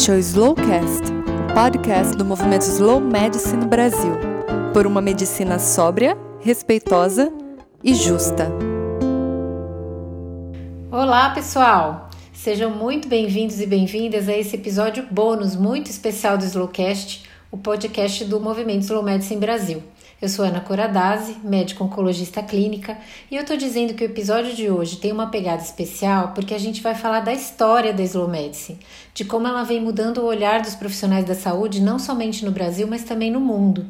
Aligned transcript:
Este 0.00 0.12
é 0.12 0.14
o 0.14 0.18
Slowcast, 0.18 1.12
o 1.12 1.54
podcast 1.54 2.16
do 2.16 2.24
movimento 2.24 2.62
Slow 2.62 3.02
Medicine 3.02 3.66
Brasil, 3.66 4.14
por 4.72 4.86
uma 4.86 5.02
medicina 5.02 5.58
sóbria, 5.58 6.16
respeitosa 6.40 7.30
e 7.84 7.92
justa. 7.92 8.50
Olá, 10.90 11.28
pessoal! 11.34 12.08
Sejam 12.32 12.70
muito 12.70 13.08
bem-vindos 13.08 13.60
e 13.60 13.66
bem-vindas 13.66 14.26
a 14.26 14.32
esse 14.34 14.56
episódio 14.56 15.06
bônus 15.10 15.54
muito 15.54 15.90
especial 15.90 16.38
do 16.38 16.44
Slowcast, 16.44 17.28
o 17.50 17.58
podcast 17.58 18.24
do 18.24 18.40
movimento 18.40 18.84
Slow 18.84 19.02
Medicine 19.02 19.38
Brasil. 19.38 19.82
Eu 20.20 20.28
sou 20.28 20.44
Ana 20.44 20.60
Coradazzi, 20.60 21.38
médico 21.42 21.82
oncologista 21.82 22.42
clínica, 22.42 22.98
e 23.30 23.36
eu 23.36 23.40
estou 23.40 23.56
dizendo 23.56 23.94
que 23.94 24.04
o 24.04 24.04
episódio 24.04 24.54
de 24.54 24.68
hoje 24.68 24.98
tem 24.98 25.12
uma 25.12 25.30
pegada 25.30 25.62
especial 25.62 26.32
porque 26.34 26.52
a 26.52 26.58
gente 26.58 26.82
vai 26.82 26.94
falar 26.94 27.20
da 27.20 27.32
história 27.32 27.90
da 27.90 28.02
Slow 28.02 28.28
Medicine, 28.28 28.78
de 29.14 29.24
como 29.24 29.48
ela 29.48 29.62
vem 29.62 29.80
mudando 29.80 30.18
o 30.18 30.26
olhar 30.26 30.60
dos 30.60 30.74
profissionais 30.74 31.24
da 31.24 31.34
saúde, 31.34 31.80
não 31.80 31.98
somente 31.98 32.44
no 32.44 32.50
Brasil, 32.50 32.86
mas 32.86 33.02
também 33.02 33.30
no 33.30 33.40
mundo. 33.40 33.86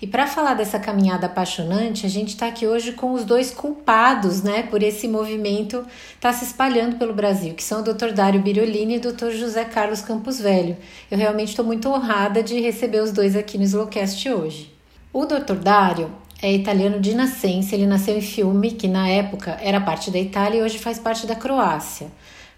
E 0.00 0.06
para 0.06 0.26
falar 0.26 0.54
dessa 0.54 0.78
caminhada 0.78 1.26
apaixonante, 1.26 2.06
a 2.06 2.08
gente 2.08 2.28
está 2.28 2.46
aqui 2.46 2.66
hoje 2.66 2.92
com 2.92 3.12
os 3.12 3.26
dois 3.26 3.50
culpados, 3.50 4.42
né, 4.42 4.62
por 4.62 4.82
esse 4.82 5.06
movimento 5.06 5.84
estar 6.14 6.32
tá 6.32 6.32
se 6.32 6.46
espalhando 6.46 6.96
pelo 6.96 7.12
Brasil, 7.12 7.52
que 7.52 7.62
são 7.62 7.80
o 7.80 7.84
Dr. 7.84 8.12
Dário 8.14 8.40
Birolini 8.40 8.94
e 8.94 8.96
o 8.96 9.12
Dr. 9.12 9.30
José 9.32 9.66
Carlos 9.66 10.00
Campos 10.00 10.40
Velho. 10.40 10.74
Eu 11.10 11.18
realmente 11.18 11.50
estou 11.50 11.66
muito 11.66 11.86
honrada 11.90 12.42
de 12.42 12.58
receber 12.62 13.02
os 13.02 13.12
dois 13.12 13.36
aqui 13.36 13.58
no 13.58 13.64
Slowcast 13.64 14.26
hoje. 14.30 14.75
O 15.18 15.24
Dr. 15.24 15.54
Dario 15.54 16.10
é 16.42 16.52
italiano 16.52 17.00
de 17.00 17.14
nascença, 17.14 17.74
ele 17.74 17.86
nasceu 17.86 18.18
em 18.18 18.20
Fiume, 18.20 18.72
que 18.72 18.86
na 18.86 19.08
época 19.08 19.56
era 19.62 19.80
parte 19.80 20.10
da 20.10 20.18
Itália 20.18 20.58
e 20.58 20.62
hoje 20.62 20.78
faz 20.78 20.98
parte 20.98 21.26
da 21.26 21.34
Croácia. 21.34 22.08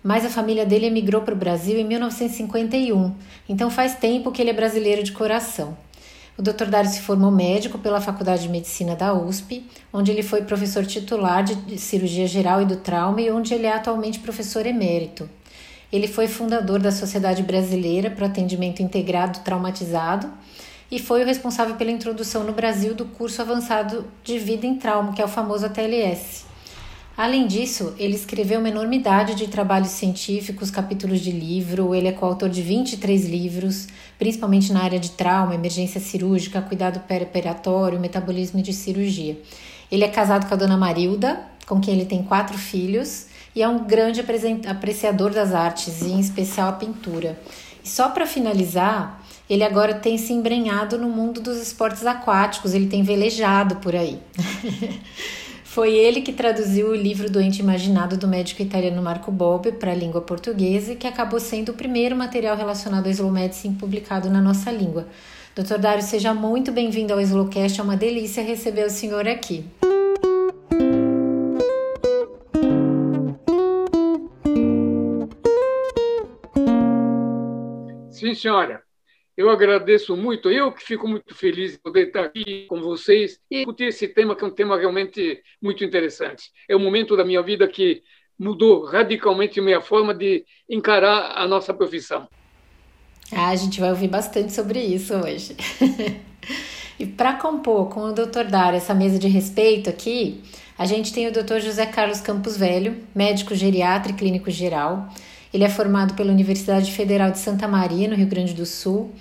Mas 0.03 0.25
a 0.25 0.28
família 0.28 0.67
dele 0.67 0.86
emigrou 0.86 1.23
para 1.23 1.34
o 1.34 1.39
Brasil 1.39 1.79
em 1.79 1.84
1951, 1.84 3.14
então 3.48 3.70
faz 3.70 3.95
tempo 3.95 4.33
que 4.33 4.42
ele 4.42 4.51
é 4.51 4.53
brasileiro 4.53 5.05
de 5.05 5.12
coração. 5.12 5.79
O 6.36 6.42
Dr. 6.42 6.64
Dario 6.64 6.91
se 6.91 7.01
formou 7.01 7.31
médico 7.31 7.79
pela 7.79 8.01
Faculdade 8.01 8.42
de 8.42 8.48
Medicina 8.48 8.97
da 8.97 9.14
USP, 9.14 9.64
onde 9.92 10.11
ele 10.11 10.25
foi 10.25 10.42
professor 10.42 10.84
titular 10.84 11.45
de 11.45 11.79
cirurgia 11.79 12.27
geral 12.27 12.61
e 12.61 12.64
do 12.64 12.75
trauma 12.75 13.20
e 13.20 13.31
onde 13.31 13.55
ele 13.55 13.67
é 13.67 13.73
atualmente 13.73 14.19
professor 14.19 14.67
emérito. 14.67 15.31
Ele 15.92 16.09
foi 16.09 16.27
fundador 16.27 16.81
da 16.81 16.91
Sociedade 16.91 17.41
Brasileira 17.45 18.11
para 18.11 18.25
o 18.25 18.27
Atendimento 18.27 18.83
Integrado 18.83 19.39
Traumatizado 19.45 20.29
e 20.91 20.98
foi 20.98 21.22
o 21.22 21.27
responsável 21.27 21.77
pela 21.77 21.91
introdução 21.91 22.44
no 22.44 22.53
Brasil 22.53 22.94
do 22.94 23.05
curso 23.05 23.42
avançado 23.42 24.06
de 24.25 24.39
vida 24.39 24.67
em 24.67 24.77
trauma, 24.77 25.12
que 25.12 25.20
é 25.20 25.25
o 25.25 25.28
famoso 25.28 25.67
ATLS. 25.67 26.47
Além 27.19 27.48
disso, 27.48 27.95
ele 27.98 28.14
escreveu 28.14 28.61
uma 28.61 28.69
enormidade 28.69 29.34
de 29.34 29.48
trabalhos 29.48 29.89
científicos, 29.89 30.70
capítulos 30.70 31.19
de 31.19 31.33
livro, 31.33 31.92
ele 31.92 32.06
é 32.06 32.12
coautor 32.12 32.48
de 32.48 32.62
23 32.62 33.28
livros, 33.28 33.89
principalmente 34.17 34.72
na 34.72 34.84
área 34.84 35.00
de 35.00 35.11
trauma, 35.11 35.53
emergência 35.53 36.00
cirúrgica, 36.00 36.62
cuidado 36.62 37.00
perioperatório, 37.00 37.98
metabolismo 37.98 38.62
de 38.62 38.73
cirurgia. 38.73 39.36
Ele 39.91 40.05
é 40.05 40.08
casado 40.08 40.47
com 40.47 40.55
a 40.55 40.56
dona 40.56 40.77
Marilda, 40.77 41.41
com 41.67 41.80
quem 41.80 41.95
ele 41.95 42.05
tem 42.06 42.23
quatro 42.23 42.56
filhos, 42.56 43.27
e 43.52 43.62
é 43.62 43.69
um 43.69 43.84
grande 43.84 44.20
apreciador 44.69 45.33
das 45.33 45.52
artes, 45.52 46.02
e 46.02 46.12
em 46.12 46.20
especial 46.20 46.69
a 46.69 46.73
pintura. 46.75 47.36
E 47.84 47.89
só 47.89 48.11
para 48.11 48.27
finalizar, 48.27 49.20
ele 49.49 49.65
agora 49.65 49.95
tem 49.95 50.19
se 50.19 50.33
embrenhado 50.33 50.99
no 50.99 51.09
mundo 51.09 51.41
dos 51.41 51.57
esportes 51.59 52.05
aquáticos, 52.05 52.75
ele 52.75 52.87
tem 52.87 53.03
velejado 53.03 53.77
por 53.77 53.97
aí. 53.97 54.19
Foi 55.65 55.95
ele 55.95 56.23
que 56.23 56.33
traduziu 56.33 56.89
o 56.89 56.95
livro 56.95 57.31
Doente 57.31 57.61
Imaginado 57.61 58.17
do 58.17 58.27
médico 58.27 58.63
italiano 58.63 59.01
Marco 59.01 59.31
Bob 59.31 59.71
para 59.73 59.93
a 59.93 59.95
língua 59.95 60.20
portuguesa 60.20 60.97
que 60.97 61.07
acabou 61.07 61.39
sendo 61.39 61.70
o 61.70 61.75
primeiro 61.75 62.17
material 62.17 62.57
relacionado 62.57 63.07
ao 63.07 63.13
slow 63.13 63.31
medicine 63.31 63.77
publicado 63.77 64.29
na 64.29 64.41
nossa 64.41 64.70
língua. 64.70 65.07
Dr. 65.55 65.79
Dário, 65.79 66.03
seja 66.03 66.35
muito 66.35 66.73
bem-vindo 66.73 67.13
ao 67.13 67.20
Slowcast, 67.20 67.81
é 67.81 67.83
uma 67.83 67.97
delícia 67.97 68.42
receber 68.42 68.87
o 68.87 68.91
senhor 68.91 69.27
aqui. 69.29 69.64
Sim, 78.11 78.35
senhora. 78.35 78.88
Eu 79.39 79.49
agradeço 79.51 80.17
muito, 80.17 80.51
eu 80.51 80.73
que 80.73 80.83
fico 80.83 81.07
muito 81.07 81.33
feliz 81.33 81.71
de 81.71 81.79
poder 81.79 82.09
estar 82.09 82.25
aqui 82.25 82.67
com 82.69 82.81
vocês 82.81 83.39
e 83.49 83.59
discutir 83.59 83.85
esse 83.85 84.09
tema, 84.09 84.35
que 84.35 84.43
é 84.43 84.47
um 84.49 84.51
tema 84.51 84.77
realmente 84.77 85.41
muito 85.63 85.85
interessante. 85.85 86.51
É 86.69 86.75
um 86.75 86.81
momento 86.81 87.17
da 87.17 87.25
minha 87.25 87.41
vida 87.41 87.69
que 87.69 88.03
mudou 88.37 88.85
radicalmente 88.85 89.61
minha 89.61 89.81
forma 89.81 90.13
de 90.13 90.45
encarar 90.69 91.39
a 91.39 91.47
nossa 91.47 91.73
profissão. 91.73 92.27
Ah, 93.31 93.51
a 93.51 93.55
gente 93.55 93.79
vai 93.79 93.91
ouvir 93.91 94.09
bastante 94.09 94.53
sobre 94.53 94.81
isso 94.81 95.15
hoje. 95.15 95.57
e 96.99 97.07
para 97.07 97.35
compor 97.35 97.91
com 97.91 98.07
o 98.07 98.13
Dr. 98.13 98.51
Dário 98.51 98.77
essa 98.77 98.93
mesa 98.93 99.20
de 99.20 99.29
respeito 99.29 99.89
aqui, 99.89 100.43
a 100.77 100.85
gente 100.85 101.15
tem 101.15 101.29
o 101.29 101.33
Dr. 101.33 101.61
José 101.61 101.87
Carlos 101.87 102.20
Campos 102.20 102.57
Velho, 102.57 102.97
médico 103.15 103.55
geriatra 103.55 104.11
e 104.11 104.17
clínico 104.17 104.51
geral 104.51 105.09
ele 105.53 105.64
é 105.64 105.69
formado 105.69 106.14
pela 106.14 106.33
Universidade 106.33 106.92
Federal 106.92 107.31
de 107.31 107.39
Santa 107.39 107.67
Maria, 107.67 108.09
no 108.09 108.14
Rio 108.14 108.27
Grande 108.27 108.55
do 108.55 108.67
Sul. 108.67 109.13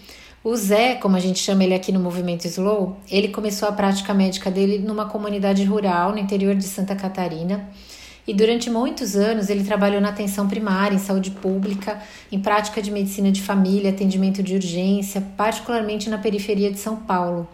O 0.44 0.56
Zé, 0.56 0.96
como 0.96 1.16
a 1.16 1.20
gente 1.20 1.40
chama 1.40 1.64
ele 1.64 1.74
aqui 1.74 1.92
no 1.92 2.00
movimento 2.00 2.46
Slow, 2.46 2.98
ele 3.10 3.30
começou 3.30 3.68
a 3.68 3.72
prática 3.72 4.14
médica 4.14 4.50
dele 4.50 4.80
numa 4.80 5.06
comunidade 5.06 5.64
rural 5.64 6.12
no 6.12 6.20
interior 6.20 6.56
de 6.56 6.64
Santa 6.64 6.96
Catarina. 6.96 7.70
E 8.28 8.34
durante 8.34 8.70
muitos 8.70 9.16
anos 9.16 9.50
ele 9.50 9.64
trabalhou 9.64 10.02
na 10.02 10.10
atenção 10.10 10.48
primária, 10.48 10.96
em 10.96 11.00
saúde 11.00 11.32
pública, 11.32 12.02
em 12.32 12.40
prática 12.40 12.82
de 12.82 12.92
medicina 12.92 13.32
de 13.32 13.42
família, 13.42 13.90
atendimento 13.90 14.44
de 14.44 14.56
urgência, 14.56 15.22
particularmente 15.38 16.10
na 16.10 16.18
periferia 16.18 16.70
de 16.70 16.78
São 16.78 16.98
Paulo. 16.98 17.48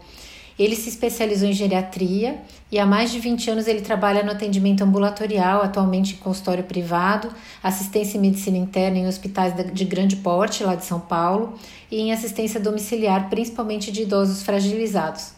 Ele 0.58 0.76
se 0.76 0.88
especializou 0.88 1.48
em 1.48 1.52
geriatria 1.52 2.38
e 2.70 2.78
há 2.78 2.86
mais 2.86 3.10
de 3.10 3.18
20 3.18 3.50
anos 3.50 3.66
ele 3.66 3.80
trabalha 3.80 4.22
no 4.22 4.30
atendimento 4.30 4.82
ambulatorial, 4.82 5.62
atualmente 5.62 6.14
em 6.14 6.18
consultório 6.18 6.62
privado, 6.62 7.28
assistência 7.62 8.16
em 8.16 8.20
medicina 8.20 8.56
interna 8.56 8.98
em 8.98 9.08
hospitais 9.08 9.52
de 9.72 9.84
grande 9.84 10.16
porte 10.16 10.62
lá 10.62 10.74
de 10.74 10.84
São 10.84 11.00
Paulo 11.00 11.54
e 11.90 12.00
em 12.00 12.12
assistência 12.12 12.60
domiciliar, 12.60 13.28
principalmente 13.28 13.90
de 13.90 14.02
idosos 14.02 14.42
fragilizados. 14.42 15.32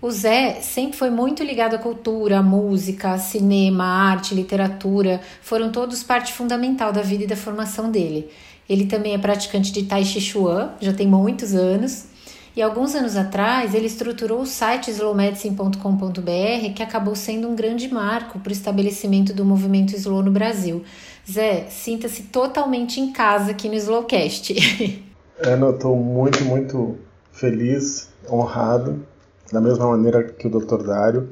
O 0.00 0.10
Zé 0.10 0.60
sempre 0.60 0.98
foi 0.98 1.10
muito 1.10 1.44
ligado 1.44 1.74
à 1.76 1.78
cultura, 1.78 2.38
à 2.38 2.42
música, 2.42 3.16
cinema, 3.18 3.84
arte, 3.84 4.34
literatura, 4.34 5.20
foram 5.40 5.70
todos 5.70 6.02
parte 6.02 6.32
fundamental 6.32 6.92
da 6.92 7.02
vida 7.02 7.22
e 7.22 7.26
da 7.28 7.36
formação 7.36 7.88
dele. 7.88 8.28
Ele 8.68 8.86
também 8.86 9.14
é 9.14 9.18
praticante 9.18 9.70
de 9.70 9.84
Tai 9.84 10.04
Chi 10.04 10.20
Chuan, 10.20 10.72
já 10.80 10.92
tem 10.92 11.06
muitos 11.06 11.54
anos, 11.54 12.06
e 12.54 12.60
alguns 12.60 12.94
anos 12.94 13.16
atrás, 13.16 13.74
ele 13.74 13.86
estruturou 13.86 14.42
o 14.42 14.46
site 14.46 14.90
slowmedicine.com.br, 14.90 16.74
que 16.74 16.82
acabou 16.82 17.14
sendo 17.16 17.48
um 17.48 17.56
grande 17.56 17.88
marco 17.92 18.38
para 18.38 18.50
o 18.50 18.52
estabelecimento 18.52 19.32
do 19.32 19.44
movimento 19.44 19.94
slow 19.96 20.22
no 20.22 20.30
Brasil. 20.30 20.84
Zé, 21.30 21.66
sinta-se 21.70 22.24
totalmente 22.24 23.00
em 23.00 23.12
casa 23.12 23.52
aqui 23.52 23.68
no 23.68 23.74
Slowcast. 23.74 24.54
Ana, 25.42 25.66
eu 25.66 25.74
estou 25.74 25.96
muito, 25.96 26.44
muito 26.44 26.98
feliz, 27.32 28.10
honrado, 28.30 29.06
da 29.50 29.60
mesma 29.60 29.86
maneira 29.86 30.22
que 30.22 30.46
o 30.46 30.50
Dr. 30.50 30.82
Dário, 30.82 31.30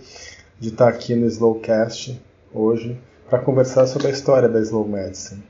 de 0.58 0.68
estar 0.68 0.88
aqui 0.88 1.14
no 1.14 1.26
Slowcast 1.26 2.20
hoje 2.52 2.98
para 3.28 3.38
conversar 3.40 3.86
sobre 3.86 4.08
a 4.08 4.10
história 4.10 4.48
da 4.48 4.60
Slow 4.60 4.88
Medicine 4.88 5.42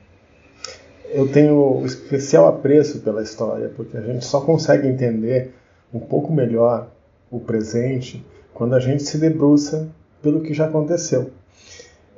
eu 1.13 1.27
tenho 1.27 1.83
especial 1.85 2.47
apreço 2.47 2.99
pela 3.01 3.21
história, 3.21 3.69
porque 3.75 3.97
a 3.97 4.01
gente 4.01 4.23
só 4.25 4.41
consegue 4.41 4.87
entender 4.87 5.53
um 5.93 5.99
pouco 5.99 6.31
melhor 6.31 6.87
o 7.29 7.39
presente 7.39 8.25
quando 8.53 8.75
a 8.75 8.79
gente 8.79 9.03
se 9.03 9.17
debruça 9.17 9.89
pelo 10.21 10.41
que 10.41 10.53
já 10.53 10.65
aconteceu. 10.65 11.31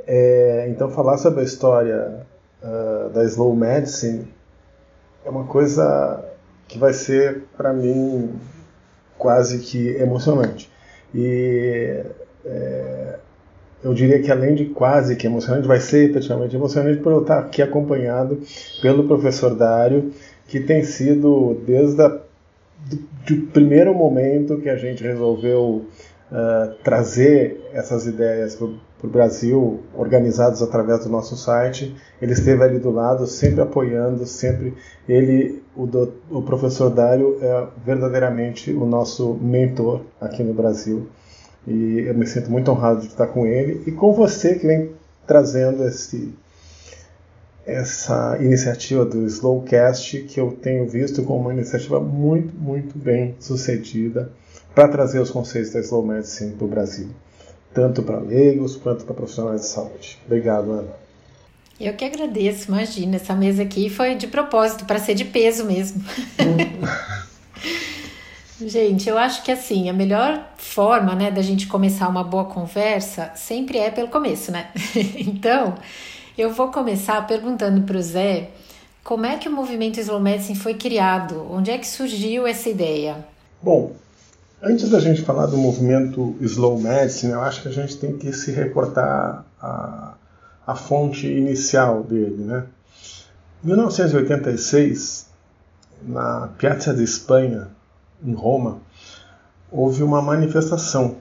É, 0.05 0.67
então, 0.69 0.89
falar 0.89 1.17
sobre 1.17 1.41
a 1.41 1.43
história 1.43 2.25
uh, 2.61 3.09
da 3.09 3.23
slow 3.23 3.55
medicine 3.55 4.27
é 5.25 5.29
uma 5.29 5.45
coisa 5.45 6.23
que 6.67 6.77
vai 6.77 6.93
ser, 6.93 7.43
para 7.55 7.71
mim, 7.71 8.33
quase 9.17 9.59
que 9.59 9.89
emocionante. 9.95 10.69
E 11.15 12.03
é, 12.45 13.19
eu 13.83 13.93
diria 13.93 14.21
que 14.21 14.31
além 14.31 14.55
de 14.55 14.65
quase 14.65 15.15
que 15.15 15.27
emocionante, 15.27 15.67
vai 15.67 15.79
ser 15.79 16.09
efetivamente 16.09 16.55
emocionante 16.55 16.99
por 16.99 17.11
eu 17.11 17.21
estar 17.21 17.39
aqui 17.39 17.61
acompanhado 17.61 18.41
pelo 18.81 19.07
professor 19.07 19.55
Dário, 19.55 20.11
que 20.47 20.59
tem 20.59 20.83
sido 20.83 21.61
desde 21.65 22.01
a 22.01 22.09
do, 22.89 23.47
primeiro 23.47 23.93
momento 23.93 24.59
que 24.59 24.69
a 24.69 24.75
gente 24.75 25.03
resolveu 25.03 25.85
uh, 26.31 26.73
trazer 26.83 27.69
essas 27.73 28.05
ideias 28.05 28.55
para 28.55 28.67
o 28.67 29.09
Brasil, 29.09 29.81
organizadas 29.95 30.61
através 30.61 31.03
do 31.03 31.09
nosso 31.09 31.35
site, 31.35 31.95
ele 32.21 32.33
esteve 32.33 32.63
ali 32.63 32.79
do 32.79 32.91
lado, 32.91 33.27
sempre 33.27 33.61
apoiando, 33.61 34.25
sempre 34.25 34.73
ele, 35.07 35.61
o, 35.75 35.85
do, 35.85 36.13
o 36.29 36.41
professor 36.41 36.89
Dário 36.89 37.37
é 37.41 37.67
verdadeiramente 37.85 38.71
o 38.71 38.85
nosso 38.85 39.33
mentor 39.35 40.01
aqui 40.19 40.43
no 40.43 40.53
Brasil. 40.53 41.07
E 41.67 42.03
eu 42.07 42.13
me 42.13 42.27
sinto 42.27 42.51
muito 42.51 42.69
honrado 42.71 43.01
de 43.01 43.07
estar 43.07 43.27
com 43.27 43.45
ele. 43.45 43.83
E 43.87 43.91
com 43.91 44.13
você 44.13 44.55
que 44.55 44.67
vem 44.67 44.91
trazendo 45.25 45.83
esse 45.85 46.33
essa 47.65 48.37
iniciativa 48.41 49.05
do 49.05 49.25
Slowcast, 49.25 50.21
que 50.23 50.39
eu 50.39 50.51
tenho 50.51 50.87
visto 50.87 51.23
como 51.23 51.41
uma 51.41 51.53
iniciativa 51.53 51.99
muito, 51.99 52.53
muito 52.55 52.97
bem 52.97 53.35
sucedida 53.39 54.31
para 54.75 54.87
trazer 54.87 55.19
os 55.19 55.29
conceitos 55.29 55.71
da 55.71 55.79
Slow 55.79 56.05
Medicine 56.05 56.55
para 56.55 56.65
o 56.65 56.67
Brasil, 56.67 57.09
tanto 57.73 58.03
para 58.03 58.19
leigos 58.19 58.75
quanto 58.75 59.05
para 59.05 59.13
profissionais 59.13 59.61
de 59.61 59.67
saúde. 59.67 60.19
Obrigado, 60.25 60.71
Ana. 60.71 61.03
Eu 61.79 61.93
que 61.93 62.05
agradeço, 62.05 62.69
imagina, 62.69 63.15
essa 63.15 63.33
mesa 63.33 63.63
aqui 63.63 63.89
foi 63.89 64.15
de 64.15 64.27
propósito, 64.27 64.85
para 64.85 64.99
ser 64.99 65.15
de 65.15 65.25
peso 65.25 65.65
mesmo. 65.65 66.03
gente, 68.61 69.09
eu 69.09 69.17
acho 69.17 69.43
que 69.43 69.51
assim, 69.51 69.89
a 69.89 69.93
melhor 69.93 70.53
forma 70.57 71.15
né, 71.15 71.31
da 71.31 71.41
gente 71.41 71.67
começar 71.67 72.07
uma 72.07 72.23
boa 72.23 72.45
conversa 72.45 73.31
sempre 73.35 73.79
é 73.79 73.89
pelo 73.89 74.07
começo, 74.07 74.51
né? 74.51 74.67
então, 75.17 75.75
eu 76.37 76.51
vou 76.51 76.71
começar 76.71 77.25
perguntando 77.27 77.81
para 77.81 77.97
o 77.97 78.01
Zé 78.01 78.49
como 79.03 79.25
é 79.25 79.37
que 79.37 79.49
o 79.49 79.51
movimento 79.51 79.99
Slow 79.99 80.19
Medicine 80.19 80.57
foi 80.57 80.75
criado? 80.75 81.45
Onde 81.51 81.69
é 81.69 81.77
que 81.77 81.85
surgiu 81.85 82.47
essa 82.47 82.69
ideia? 82.69 83.17
Bom, 83.61 83.91
antes 84.61 84.89
da 84.89 84.99
gente 84.99 85.21
falar 85.23 85.47
do 85.47 85.57
movimento 85.57 86.35
Slow 86.39 86.79
Medicine, 86.79 87.33
eu 87.33 87.41
acho 87.41 87.61
que 87.61 87.67
a 87.67 87.71
gente 87.71 87.97
tem 87.97 88.17
que 88.17 88.31
se 88.31 88.51
reportar 88.51 89.45
a, 89.61 90.13
a 90.65 90.75
fonte 90.75 91.27
inicial 91.27 92.01
dele. 92.01 92.45
Né? 92.45 92.63
Em 93.61 93.67
1986, 93.67 95.27
na 96.01 96.47
Piazza 96.57 96.93
de 96.93 97.03
Espanha, 97.03 97.67
em 98.23 98.33
Roma, 98.33 98.79
houve 99.69 100.01
uma 100.01 100.21
manifestação 100.21 101.17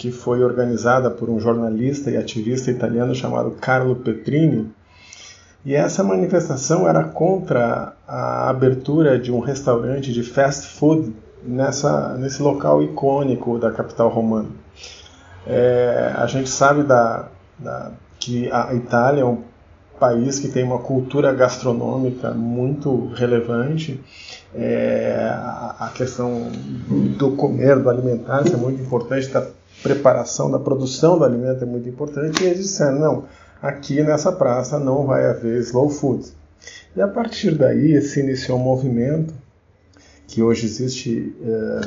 que 0.00 0.10
foi 0.10 0.42
organizada 0.42 1.10
por 1.10 1.28
um 1.28 1.38
jornalista 1.38 2.10
e 2.10 2.16
ativista 2.16 2.70
italiano 2.70 3.14
chamado 3.14 3.50
Carlo 3.50 3.94
Petrini. 3.96 4.72
E 5.62 5.74
essa 5.74 6.02
manifestação 6.02 6.88
era 6.88 7.04
contra 7.04 7.92
a 8.08 8.48
abertura 8.48 9.18
de 9.18 9.30
um 9.30 9.40
restaurante 9.40 10.10
de 10.10 10.22
fast 10.22 10.68
food 10.68 11.14
nessa, 11.44 12.16
nesse 12.16 12.40
local 12.40 12.82
icônico 12.82 13.58
da 13.58 13.70
capital 13.70 14.08
romana. 14.08 14.48
É, 15.46 16.14
a 16.16 16.26
gente 16.26 16.48
sabe 16.48 16.82
da, 16.82 17.28
da, 17.58 17.92
que 18.18 18.50
a 18.50 18.72
Itália 18.72 19.20
é 19.20 19.24
um 19.26 19.42
país 19.98 20.38
que 20.38 20.48
tem 20.48 20.64
uma 20.64 20.78
cultura 20.78 21.30
gastronômica 21.34 22.30
muito 22.30 23.08
relevante. 23.08 24.00
É, 24.54 25.28
a, 25.78 25.92
questão 25.94 26.50
do 27.18 27.32
comer, 27.32 27.78
do 27.78 27.90
alimentar, 27.90 28.44
é 28.50 28.56
muito 28.56 28.80
importante, 28.80 29.28
da 29.28 29.59
preparação, 29.82 30.50
da 30.50 30.58
produção 30.58 31.18
do 31.18 31.24
alimento 31.24 31.62
é 31.62 31.66
muito 31.66 31.88
importante. 31.88 32.42
E 32.42 32.46
eles 32.46 32.64
disseram: 32.64 32.98
não, 32.98 33.24
aqui 33.60 34.02
nessa 34.02 34.32
praça 34.32 34.78
não 34.78 35.06
vai 35.06 35.26
haver 35.26 35.60
slow 35.60 35.88
food. 35.88 36.26
E 36.94 37.00
a 37.00 37.08
partir 37.08 37.54
daí 37.54 38.00
se 38.02 38.20
iniciou 38.20 38.58
um 38.58 38.62
movimento 38.62 39.32
que 40.26 40.42
hoje 40.42 40.66
existe 40.66 41.34
é, 41.42 41.80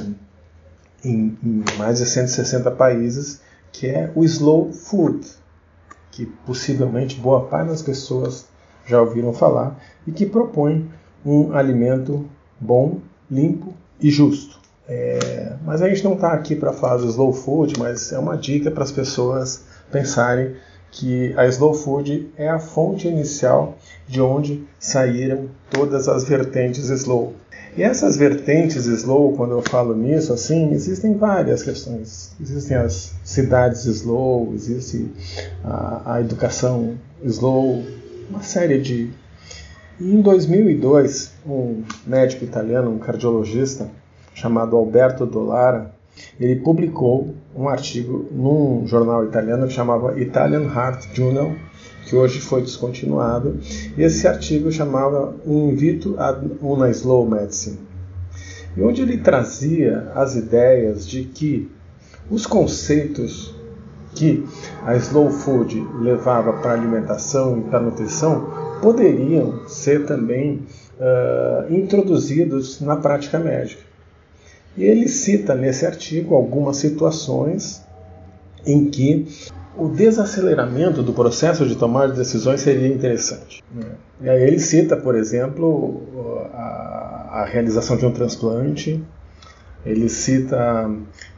em, 1.08 1.38
em 1.44 1.64
mais 1.78 2.00
de 2.00 2.06
160 2.06 2.72
países, 2.72 3.42
que 3.72 3.88
é 3.88 4.12
o 4.16 4.24
slow 4.24 4.72
food, 4.72 5.26
que 6.12 6.26
possivelmente 6.26 7.20
boa 7.20 7.46
parte 7.46 7.70
das 7.70 7.82
pessoas 7.82 8.46
já 8.86 9.02
ouviram 9.02 9.34
falar 9.34 9.80
e 10.06 10.12
que 10.12 10.26
propõe 10.26 10.90
um 11.26 11.54
alimento 11.54 12.30
bom, 12.60 13.00
limpo 13.30 13.74
e 14.00 14.10
justo. 14.10 14.63
É, 14.88 15.54
mas 15.64 15.82
a 15.82 15.88
gente 15.88 16.04
não 16.04 16.14
está 16.14 16.34
aqui 16.34 16.56
para 16.56 16.74
falar 16.74 16.98
do 16.98 17.08
slow 17.08 17.34
food, 17.34 17.80
mas 17.80 18.12
é 18.12 18.20
uma 18.20 18.38
dica 18.38 18.70
para 18.70 18.84
as 18.84 18.92
pessoas 18.92 19.64
pensarem 19.92 20.56
que 20.92 21.34
a 21.38 21.46
slow 21.48 21.74
food 21.74 22.32
é 22.38 22.50
a 22.50 22.60
fonte 22.60 23.08
inicial 23.08 23.78
de 24.08 24.22
onde 24.22 24.64
saíram 24.80 25.50
todas 25.70 26.08
as 26.08 26.24
vertentes 26.24 26.90
slow. 26.90 27.34
E 27.76 27.82
essas 27.82 28.16
vertentes 28.16 28.86
slow, 28.86 29.34
quando 29.34 29.54
eu 29.54 29.62
falo 29.64 29.96
nisso, 29.96 30.32
assim, 30.32 30.72
existem 30.72 31.18
várias 31.18 31.64
questões. 31.64 32.36
Existem 32.40 32.78
as 32.78 33.14
cidades 33.24 33.86
slow, 33.86 34.54
existe 34.54 35.12
a, 35.64 36.14
a 36.14 36.22
educação 36.22 36.96
slow, 37.24 37.84
uma 38.30 38.44
série 38.44 38.80
de. 38.80 39.10
E 40.00 40.14
em 40.14 40.22
2002, 40.22 41.32
um 41.48 41.82
médico 42.06 42.44
italiano, 42.44 42.92
um 42.92 43.00
cardiologista, 43.00 43.90
chamado 44.34 44.76
Alberto 44.76 45.26
Dollara, 45.26 45.94
ele 46.40 46.58
publicou 46.58 47.34
um 47.56 47.68
artigo 47.68 48.28
num 48.32 48.86
jornal 48.86 49.26
italiano 49.26 49.68
que 49.68 49.74
chamava 49.74 50.20
Italian 50.20 50.64
Heart 50.64 51.08
Journal, 51.14 51.52
que 52.06 52.16
hoje 52.16 52.40
foi 52.40 52.62
descontinuado. 52.62 53.60
Esse 53.98 54.28
artigo 54.28 54.72
chamava 54.72 55.36
Invito 55.46 56.16
ad 56.20 56.52
una 56.62 56.90
Slow 56.90 57.28
Medicine, 57.28 57.80
e 58.76 58.82
onde 58.82 59.02
ele 59.02 59.18
trazia 59.18 60.12
as 60.16 60.36
ideias 60.36 61.08
de 61.08 61.24
que 61.24 61.72
os 62.30 62.46
conceitos 62.46 63.54
que 64.16 64.46
a 64.86 64.96
slow 64.96 65.30
food 65.30 65.86
levava 66.00 66.54
para 66.54 66.72
a 66.72 66.74
alimentação 66.74 67.60
e 67.60 67.62
para 67.64 67.80
a 67.80 67.82
nutrição 67.82 68.48
poderiam 68.82 69.68
ser 69.68 70.06
também 70.06 70.66
uh, 71.00 71.74
introduzidos 71.74 72.80
na 72.80 72.96
prática 72.96 73.40
médica. 73.40 73.93
E 74.76 74.84
ele 74.84 75.08
cita 75.08 75.54
nesse 75.54 75.86
artigo 75.86 76.36
algumas 76.36 76.78
situações 76.78 77.84
em 78.66 78.90
que 78.90 79.28
o 79.78 79.88
desaceleramento 79.88 81.02
do 81.02 81.14
processo 81.14 81.66
de 81.66 81.76
tomar 81.76 82.12
decisões 82.12 82.62
seria 82.62 82.88
interessante. 82.88 83.64
E 84.22 84.30
aí 84.30 84.44
ele 84.44 84.60
cita, 84.60 84.96
por 84.96 85.16
exemplo, 85.16 86.02
a, 86.54 87.42
a 87.42 87.46
realização 87.46 87.98
de 87.98 88.06
um 88.06 88.12
transplante, 88.12 89.04
ele 89.86 90.08
cita 90.08 90.90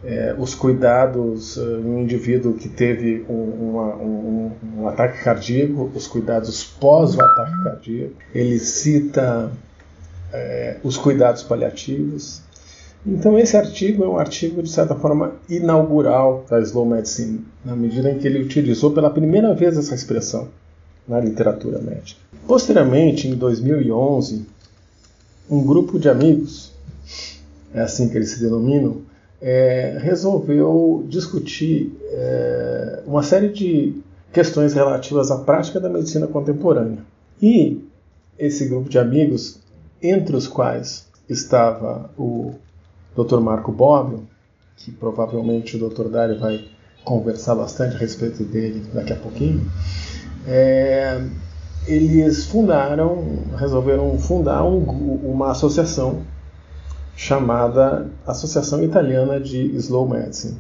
é, 0.04 0.36
os 0.38 0.54
cuidados 0.54 1.58
em 1.58 1.62
uh, 1.62 1.88
um 1.88 2.02
indivíduo 2.02 2.54
que 2.54 2.70
teve 2.70 3.26
um, 3.28 3.34
uma, 3.34 3.96
um, 3.96 4.52
um, 4.78 4.88
ataque 4.88 5.24
cardíaco, 5.24 5.92
os 5.96 6.06
cuidados 6.06 6.64
pós 6.64 7.16
o 7.16 7.22
ataque 7.22 7.64
cardíaco, 7.64 8.14
ele 8.34 8.60
cita 8.60 9.52
é, 10.32 10.78
os 10.84 10.96
cuidados 10.96 11.42
paliativos, 11.42 12.44
então 13.06 13.38
esse 13.38 13.56
artigo 13.56 14.04
é 14.04 14.08
um 14.08 14.18
artigo 14.18 14.64
de 14.64 14.70
certa 14.70 14.96
forma 14.96 15.34
inaugural 15.50 16.44
da 16.50 16.60
slow 16.62 16.86
medicine, 16.86 17.46
na 17.64 17.76
medida 17.76 18.10
em 18.10 18.18
que 18.18 18.28
ele 18.28 18.42
utilizou 18.42 18.92
pela 18.92 19.10
primeira 19.10 19.54
vez 19.54 19.78
essa 19.78 19.94
expressão 19.94 20.48
na 21.08 21.20
literatura 21.20 21.80
médica. 21.80 22.20
Posteriormente, 22.48 23.28
em 23.28 23.36
2011, 23.36 24.46
um 25.50 25.64
grupo 25.64 26.00
de 26.00 26.10
amigos, 26.10 26.72
é 27.74 27.82
assim 27.82 28.10
que 28.10 28.18
eles 28.18 28.32
se 28.32 28.40
denominam, 28.40 29.02
é, 29.42 29.98
resolveu 30.02 31.06
discutir 31.08 31.96
é, 32.10 33.04
uma 33.06 33.22
série 33.22 33.50
de 33.50 33.94
questões 34.34 34.74
relativas 34.74 35.30
à 35.30 35.38
prática 35.38 35.80
da 35.80 35.90
medicina 35.90 36.28
contemporânea. 36.28 37.00
E 37.42 37.82
esse 38.40 38.66
grupo 38.66 38.90
de 38.90 38.98
amigos, 38.98 39.60
entre 40.02 40.36
os 40.36 40.48
quais 40.48 41.08
estava 41.30 42.10
o 42.18 42.54
Dr. 43.16 43.40
Marco 43.40 43.72
Bobbio, 43.72 44.28
que 44.78 44.92
provavelmente 44.92 45.78
o 45.78 45.90
Dr. 45.90 46.10
Dário 46.10 46.40
vai 46.40 46.66
conversar 47.04 47.56
bastante 47.56 47.96
a 47.96 48.00
respeito 48.00 48.44
dele 48.44 48.84
daqui 48.94 49.14
a 49.14 49.16
pouquinho, 49.16 49.66
é, 50.48 51.24
eles 51.88 52.46
fundaram, 52.46 53.24
resolveram 53.58 54.18
fundar 54.18 54.64
um, 54.66 54.80
uma 55.24 55.52
associação 55.52 56.24
chamada 57.16 58.08
Associação 58.28 58.84
Italiana 58.84 59.40
de 59.40 59.76
Slow 59.78 60.10
Medicine. 60.10 60.58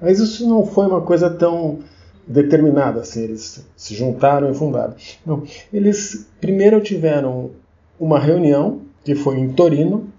Mas 0.00 0.18
isso 0.18 0.46
não 0.46 0.66
foi 0.66 0.86
uma 0.86 1.00
coisa 1.00 1.30
tão 1.30 1.78
determinada 2.26 3.00
assim, 3.00 3.22
eles 3.22 3.64
se 3.76 3.94
juntaram 3.94 4.50
e 4.50 4.54
fundaram. 4.54 4.94
Não, 5.24 5.44
eles 5.72 6.26
primeiro 6.40 6.80
tiveram 6.80 7.50
uma 7.98 8.18
reunião 8.18 8.82
que 9.04 9.14
foi 9.14 9.38
em 9.38 9.52
Torino 9.52 10.11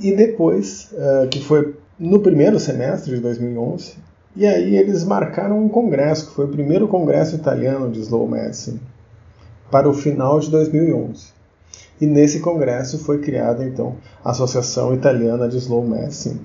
e 0.00 0.14
depois, 0.14 0.90
uh, 0.92 1.28
que 1.28 1.42
foi 1.42 1.74
no 1.98 2.20
primeiro 2.20 2.58
semestre 2.58 3.14
de 3.14 3.20
2011, 3.20 3.94
e 4.34 4.46
aí 4.46 4.76
eles 4.76 5.04
marcaram 5.04 5.62
um 5.62 5.68
congresso, 5.68 6.28
que 6.28 6.34
foi 6.34 6.46
o 6.46 6.50
primeiro 6.50 6.88
congresso 6.88 7.36
italiano 7.36 7.90
de 7.90 8.00
Slow 8.00 8.28
Medicine, 8.28 8.80
para 9.70 9.88
o 9.88 9.92
final 9.92 10.40
de 10.40 10.50
2011. 10.50 11.28
E 12.00 12.06
nesse 12.06 12.40
congresso 12.40 12.98
foi 12.98 13.18
criada 13.18 13.64
então 13.64 13.96
a 14.24 14.30
Associação 14.30 14.94
Italiana 14.94 15.48
de 15.48 15.58
Slow 15.58 15.86
Medicine. 15.86 16.40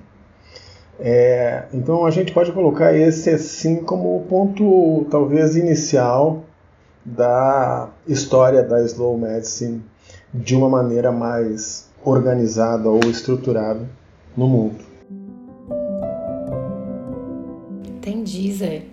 É, 0.99 1.65
então 1.73 2.05
a 2.05 2.11
gente 2.11 2.33
pode 2.33 2.51
colocar 2.51 2.93
esse 2.93 3.29
assim 3.29 3.77
como 3.77 4.17
o 4.17 4.23
ponto 4.23 5.05
talvez 5.09 5.55
inicial 5.55 6.43
da 7.03 7.89
história 8.07 8.63
da 8.63 8.81
Slow 8.81 9.17
Medicine 9.17 9.83
de 10.33 10.55
uma 10.55 10.69
maneira 10.69 11.11
mais 11.11 11.84
organizada 12.05 12.87
ou 12.89 12.99
estruturada 13.09 13.89
no 14.37 14.47
mundo. 14.47 14.83
Entendi, 17.87 18.53
Zé. 18.53 18.83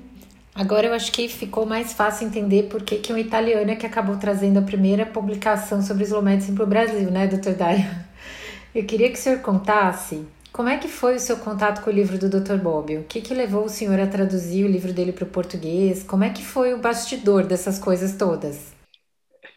Agora 0.54 0.86
eu 0.86 0.94
acho 0.94 1.12
que 1.12 1.28
ficou 1.28 1.64
mais 1.64 1.92
fácil 1.92 2.26
entender 2.26 2.64
por 2.64 2.82
que, 2.82 2.96
que 2.96 3.12
um 3.12 3.18
italiano 3.18 3.70
é 3.70 3.76
que 3.76 3.86
acabou 3.86 4.16
trazendo 4.16 4.58
a 4.58 4.62
primeira 4.62 5.06
publicação 5.06 5.80
sobre 5.82 6.04
slow 6.04 6.22
medicine 6.22 6.56
para 6.56 6.64
o 6.64 6.68
Brasil, 6.68 7.10
né, 7.10 7.26
doutor 7.26 7.54
Dário? 7.54 7.84
Eu 8.74 8.84
queria 8.84 9.10
que 9.10 9.18
o 9.18 9.20
senhor 9.20 9.40
contasse 9.40 10.24
como 10.52 10.68
é 10.68 10.76
que 10.76 10.86
foi 10.86 11.16
o 11.16 11.20
seu 11.20 11.38
contato 11.38 11.82
com 11.82 11.88
o 11.88 11.92
livro 11.92 12.18
do 12.18 12.28
Dr. 12.28 12.58
Bobbio? 12.58 13.00
O 13.00 13.04
que, 13.04 13.22
que 13.22 13.32
levou 13.32 13.64
o 13.64 13.70
senhor 13.70 13.98
a 13.98 14.06
traduzir 14.06 14.66
o 14.66 14.68
livro 14.68 14.92
dele 14.92 15.10
para 15.10 15.24
o 15.24 15.30
português? 15.30 16.02
Como 16.02 16.24
é 16.24 16.30
que 16.30 16.44
foi 16.44 16.74
o 16.74 16.78
bastidor 16.78 17.46
dessas 17.46 17.78
coisas 17.78 18.16
todas? 18.16 18.74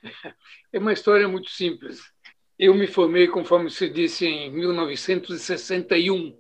É 0.74 0.80
uma 0.80 0.92
história 0.92 1.26
muito 1.26 1.50
simples. 1.52 2.02
Eu 2.58 2.74
me 2.74 2.88
formei, 2.88 3.28
conforme 3.28 3.70
se 3.70 3.90
disse, 3.90 4.26
em 4.26 4.50
1961. 4.52 6.36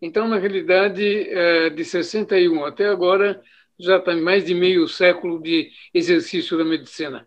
Então, 0.00 0.26
na 0.26 0.38
realidade, 0.38 1.28
é, 1.30 1.70
de 1.70 1.84
61 1.84 2.64
até 2.64 2.88
agora, 2.88 3.40
já 3.78 3.98
está 3.98 4.14
mais 4.16 4.44
de 4.44 4.54
meio 4.54 4.88
século 4.88 5.40
de 5.40 5.70
exercício 5.94 6.58
da 6.58 6.64
medicina. 6.64 7.26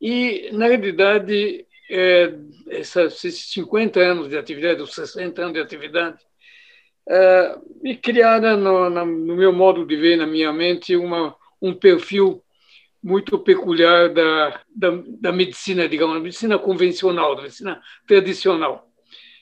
E, 0.00 0.50
na 0.52 0.66
realidade, 0.66 1.64
é, 1.88 2.34
esses 2.68 3.52
50 3.52 4.00
anos 4.00 4.28
de 4.28 4.36
atividade, 4.36 4.82
os 4.82 4.94
60 4.94 5.40
anos 5.42 5.54
de 5.54 5.60
atividade, 5.60 6.18
é, 7.08 7.58
me 7.82 7.96
criaram, 7.96 8.56
no, 8.56 9.36
meu 9.36 9.52
modo 9.52 9.86
de 9.86 9.96
ver, 9.96 10.16
na 10.16 10.26
minha 10.26 10.52
mente, 10.52 10.96
um 10.96 11.74
perfil 11.74 12.42
muito 13.02 13.38
peculiar 13.38 14.12
da, 14.12 14.60
da, 14.74 14.90
da 15.20 15.32
medicina, 15.32 15.88
digamos, 15.88 16.16
da 16.16 16.20
medicina 16.20 16.58
convencional, 16.58 17.34
da 17.34 17.42
medicina 17.42 17.80
tradicional, 18.06 18.86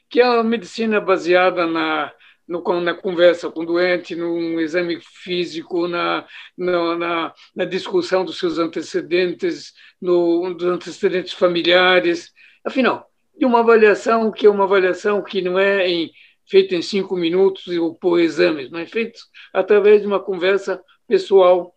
que 0.09 0.21
é 0.21 0.25
a 0.25 0.43
medicina 0.43 1.00
baseada 1.00 1.67
na, 1.67 2.12
no, 2.47 2.62
na 2.81 2.95
conversa 2.95 3.50
com 3.50 3.61
o 3.61 3.67
doente, 3.67 4.15
num 4.15 4.59
exame 4.59 5.00
físico, 5.00 5.87
na, 5.87 6.27
na, 6.57 7.35
na 7.55 7.65
discussão 7.65 8.25
dos 8.25 8.38
seus 8.38 8.59
antecedentes, 8.59 9.75
no, 10.00 10.55
dos 10.55 10.67
antecedentes 10.67 11.35
familiares, 11.35 12.33
afinal, 12.65 13.07
de 13.37 13.45
uma 13.45 13.61
avaliação 13.61 14.33
que 14.33 14.47
é 14.47 14.50
uma 14.50 14.65
avaliação 14.65 15.23
que 15.23 15.43
não 15.43 15.59
é 15.59 15.88
em, 15.88 16.11
feita 16.47 16.75
em 16.75 16.83
cinco 16.83 17.17
minutos 17.17 17.67
ou 17.77 17.95
por 17.95 18.19
exames, 18.19 18.71
mas 18.71 18.88
é 18.88 18.91
feita 18.91 19.19
através 19.53 20.00
de 20.00 20.07
uma 20.07 20.19
conversa 20.19 20.83
pessoal, 21.07 21.75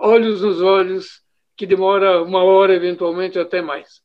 olhos 0.00 0.42
nos 0.42 0.60
olhos, 0.60 1.22
que 1.56 1.66
demora 1.66 2.22
uma 2.22 2.42
hora, 2.42 2.74
eventualmente, 2.74 3.38
até 3.38 3.60
mais. 3.60 4.00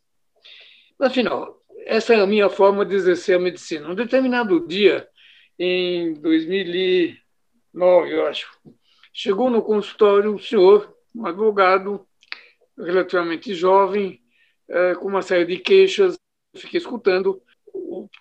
Afinal, 1.00 1.62
essa 1.86 2.14
é 2.14 2.20
a 2.20 2.28
minha 2.28 2.50
forma 2.50 2.86
de 2.86 2.96
exercer 2.96 3.38
a 3.38 3.40
medicina. 3.40 3.90
Um 3.90 3.96
determinado 3.96 4.66
dia, 4.68 5.08
em 5.58 6.14
2009, 6.16 8.14
eu 8.14 8.26
acho. 8.28 8.48
Chegou 9.14 9.50
no 9.50 9.62
consultório 9.62 10.34
um 10.34 10.40
senhor, 10.40 10.94
um 11.16 11.26
advogado, 11.26 12.06
relativamente 12.78 13.54
jovem, 13.54 14.22
eh, 14.68 14.96
com 14.96 15.08
uma 15.08 15.22
série 15.22 15.46
de 15.46 15.58
queixas. 15.58 16.18
Fiquei 16.56 16.80
escutando 16.80 17.42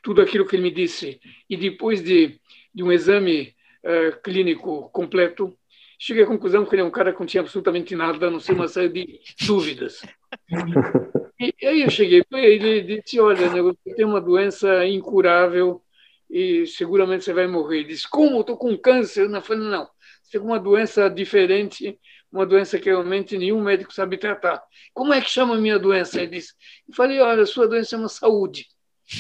tudo 0.03 0.21
aquilo 0.23 0.47
que 0.47 0.57
ele 0.57 0.63
me 0.63 0.71
disse. 0.71 1.21
E 1.49 1.57
depois 1.57 2.03
de, 2.03 2.39
de 2.73 2.83
um 2.83 2.93
exame 2.93 3.55
eh, 3.83 4.13
clínico 4.23 4.89
completo, 4.91 5.57
cheguei 6.07 6.25
à 6.25 6.27
conclusão 6.27 6.65
que 6.65 6.75
ele 6.75 6.83
é 6.83 6.85
um 6.85 6.91
cara 6.91 7.13
que 7.13 7.21
não 7.21 7.27
tinha 7.27 7.41
absolutamente 7.41 7.97
nada, 7.97 8.27
a 8.27 8.31
não 8.31 8.41
ser 8.41 8.53
uma 8.53 8.69
série 8.69 8.89
de 8.89 9.21
dúvidas. 9.47 10.01
E 11.37 11.67
aí 11.67 11.83
eu 11.83 11.91
cheguei 11.91 12.23
para 12.23 12.39
ele 12.39 12.79
e 12.79 13.01
disse: 13.03 13.19
Olha, 13.19 13.49
você 13.49 13.95
tem 13.97 14.05
uma 14.05 14.21
doença 14.21 14.87
incurável 14.87 15.83
e 16.31 16.67
seguramente 16.67 17.25
você 17.25 17.33
vai 17.33 17.47
morrer. 17.47 17.79
Ele 17.79 17.89
disse, 17.89 18.09
como? 18.09 18.41
Estou 18.41 18.57
com 18.57 18.77
câncer. 18.77 19.31
Eu 19.31 19.43
falei, 19.43 19.69
não, 19.69 19.89
você 20.23 20.33
tem 20.33 20.41
uma 20.41 20.59
doença 20.59 21.09
diferente, 21.09 21.99
uma 22.33 22.47
doença 22.47 22.79
que 22.79 22.87
realmente 22.87 23.39
nenhum 23.39 23.63
médico 23.63 23.93
sabe 23.93 24.19
tratar. 24.19 24.63
Como 24.93 25.13
é 25.13 25.21
que 25.21 25.31
chama 25.31 25.55
a 25.55 25.61
minha 25.61 25.79
doença? 25.79 26.21
Ele 26.21 26.39
disse, 26.39 26.53
eu 26.89 26.95
falei, 26.95 27.21
olha, 27.21 27.47
sua 27.47 27.69
doença 27.69 27.97
é 27.97 27.99
uma 27.99 28.09
saúde. 28.09 28.67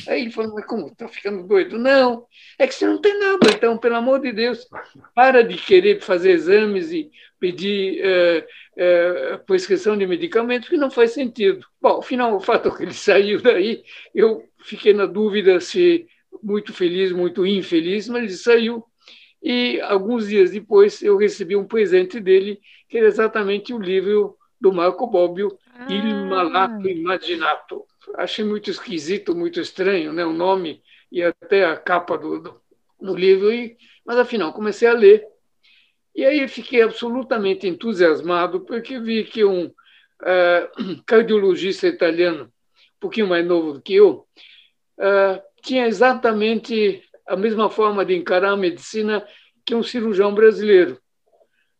Aí 0.08 0.22
ele 0.22 0.30
falou, 0.30 0.54
mas 0.54 0.64
como? 0.66 0.86
Está 0.86 1.06
ficando 1.08 1.46
doido? 1.46 1.78
Não, 1.78 2.26
é 2.58 2.66
que 2.66 2.74
você 2.74 2.86
não 2.86 3.00
tem 3.00 3.18
nada. 3.18 3.46
Então, 3.54 3.76
pelo 3.76 3.96
amor 3.96 4.20
de 4.20 4.32
Deus, 4.32 4.66
para 5.14 5.42
de 5.42 5.56
querer 5.56 6.00
fazer 6.00 6.30
exames 6.30 6.90
e 6.90 7.10
pedir 7.38 8.00
é, 8.02 8.46
é, 8.76 9.36
prescrição 9.46 9.96
de 9.96 10.06
medicamentos, 10.06 10.68
que 10.68 10.76
não 10.76 10.90
faz 10.90 11.12
sentido. 11.12 11.66
Bom, 11.80 11.98
afinal, 11.98 12.34
o 12.34 12.40
fato 12.40 12.68
é 12.68 12.76
que 12.76 12.82
ele 12.82 12.92
saiu 12.94 13.42
daí, 13.42 13.82
eu 14.14 14.42
fiquei 14.62 14.94
na 14.94 15.06
dúvida 15.06 15.60
se 15.60 16.06
muito 16.42 16.72
feliz, 16.72 17.12
muito 17.12 17.46
infeliz, 17.46 18.08
mas 18.08 18.22
ele 18.22 18.32
saiu. 18.32 18.84
E 19.42 19.78
alguns 19.82 20.28
dias 20.28 20.52
depois 20.52 21.02
eu 21.02 21.18
recebi 21.18 21.54
um 21.54 21.66
presente 21.66 22.18
dele, 22.18 22.58
que 22.88 22.96
era 22.96 23.06
exatamente 23.06 23.74
o 23.74 23.78
livro 23.78 24.36
do 24.58 24.72
Marco 24.72 25.06
Bobbio, 25.06 25.58
ah. 25.74 25.86
Il 25.90 26.26
Malato 26.26 26.88
Imaginato. 26.88 27.84
Achei 28.16 28.44
muito 28.44 28.70
esquisito, 28.70 29.34
muito 29.34 29.60
estranho 29.60 30.12
né, 30.12 30.24
o 30.24 30.32
nome 30.32 30.82
e 31.10 31.22
até 31.22 31.64
a 31.64 31.76
capa 31.76 32.18
do, 32.18 32.40
do, 32.40 32.60
do 33.00 33.14
livro, 33.14 33.52
e, 33.52 33.76
mas 34.04 34.16
afinal 34.18 34.52
comecei 34.52 34.88
a 34.88 34.92
ler. 34.92 35.26
E 36.14 36.24
aí 36.24 36.46
fiquei 36.46 36.82
absolutamente 36.82 37.66
entusiasmado, 37.66 38.60
porque 38.60 38.98
vi 39.00 39.24
que 39.24 39.44
um 39.44 39.66
uh, 39.66 41.02
cardiologista 41.06 41.86
italiano, 41.86 42.44
um 42.44 43.00
pouquinho 43.00 43.28
mais 43.28 43.44
novo 43.44 43.72
do 43.72 43.82
que 43.82 43.94
eu, 43.94 44.26
uh, 44.98 45.42
tinha 45.62 45.86
exatamente 45.86 47.02
a 47.26 47.36
mesma 47.36 47.70
forma 47.70 48.04
de 48.04 48.14
encarar 48.14 48.50
a 48.50 48.56
medicina 48.56 49.26
que 49.64 49.74
um 49.74 49.82
cirurgião 49.82 50.34
brasileiro. 50.34 51.00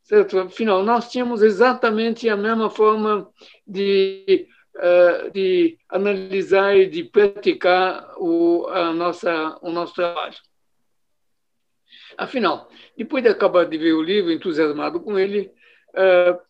Certo? 0.02 0.38
Afinal, 0.38 0.83
nós 0.83 1.11
tínhamos 1.11 1.43
exatamente 1.43 2.28
a 2.28 2.37
mesma 2.37 2.69
forma 2.69 3.28
de, 3.66 4.47
de 5.33 5.78
analisar 5.88 6.76
e 6.76 6.87
de 6.87 7.04
praticar 7.04 8.12
o, 8.19 8.66
a 8.69 8.93
nossa, 8.93 9.59
o 9.62 9.71
nosso 9.71 9.95
trabalho. 9.95 10.37
Afinal, 12.16 12.69
depois 12.97 13.23
de 13.23 13.28
acabar 13.28 13.64
de 13.64 13.78
ver 13.78 13.93
o 13.93 14.02
livro, 14.02 14.33
entusiasmado 14.33 15.00
com 15.00 15.19
ele, 15.19 15.50
uh, 15.95 16.40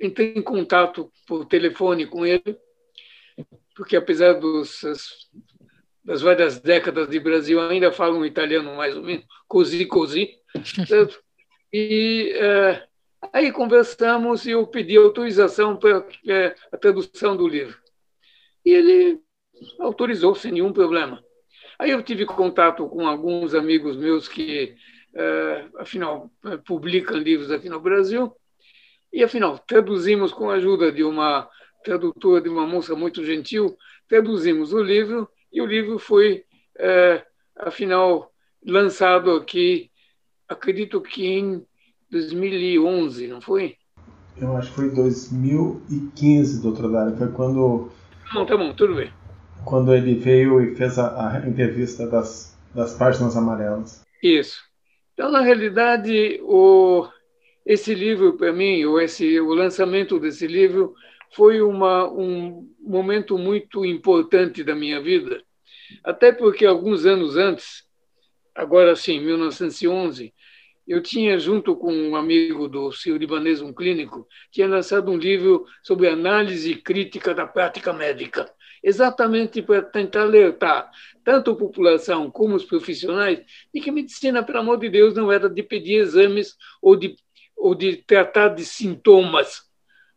entrei 0.00 0.34
em 0.34 0.42
contato 0.42 1.12
por 1.26 1.44
telefone 1.46 2.06
com 2.06 2.24
ele, 2.24 2.56
porque 3.74 3.96
apesar 3.96 4.34
dos 4.34 4.82
das 6.04 6.22
várias 6.22 6.58
décadas 6.58 7.06
de 7.08 7.20
Brasil 7.20 7.60
ainda 7.60 7.92
falam 7.92 8.24
italiano 8.24 8.74
mais 8.74 8.96
ou 8.96 9.02
menos, 9.02 9.26
così 9.46 9.84
così, 9.84 10.38
certo? 10.88 11.22
E 11.70 12.32
é, 12.34 12.86
aí 13.32 13.52
conversamos 13.52 14.46
e 14.46 14.50
eu 14.50 14.66
pedi 14.66 14.96
autorização 14.96 15.76
para 15.76 16.06
é, 16.26 16.54
a 16.72 16.76
tradução 16.76 17.36
do 17.36 17.46
livro. 17.46 17.78
E 18.64 18.70
ele 18.70 19.20
autorizou 19.80 20.34
sem 20.34 20.52
nenhum 20.52 20.72
problema. 20.72 21.22
Aí 21.78 21.90
eu 21.90 22.02
tive 22.02 22.26
contato 22.26 22.88
com 22.88 23.06
alguns 23.06 23.54
amigos 23.54 23.96
meus 23.96 24.26
que, 24.28 24.74
é, 25.14 25.64
afinal, 25.78 26.30
publicam 26.66 27.16
livros 27.16 27.50
aqui 27.50 27.68
no 27.68 27.80
Brasil, 27.80 28.34
e, 29.12 29.22
afinal, 29.22 29.58
traduzimos 29.58 30.32
com 30.32 30.50
a 30.50 30.54
ajuda 30.54 30.92
de 30.92 31.02
uma 31.02 31.48
tradutora, 31.82 32.42
de 32.42 32.48
uma 32.48 32.66
moça 32.66 32.94
muito 32.94 33.24
gentil, 33.24 33.76
traduzimos 34.06 34.72
o 34.72 34.82
livro 34.82 35.28
e 35.52 35.62
o 35.62 35.66
livro 35.66 35.98
foi, 35.98 36.44
é, 36.78 37.24
afinal, 37.56 38.32
lançado 38.66 39.32
aqui, 39.32 39.90
acredito 40.48 41.00
que 41.00 41.26
em 41.26 41.66
2011, 42.10 43.28
não 43.28 43.40
foi? 43.40 43.76
Eu 44.40 44.56
acho 44.56 44.70
que 44.70 44.76
foi 44.76 44.90
2015, 44.90 46.62
doutor 46.62 46.90
Dário. 46.90 47.16
Foi 47.16 47.28
quando. 47.32 47.90
Tá 48.26 48.34
bom, 48.34 48.46
tá 48.46 48.56
bom, 48.56 48.72
tudo 48.72 48.94
bem. 48.94 49.12
Quando 49.64 49.94
ele 49.94 50.14
veio 50.14 50.60
e 50.60 50.74
fez 50.74 50.98
a, 50.98 51.32
a 51.32 51.48
entrevista 51.48 52.06
das, 52.06 52.56
das 52.74 52.94
páginas 52.94 53.36
amarelas. 53.36 54.04
Isso. 54.22 54.62
Então, 55.14 55.30
na 55.30 55.40
realidade, 55.40 56.40
o, 56.42 57.06
esse 57.66 57.94
livro, 57.94 58.36
para 58.36 58.52
mim, 58.52 58.84
ou 58.84 59.00
esse, 59.00 59.40
o 59.40 59.52
lançamento 59.52 60.18
desse 60.20 60.46
livro, 60.46 60.94
foi 61.34 61.60
uma, 61.60 62.10
um 62.10 62.68
momento 62.80 63.36
muito 63.36 63.84
importante 63.84 64.64
da 64.64 64.74
minha 64.74 65.00
vida, 65.02 65.42
até 66.04 66.32
porque 66.32 66.64
alguns 66.64 67.04
anos 67.04 67.36
antes, 67.36 67.84
agora 68.54 68.94
sim, 68.96 69.20
1911, 69.20 70.32
eu 70.88 71.02
tinha, 71.02 71.38
junto 71.38 71.76
com 71.76 71.92
um 71.92 72.16
amigo 72.16 72.66
do 72.66 72.90
Ciro 72.90 73.18
Libanês, 73.18 73.60
um 73.60 73.74
clínico, 73.74 74.26
tinha 74.50 74.66
lançado 74.66 75.10
um 75.10 75.18
livro 75.18 75.66
sobre 75.82 76.08
análise 76.08 76.74
crítica 76.76 77.34
da 77.34 77.46
prática 77.46 77.92
médica, 77.92 78.50
exatamente 78.82 79.60
para 79.60 79.82
tentar 79.82 80.22
alertar 80.22 80.90
tanto 81.22 81.50
a 81.50 81.56
população 81.56 82.30
como 82.30 82.56
os 82.56 82.64
profissionais 82.64 83.40
de 83.72 83.80
que 83.82 83.90
a 83.90 83.92
medicina, 83.92 84.42
pelo 84.42 84.60
amor 84.60 84.78
de 84.78 84.88
Deus, 84.88 85.12
não 85.14 85.30
era 85.30 85.50
de 85.50 85.62
pedir 85.62 85.96
exames 85.96 86.56
ou 86.80 86.96
de, 86.96 87.14
ou 87.54 87.74
de 87.74 87.96
tratar 87.98 88.48
de 88.48 88.64
sintomas, 88.64 89.67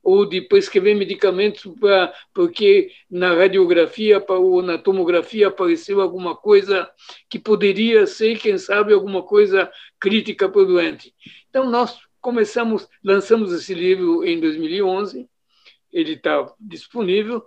ou 0.03 0.25
de 0.25 0.41
prescrever 0.41 0.95
medicamentos 0.95 1.63
pra, 1.79 2.13
porque 2.33 2.91
na 3.09 3.33
radiografia 3.33 4.23
ou 4.27 4.61
na 4.61 4.77
tomografia 4.77 5.47
apareceu 5.47 6.01
alguma 6.01 6.35
coisa 6.35 6.89
que 7.29 7.37
poderia 7.37 8.07
ser, 8.07 8.39
quem 8.39 8.57
sabe, 8.57 8.93
alguma 8.93 9.21
coisa 9.21 9.71
crítica 9.99 10.49
para 10.49 10.61
o 10.61 10.65
doente. 10.65 11.13
Então, 11.49 11.69
nós 11.69 11.99
começamos, 12.19 12.87
lançamos 13.03 13.53
esse 13.53 13.73
livro 13.73 14.23
em 14.23 14.39
2011, 14.39 15.27
ele 15.91 16.13
está 16.13 16.51
disponível, 16.59 17.43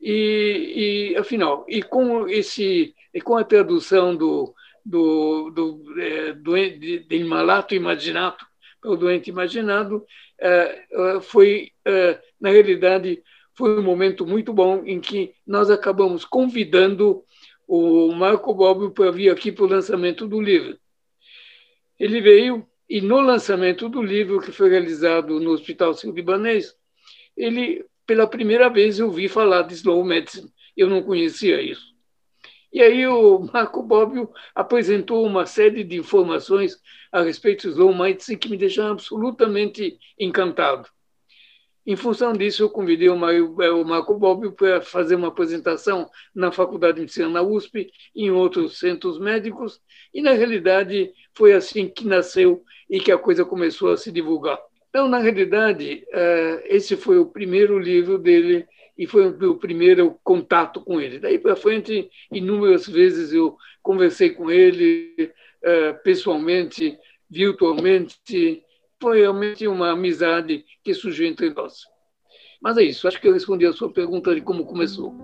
e, 0.00 1.12
e, 1.12 1.16
afinal, 1.16 1.66
e 1.68 1.82
com, 1.82 2.26
esse, 2.26 2.94
e 3.12 3.20
com 3.20 3.36
a 3.36 3.44
tradução 3.44 4.16
do, 4.16 4.54
do, 4.84 5.50
do, 5.50 6.00
é, 6.00 6.32
do 6.32 6.54
de, 6.54 7.00
de 7.00 7.16
imalato 7.16 7.74
imaginato 7.74 8.46
para 8.80 8.90
o 8.90 8.96
doente 8.96 9.28
imaginado, 9.28 10.04
foi, 11.22 11.72
é, 11.84 12.18
na 12.40 12.50
realidade, 12.50 13.22
foi 13.54 13.78
um 13.78 13.82
momento 13.82 14.26
muito 14.26 14.52
bom 14.52 14.82
em 14.86 15.00
que 15.00 15.34
nós 15.46 15.70
acabamos 15.70 16.24
convidando 16.24 17.24
o 17.66 18.12
Marco 18.12 18.54
Bobbio 18.54 18.90
para 18.90 19.10
vir 19.10 19.30
aqui 19.30 19.52
para 19.52 19.64
o 19.64 19.68
lançamento 19.68 20.26
do 20.26 20.40
livro. 20.40 20.78
Ele 21.98 22.20
veio 22.20 22.66
e 22.88 23.00
no 23.00 23.20
lançamento 23.20 23.88
do 23.88 24.02
livro, 24.02 24.40
que 24.40 24.50
foi 24.50 24.68
realizado 24.68 25.38
no 25.38 25.52
Hospital 25.52 25.94
Sírio-Libanês, 25.94 26.74
ele, 27.36 27.84
pela 28.04 28.26
primeira 28.26 28.68
vez, 28.68 28.98
eu 28.98 29.08
vi 29.12 29.28
falar 29.28 29.62
de 29.62 29.74
slow 29.74 30.04
medicine. 30.04 30.50
Eu 30.76 30.88
não 30.88 31.00
conhecia 31.00 31.62
isso. 31.62 31.89
E 32.72 32.80
aí 32.80 33.06
o 33.06 33.40
Marco 33.52 33.82
Bobbio 33.82 34.30
apresentou 34.54 35.26
uma 35.26 35.44
série 35.44 35.82
de 35.82 35.96
informações 35.96 36.76
a 37.10 37.22
respeito 37.22 37.66
do 37.66 37.72
slow 37.72 37.94
medicine 37.94 38.38
que 38.38 38.48
me 38.48 38.56
deixaram 38.56 38.92
absolutamente 38.92 39.98
encantado. 40.18 40.88
Em 41.84 41.96
função 41.96 42.32
disso, 42.32 42.62
eu 42.62 42.70
convidei 42.70 43.08
o 43.08 43.16
Marco 43.16 44.14
Bobbio 44.14 44.52
para 44.52 44.80
fazer 44.80 45.16
uma 45.16 45.28
apresentação 45.28 46.08
na 46.32 46.52
Faculdade 46.52 46.94
de 46.94 47.00
Medicina 47.00 47.28
na 47.28 47.42
USP, 47.42 47.90
em 48.14 48.30
outros 48.30 48.78
centros 48.78 49.18
médicos, 49.18 49.80
e, 50.12 50.22
na 50.22 50.32
realidade, 50.32 51.12
foi 51.34 51.52
assim 51.52 51.88
que 51.88 52.06
nasceu 52.06 52.62
e 52.88 53.00
que 53.00 53.10
a 53.10 53.18
coisa 53.18 53.44
começou 53.44 53.90
a 53.90 53.96
se 53.96 54.12
divulgar. 54.12 54.58
Então, 54.90 55.08
na 55.08 55.18
realidade, 55.18 56.04
eh, 56.12 56.64
esse 56.66 56.96
foi 56.96 57.18
o 57.18 57.26
primeiro 57.26 57.78
livro 57.78 58.18
dele 58.18 58.66
e 59.00 59.06
foi 59.06 59.26
o 59.26 59.38
meu 59.38 59.56
primeiro 59.56 60.20
contato 60.22 60.82
com 60.82 61.00
ele. 61.00 61.18
Daí 61.18 61.38
para 61.38 61.56
frente, 61.56 62.10
inúmeras 62.30 62.86
vezes 62.86 63.32
eu 63.32 63.56
conversei 63.82 64.28
com 64.28 64.50
ele 64.50 65.32
eh, 65.64 65.94
pessoalmente, 66.04 66.98
virtualmente, 67.30 68.62
foi 69.00 69.20
realmente 69.20 69.66
uma 69.66 69.92
amizade 69.92 70.66
que 70.84 70.92
surgiu 70.92 71.26
entre 71.26 71.48
nós. 71.48 71.78
Mas 72.60 72.76
é 72.76 72.82
isso, 72.82 73.08
acho 73.08 73.18
que 73.18 73.26
eu 73.26 73.32
respondi 73.32 73.64
a 73.64 73.72
sua 73.72 73.90
pergunta 73.90 74.34
de 74.34 74.42
como 74.42 74.66
começou. 74.66 75.14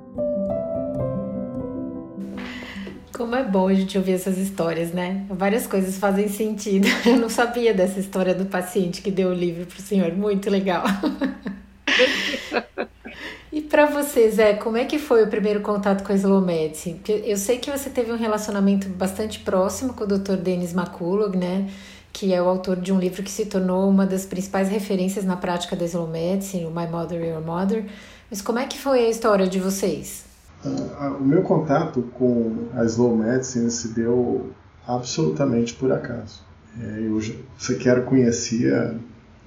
Como 3.14 3.34
é 3.34 3.44
bom 3.44 3.68
a 3.68 3.74
gente 3.74 3.98
ouvir 3.98 4.12
essas 4.12 4.38
histórias, 4.38 4.90
né? 4.90 5.26
Várias 5.28 5.66
coisas 5.66 5.98
fazem 5.98 6.28
sentido. 6.28 6.86
Eu 7.04 7.18
não 7.18 7.28
sabia 7.28 7.74
dessa 7.74 8.00
história 8.00 8.34
do 8.34 8.46
paciente 8.46 9.02
que 9.02 9.10
deu 9.10 9.28
o 9.28 9.34
livro 9.34 9.66
para 9.66 9.78
o 9.78 9.82
senhor. 9.82 10.12
Muito 10.12 10.48
legal. 10.48 10.84
para 13.76 13.84
você, 13.84 14.30
Zé, 14.30 14.54
como 14.54 14.78
é 14.78 14.86
que 14.86 14.98
foi 14.98 15.22
o 15.22 15.26
primeiro 15.26 15.60
contato 15.60 16.02
com 16.02 16.10
a 16.10 16.40
Medicine? 16.40 16.98
Eu 17.06 17.36
sei 17.36 17.58
que 17.58 17.70
você 17.70 17.90
teve 17.90 18.10
um 18.10 18.16
relacionamento 18.16 18.88
bastante 18.88 19.40
próximo 19.40 19.92
com 19.92 20.04
o 20.04 20.06
Dr. 20.06 20.36
Denis 20.36 20.72
McCullough, 20.72 21.36
né? 21.36 21.68
que 22.10 22.32
é 22.32 22.40
o 22.40 22.48
autor 22.48 22.76
de 22.76 22.90
um 22.90 22.98
livro 22.98 23.22
que 23.22 23.30
se 23.30 23.44
tornou 23.44 23.86
uma 23.90 24.06
das 24.06 24.24
principais 24.24 24.70
referências 24.70 25.26
na 25.26 25.36
prática 25.36 25.76
da 25.76 25.84
slow 25.84 26.08
medicine, 26.08 26.64
o 26.64 26.70
My 26.70 26.86
Mother, 26.86 27.22
Your 27.22 27.42
Mother. 27.42 27.84
Mas 28.30 28.40
como 28.40 28.58
é 28.58 28.64
que 28.64 28.78
foi 28.78 29.00
a 29.00 29.10
história 29.10 29.46
de 29.46 29.60
vocês? 29.60 30.24
Uh, 30.64 31.18
o 31.20 31.22
meu 31.22 31.42
contato 31.42 32.00
com 32.14 32.68
a 32.74 32.82
slow 32.84 33.14
medicine 33.14 33.70
se 33.70 33.88
deu 33.88 34.52
absolutamente 34.86 35.74
por 35.74 35.92
acaso. 35.92 36.40
É, 36.80 37.00
eu 37.00 37.20
sequer 37.58 38.06
conhecia 38.06 38.98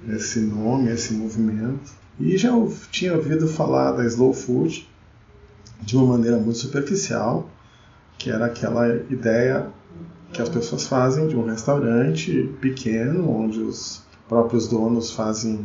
esse 0.08 0.38
nome, 0.38 0.88
esse 0.88 1.14
movimento, 1.14 1.98
e 2.20 2.36
já 2.36 2.50
tinha 2.90 3.14
ouvido 3.14 3.48
falar 3.48 3.92
da 3.92 4.04
slow 4.04 4.32
food 4.32 4.88
de 5.80 5.96
uma 5.96 6.16
maneira 6.16 6.36
muito 6.38 6.58
superficial, 6.58 7.48
que 8.18 8.30
era 8.30 8.46
aquela 8.46 8.86
ideia 9.10 9.66
que 10.32 10.40
as 10.40 10.48
pessoas 10.48 10.86
fazem 10.86 11.26
de 11.28 11.36
um 11.36 11.46
restaurante 11.46 12.48
pequeno, 12.60 13.28
onde 13.28 13.60
os 13.60 14.02
próprios 14.28 14.68
donos 14.68 15.10
fazem 15.10 15.64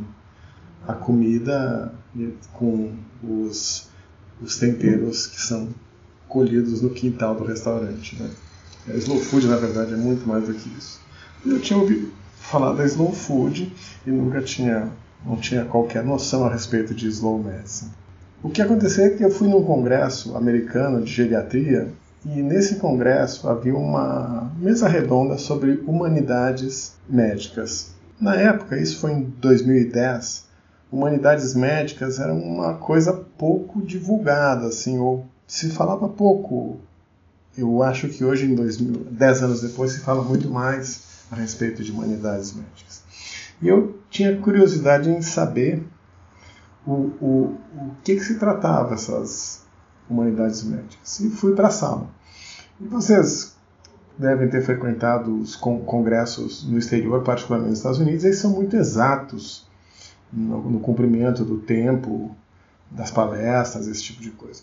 a 0.88 0.94
comida 0.94 1.94
com 2.54 2.94
os, 3.24 3.90
os 4.42 4.58
temperos 4.58 5.28
que 5.28 5.42
são 5.42 5.70
colhidos 6.28 6.82
no 6.82 6.90
quintal 6.90 7.36
do 7.36 7.44
restaurante. 7.44 8.16
Né? 8.16 8.30
A 8.88 8.94
slow 8.94 9.20
food, 9.20 9.48
na 9.48 9.58
verdade, 9.58 9.94
é 9.94 9.98
muito 9.98 10.28
mais 10.28 10.48
do 10.48 10.54
que 10.54 10.70
isso. 10.78 11.00
Eu 11.46 11.60
tinha 11.60 11.78
ouvido 11.78 12.12
falar 12.40 12.74
da 12.74 12.86
slow 12.86 13.12
food 13.12 13.72
e 14.06 14.12
nunca 14.12 14.42
tinha, 14.42 14.92
não 15.26 15.36
tinha 15.38 15.66
qualquer 15.66 16.04
noção 16.04 16.46
a 16.46 16.52
respeito 16.52 16.94
de 16.94 17.08
slow 17.08 17.42
medicine. 17.42 17.92
O 18.44 18.50
que 18.50 18.62
aconteceu 18.62 19.06
é 19.06 19.10
que 19.10 19.24
eu 19.24 19.32
fui 19.32 19.48
num 19.48 19.64
congresso 19.64 20.38
americano 20.38 21.02
de 21.02 21.12
geriatria 21.12 21.92
e 22.26 22.42
nesse 22.42 22.76
congresso 22.76 23.48
havia 23.48 23.76
uma 23.76 24.52
mesa 24.58 24.88
redonda 24.88 25.38
sobre 25.38 25.84
humanidades 25.86 26.94
médicas. 27.10 27.94
Na 28.20 28.36
época, 28.36 28.78
isso 28.78 29.00
foi 29.00 29.14
em 29.14 29.22
2010, 29.40 30.46
humanidades 30.92 31.54
médicas 31.54 32.20
era 32.20 32.34
uma 32.34 32.76
coisa 32.76 33.14
pouco 33.38 33.82
divulgada, 33.82 34.68
assim, 34.68 34.98
ou 34.98 35.26
se 35.48 35.70
falava 35.70 36.08
pouco. 36.08 36.80
Eu 37.58 37.84
acho 37.84 38.10
que 38.10 38.24
hoje, 38.24 38.46
em 38.46 38.56
2000, 38.56 39.08
10 39.12 39.44
anos 39.44 39.62
depois, 39.62 39.92
se 39.92 40.00
fala 40.00 40.24
muito 40.24 40.50
mais 40.50 41.02
a 41.32 41.36
respeito 41.36 41.84
de 41.84 41.92
humanidades 41.92 42.54
médicas. 42.54 43.05
E 43.62 43.68
eu 43.68 44.00
tinha 44.10 44.38
curiosidade 44.38 45.10
em 45.10 45.22
saber 45.22 45.84
o, 46.86 46.92
o, 46.92 47.58
o 47.76 47.92
que, 48.04 48.16
que 48.16 48.24
se 48.24 48.38
tratava 48.38 48.94
essas 48.94 49.66
humanidades 50.10 50.64
médicas. 50.64 51.20
E 51.20 51.30
fui 51.30 51.54
para 51.56 51.68
a 51.68 51.72
sala. 51.72 52.08
E 52.80 52.88
vocês 52.88 53.56
devem 54.18 54.50
ter 54.50 54.62
frequentado 54.62 55.40
os 55.40 55.56
congressos 55.56 56.64
no 56.68 56.78
exterior, 56.78 57.24
particularmente 57.24 57.72
nos 57.72 57.80
Estados 57.80 58.00
Unidos, 58.00 58.24
eles 58.24 58.38
são 58.38 58.52
muito 58.52 58.76
exatos 58.76 59.68
no, 60.32 60.70
no 60.70 60.80
cumprimento 60.80 61.44
do 61.44 61.58
tempo, 61.60 62.36
das 62.90 63.12
palestras, 63.12 63.88
esse 63.88 64.04
tipo 64.04 64.22
de 64.22 64.32
coisa. 64.32 64.62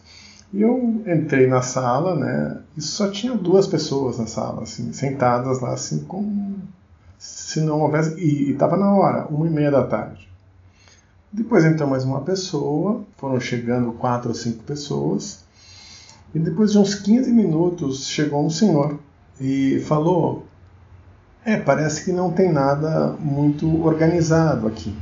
E 0.52 0.60
eu 0.62 1.02
entrei 1.06 1.46
na 1.46 1.62
sala, 1.62 2.14
né, 2.14 2.60
e 2.76 2.80
só 2.80 3.10
tinha 3.10 3.34
duas 3.34 3.66
pessoas 3.66 4.18
na 4.18 4.26
sala, 4.26 4.62
assim, 4.62 4.92
sentadas 4.92 5.60
lá, 5.60 5.72
assim, 5.72 6.04
como 6.04 6.56
se 7.22 7.60
não 7.60 7.80
houvesse. 7.80 8.18
E 8.18 8.50
estava 8.50 8.76
na 8.76 8.92
hora, 8.92 9.26
uma 9.26 9.46
e 9.46 9.50
meia 9.50 9.70
da 9.70 9.84
tarde. 9.84 10.28
Depois 11.32 11.64
entrou 11.64 11.88
mais 11.88 12.04
uma 12.04 12.20
pessoa, 12.22 13.04
foram 13.16 13.40
chegando 13.40 13.92
quatro 13.92 14.30
ou 14.30 14.34
cinco 14.34 14.62
pessoas, 14.64 15.44
e 16.34 16.38
depois 16.38 16.72
de 16.72 16.78
uns 16.78 16.94
15 16.94 17.30
minutos 17.30 18.06
chegou 18.06 18.44
um 18.44 18.50
senhor 18.50 18.98
e 19.40 19.80
falou: 19.86 20.44
É, 21.44 21.56
parece 21.56 22.04
que 22.04 22.12
não 22.12 22.32
tem 22.32 22.52
nada 22.52 23.16
muito 23.20 23.82
organizado 23.86 24.66
aqui. 24.66 24.94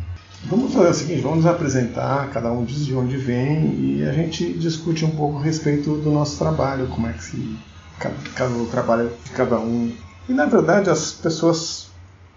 Vamos 0.44 0.74
fazer 0.74 0.90
o 0.90 0.94
seguinte: 0.94 1.22
vamos 1.22 1.38
nos 1.38 1.46
apresentar, 1.46 2.30
cada 2.30 2.52
um 2.52 2.64
diz 2.64 2.85
de 2.85 2.94
onde 2.94 3.16
vem 3.16 3.74
e 3.80 4.04
a 4.04 4.12
gente 4.12 4.52
discute 4.52 5.04
um 5.06 5.11
pouco 5.11 5.38
a 5.38 5.42
respeito 5.42 5.96
do 5.96 6.11
nosso 6.11 6.38
trabalho, 6.38 6.87
como 6.88 7.06
é 7.06 7.12
que 7.14 7.24
se. 7.24 7.59
Cada, 7.98 8.14
cada, 8.35 8.64
trabalho 8.70 9.11
de 9.24 9.30
cada 9.30 9.59
um. 9.59 9.92
E 10.28 10.33
na 10.33 10.46
verdade 10.46 10.88
as 10.88 11.12
pessoas 11.12 11.89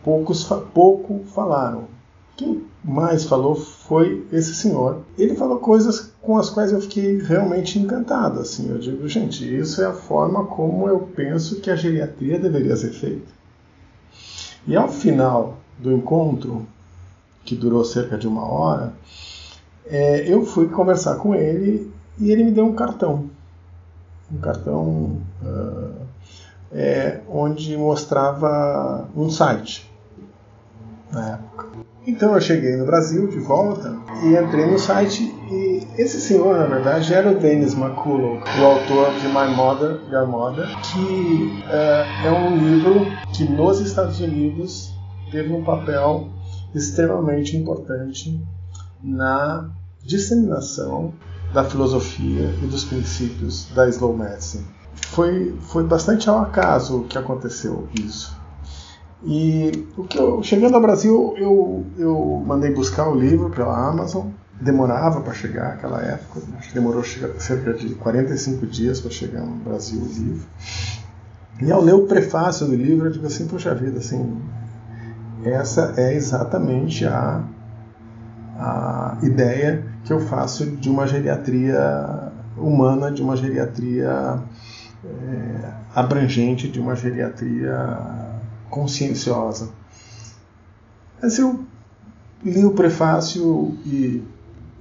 poucos, 0.04 0.44
pouco 0.74 1.22
falaram. 1.34 1.86
Quem 2.36 2.64
mais 2.84 3.24
falou 3.24 3.56
foi 3.56 4.28
esse 4.32 4.54
senhor. 4.54 5.02
Ele 5.18 5.36
falou 5.36 5.60
coisas 5.60 6.12
com 6.22 6.38
as 6.38 6.50
quais 6.50 6.72
eu 6.72 6.82
fiquei 6.82 7.20
realmente 7.20 7.80
encantado. 7.80 8.40
Assim, 8.40 8.70
eu 8.70 8.78
digo, 8.78 9.08
gente, 9.08 9.44
isso 9.58 9.82
é 9.82 9.86
a 9.86 9.94
forma 9.94 10.46
como 10.46 10.88
eu 10.88 11.00
penso 11.00 11.62
que 11.62 11.72
a 11.72 11.76
geriatria 11.76 12.40
deveria 12.40 12.76
ser 12.76 12.92
feita. 12.92 13.32
E 14.68 14.76
ao 14.76 14.90
final 14.90 15.58
do 15.78 15.92
encontro, 15.92 16.66
que 17.46 17.56
durou 17.56 17.84
cerca 17.84 18.18
de 18.18 18.28
uma 18.28 18.46
hora, 18.46 18.94
é, 19.86 20.28
eu 20.28 20.46
fui 20.46 20.68
conversar 20.70 21.18
com 21.18 21.36
ele 21.36 21.92
e 22.18 22.32
ele 22.32 22.44
me 22.44 22.52
deu 22.52 22.66
um 22.66 22.74
cartão. 22.74 23.30
Um 24.32 24.38
cartão 24.38 25.22
uh, 25.44 25.94
é, 26.72 27.20
onde 27.30 27.78
mostrava 27.78 29.08
um 29.16 29.30
site 29.30 29.93
na 31.14 31.34
época. 31.36 31.68
Então 32.06 32.34
eu 32.34 32.42
cheguei 32.42 32.76
no 32.76 32.86
Brasil 32.86 33.28
de 33.28 33.40
volta 33.40 33.96
e 34.24 34.36
entrei 34.36 34.66
no 34.66 34.78
site 34.78 35.24
e 35.50 35.88
esse 35.98 36.20
senhor, 36.20 36.58
na 36.58 36.66
verdade, 36.66 37.14
era 37.14 37.32
o 37.32 37.40
Dennis 37.40 37.74
McCullough, 37.76 38.42
o 38.60 38.66
autor 38.66 39.14
de 39.22 39.28
My 39.28 39.56
Mother, 39.56 40.02
Your 40.12 40.28
Mother, 40.28 40.68
que 40.82 41.64
uh, 41.66 42.26
é 42.26 42.32
um 42.32 42.58
livro 42.58 43.06
que 43.34 43.46
nos 43.46 43.80
Estados 43.80 44.20
Unidos 44.20 44.94
teve 45.32 45.54
um 45.54 45.64
papel 45.64 46.28
extremamente 46.76 47.56
importante 47.56 48.38
na 49.02 49.70
disseminação 50.04 51.14
da 51.54 51.64
filosofia 51.64 52.54
e 52.62 52.66
dos 52.66 52.84
princípios 52.84 53.70
da 53.74 53.88
slow 53.88 54.18
medicine. 54.18 54.66
Foi, 55.08 55.56
foi 55.62 55.84
bastante 55.84 56.30
ao 56.30 56.40
acaso 56.40 57.06
que 57.08 57.18
aconteceu 57.18 57.88
isso. 57.98 58.36
E 59.26 59.88
o 59.98 60.04
que 60.04 60.20
eu, 60.20 60.44
chegando 60.44 60.76
ao 60.76 60.82
Brasil, 60.82 61.34
eu, 61.38 61.86
eu 61.98 62.44
mandei 62.46 62.74
buscar 62.74 63.08
o 63.08 63.16
livro 63.16 63.50
pela 63.50 63.90
Amazon. 63.90 64.28
Demorava 64.60 65.22
para 65.22 65.34
chegar 65.34 65.70
naquela 65.70 66.02
época, 66.02 66.42
acho 66.58 66.70
que 66.70 66.76
demorou 66.76 67.04
cerca 67.04 67.74
de 67.74 67.96
45 67.96 68.66
dias 68.68 69.02
para 69.02 69.12
chegar 69.12 69.42
no 69.42 69.56
Brasil 69.56 70.00
o 70.00 70.06
livro. 70.06 70.48
E 71.62 71.72
ao 71.72 71.82
ler 71.82 71.96
o 71.96 72.06
prefácio 72.06 72.68
do 72.68 72.76
livro, 72.76 73.08
eu 73.08 73.12
digo 73.12 73.26
assim: 73.26 73.48
poxa 73.48 73.74
vida, 73.74 73.98
assim, 73.98 74.38
essa 75.44 75.94
é 75.98 76.14
exatamente 76.14 77.06
a, 77.06 77.44
a 78.58 79.18
ideia 79.24 79.84
que 80.06 80.14
eu 80.14 80.20
faço 80.20 80.66
de 80.66 80.90
uma 80.90 81.08
geriatria 81.08 82.32
humana, 82.58 83.12
de 83.12 83.22
uma 83.22 83.36
geriatria 83.36 84.40
é, 85.04 85.70
abrangente, 85.96 86.68
de 86.68 86.80
uma 86.80 86.96
geriatria 86.96 88.23
conscienciosa. 88.74 89.70
Mas 91.22 91.38
eu 91.38 91.60
li 92.44 92.66
o 92.66 92.72
prefácio 92.72 93.78
e, 93.86 94.24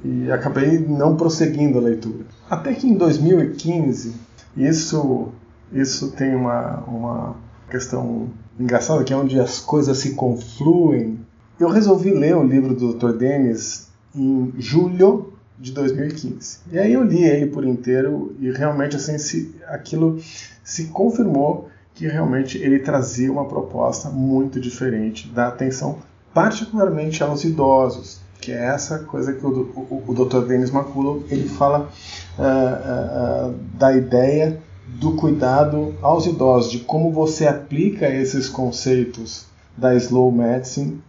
e 0.03 0.33
acabei 0.33 0.79
não 0.79 1.15
prosseguindo 1.15 1.79
a 1.79 1.83
leitura. 1.83 2.25
Até 2.49 2.73
que 2.73 2.89
em 2.89 2.95
2015, 2.95 4.15
isso, 4.57 5.29
isso 5.71 6.11
tem 6.13 6.35
uma, 6.35 6.79
uma 6.87 7.37
questão 7.71 8.31
engraçada, 8.59 9.05
que 9.05 9.13
é 9.13 9.17
onde 9.17 9.39
as 9.39 9.61
coisas 9.61 9.99
se 9.99 10.15
confluem. 10.15 11.21
Eu 11.61 11.69
resolvi 11.69 12.13
ler 12.13 12.35
o 12.35 12.43
livro 12.43 12.75
do 12.75 12.95
Dr. 12.95 13.13
Denis 13.13 13.89
em 14.15 14.55
julho 14.59 15.35
de 15.59 15.71
2015. 15.73 16.61
E 16.73 16.79
aí 16.79 16.95
eu 16.95 17.05
li 17.05 17.25
ele 17.25 17.47
por 17.47 17.65
inteiro 17.65 18.35
e 18.41 18.51
realmente 18.51 18.97
assim 18.97 19.19
se, 19.19 19.55
aquilo 19.69 20.19
se 20.65 20.87
confirmou 20.87 21.69
que 21.95 22.07
realmente 22.07 22.59
ele 22.59 22.79
trazia 22.79 23.31
uma 23.31 23.45
proposta 23.45 24.09
muito 24.09 24.61
diferente 24.61 25.29
da 25.29 25.49
atenção 25.49 25.99
particularmente 26.33 27.23
aos 27.23 27.45
idosos, 27.45 28.21
que 28.41 28.53
é 28.53 28.65
essa 28.67 29.01
coisa 29.01 29.33
que 29.33 29.45
o, 29.45 29.51
o, 29.51 30.05
o 30.09 30.15
Dr. 30.15 30.47
Denis 30.47 30.71
McCullough 30.71 31.25
ele 31.31 31.49
fala 31.49 31.91
uh, 32.39 33.51
uh, 33.51 33.55
da 33.75 33.95
ideia 33.95 34.59
do 34.87 35.13
cuidado 35.13 35.95
aos 36.03 36.27
idosos, 36.27 36.73
de 36.73 36.81
como 36.81 37.13
você 37.13 37.47
aplica 37.47 38.09
esses 38.09 38.49
conceitos 38.49 39.47
da 39.77 39.95
slow 39.95 40.33
medicine 40.33 41.01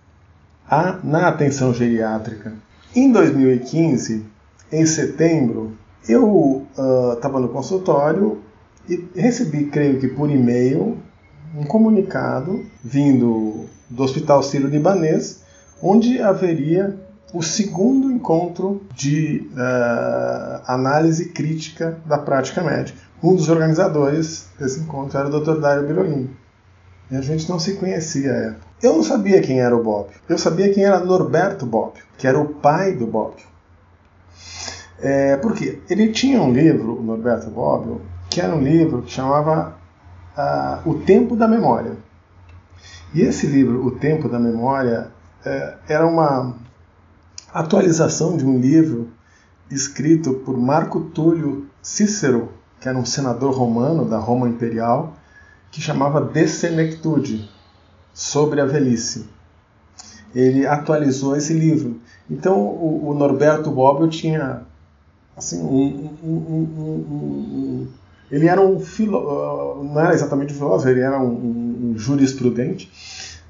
a, 0.70 1.00
na 1.04 1.28
atenção 1.28 1.74
geriátrica. 1.74 2.54
Em 2.96 3.12
2015, 3.12 4.26
em 4.72 4.86
setembro, 4.86 5.76
eu 6.08 6.66
estava 7.16 7.38
uh, 7.38 7.42
no 7.42 7.50
consultório 7.50 8.40
e 8.88 9.08
recebi, 9.16 9.66
creio 9.66 10.00
que 10.00 10.08
por 10.08 10.30
e-mail, 10.30 10.98
um 11.56 11.64
comunicado 11.64 12.66
vindo 12.84 13.66
do 13.90 14.04
Hospital 14.04 14.42
Sírio-Libanês, 14.44 15.44
onde 15.82 16.22
haveria 16.22 17.00
o 17.34 17.42
segundo 17.42 18.12
encontro 18.12 18.82
de 18.96 19.50
uh, 19.54 20.62
análise 20.68 21.30
crítica 21.30 21.98
da 22.06 22.18
prática 22.18 22.62
médica. 22.62 23.00
Um 23.22 23.36
dos 23.36 23.50
organizadores 23.50 24.48
desse 24.60 24.80
encontro 24.82 25.18
era 25.18 25.28
o 25.28 25.40
Dr. 25.40 25.60
Dário 25.60 25.88
Birolini. 25.88 26.30
E 27.10 27.16
a 27.16 27.22
gente 27.22 27.50
não 27.50 27.60
se 27.60 27.76
conhecia. 27.76 28.58
Eu 28.82 28.94
não 28.94 29.04
sabia 29.04 29.42
quem 29.42 29.60
era 29.62 29.76
o 29.76 29.84
Bob. 29.84 30.10
Eu 30.28 30.38
sabia 30.38 30.74
quem 30.74 30.84
era 30.84 31.00
Norberto 31.00 31.66
Bob, 31.66 31.94
que 32.18 32.28
era 32.28 32.40
o 32.40 32.54
pai 32.54 32.94
do 32.94 33.08
Bob. 33.08 33.36
É, 35.02 35.36
por 35.38 35.54
quê? 35.54 35.80
Ele 35.90 36.12
tinha 36.12 36.42
um 36.42 36.54
livro, 36.54 37.00
o 37.00 37.04
Norberto 37.04 37.50
Bob, 37.50 38.00
que 38.34 38.42
era 38.42 38.56
um 38.56 38.64
livro 38.64 39.04
que 39.04 39.12
chamava 39.12 39.78
uh, 40.36 40.90
O 40.90 41.02
Tempo 41.02 41.36
da 41.36 41.48
Memória. 41.48 41.96
E 43.14 43.22
esse 43.22 43.46
livro, 43.46 43.86
O 43.86 43.92
Tempo 43.92 44.28
da 44.28 44.40
Memória, 44.40 45.12
uh, 45.46 45.78
era 45.88 46.08
uma 46.08 46.56
atualização 47.54 48.36
de 48.36 48.44
um 48.44 48.60
livro 48.60 49.10
escrito 49.70 50.34
por 50.34 50.58
Marco 50.58 51.00
Túlio 51.00 51.68
Cícero, 51.80 52.52
que 52.82 52.90
era 52.90 52.98
um 52.98 53.06
senador 53.06 53.54
romano 53.54 54.04
da 54.04 54.18
Roma 54.18 54.50
Imperial, 54.50 55.14
que 55.70 55.80
chamava 55.80 56.20
De 56.20 56.48
Senectude, 56.48 57.48
sobre 58.16 58.60
a 58.62 58.66
velhice. 58.66 59.30
Ele 60.34 60.66
atualizou 60.66 61.36
esse 61.36 61.54
livro. 61.54 62.02
Então, 62.28 62.60
o, 62.60 63.10
o 63.10 63.14
Norberto 63.14 63.70
Bobbio 63.70 64.08
tinha 64.08 64.64
assim, 65.38 65.62
um, 65.62 66.10
um, 66.24 66.28
um, 66.28 67.88
ele 68.34 68.48
era 68.48 68.60
um 68.60 68.80
filo, 68.80 69.84
não 69.84 70.02
era 70.02 70.12
exatamente 70.12 70.54
um 70.54 70.58
filósofo, 70.58 70.90
ele 70.90 71.02
era 71.02 71.22
um, 71.22 71.94
jurisprudente, 71.96 72.92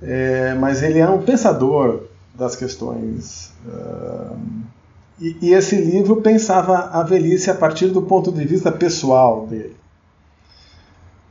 é, 0.01 0.53
mas 0.55 0.83
ele 0.83 0.99
era 0.99 1.09
um 1.09 1.21
pensador 1.21 2.01
das 2.35 2.57
questões 2.57 3.53
uh, 3.65 4.37
e, 5.21 5.37
e, 5.41 5.53
esse 5.53 5.77
livro 5.77 6.17
pensava 6.17 6.89
a 6.91 7.01
velhice 7.01 7.49
a 7.49 7.55
partir 7.55 7.87
do 7.87 8.01
ponto 8.01 8.29
de 8.29 8.43
vista 8.43 8.71
pessoal 8.73 9.47
dele. 9.47 9.77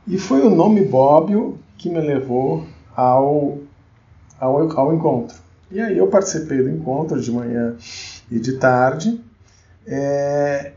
E 0.07 0.17
foi 0.17 0.41
o 0.41 0.49
nome 0.49 0.83
Bobbio 0.83 1.59
que 1.77 1.89
me 1.89 1.99
levou 1.99 2.65
ao, 2.95 3.59
ao, 4.39 4.79
ao 4.79 4.95
encontro. 4.95 5.37
E 5.69 5.79
aí 5.79 5.95
eu 5.95 6.07
participei 6.07 6.63
do 6.63 6.69
encontro 6.69 7.21
de 7.21 7.31
manhã 7.31 7.75
e 8.31 8.39
de 8.39 8.53
tarde. 8.53 9.21
É, 9.85 10.71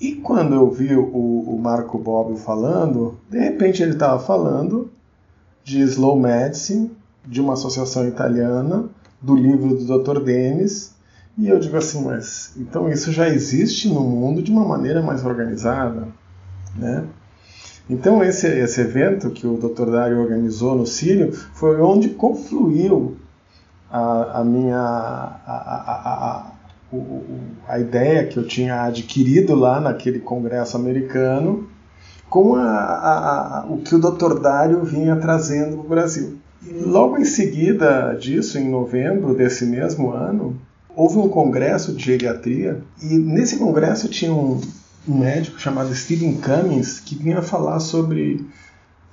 e 0.00 0.16
quando 0.16 0.54
eu 0.54 0.70
vi 0.70 0.94
o, 0.94 1.04
o 1.04 1.58
Marco 1.60 1.98
Bobbio 1.98 2.36
falando, 2.36 3.18
de 3.30 3.38
repente 3.38 3.82
ele 3.82 3.92
estava 3.92 4.18
falando 4.18 4.90
de 5.64 5.80
slow 5.82 6.18
medicine, 6.18 6.90
de 7.24 7.40
uma 7.40 7.54
associação 7.54 8.06
italiana, 8.06 8.84
do 9.20 9.34
livro 9.34 9.74
do 9.74 9.98
Dr. 9.98 10.20
Denis, 10.20 10.94
e 11.38 11.48
eu 11.48 11.58
digo 11.58 11.76
assim, 11.76 12.04
mas 12.04 12.54
então 12.56 12.88
isso 12.88 13.10
já 13.12 13.28
existe 13.28 13.88
no 13.88 14.00
mundo 14.00 14.42
de 14.42 14.50
uma 14.50 14.64
maneira 14.64 15.02
mais 15.02 15.24
organizada, 15.24 16.08
né? 16.74 17.04
Então 17.88 18.22
esse, 18.22 18.46
esse 18.46 18.80
evento 18.80 19.30
que 19.30 19.46
o 19.46 19.56
Dr. 19.56 19.90
Dário 19.90 20.20
organizou 20.20 20.74
no 20.74 20.86
Sírio 20.86 21.32
foi 21.32 21.80
onde 21.80 22.10
confluiu 22.10 23.16
a, 23.90 24.40
a 24.40 24.44
minha 24.44 24.78
a, 24.78 25.36
a, 25.46 26.52
a, 26.92 27.74
a, 27.74 27.78
ideia 27.78 28.26
que 28.26 28.36
eu 28.36 28.46
tinha 28.46 28.84
adquirido 28.84 29.54
lá 29.54 29.80
naquele 29.80 30.18
congresso 30.18 30.76
americano 30.76 31.68
com 32.28 32.56
a, 32.56 33.66
o 33.68 33.78
que 33.78 33.94
o 33.94 33.98
Dr. 33.98 34.40
Dário 34.40 34.84
vinha 34.84 35.16
trazendo 35.16 35.76
para 35.76 35.86
o 35.86 35.88
Brasil. 35.88 36.38
Logo 36.80 37.16
em 37.16 37.24
seguida 37.24 38.12
disso, 38.14 38.58
em 38.58 38.68
novembro 38.68 39.34
desse 39.34 39.64
mesmo 39.64 40.10
ano, 40.10 40.58
houve 40.94 41.18
um 41.18 41.28
congresso 41.28 41.92
de 41.92 42.04
geriatria 42.04 42.80
e 43.02 43.18
nesse 43.18 43.58
congresso 43.58 44.08
tinha 44.08 44.32
um, 44.32 44.60
um 45.06 45.18
médico 45.18 45.60
chamado 45.60 45.94
Stephen 45.94 46.40
Cummings 46.40 47.00
que 47.00 47.14
vinha 47.14 47.42
falar 47.42 47.78
sobre 47.78 48.44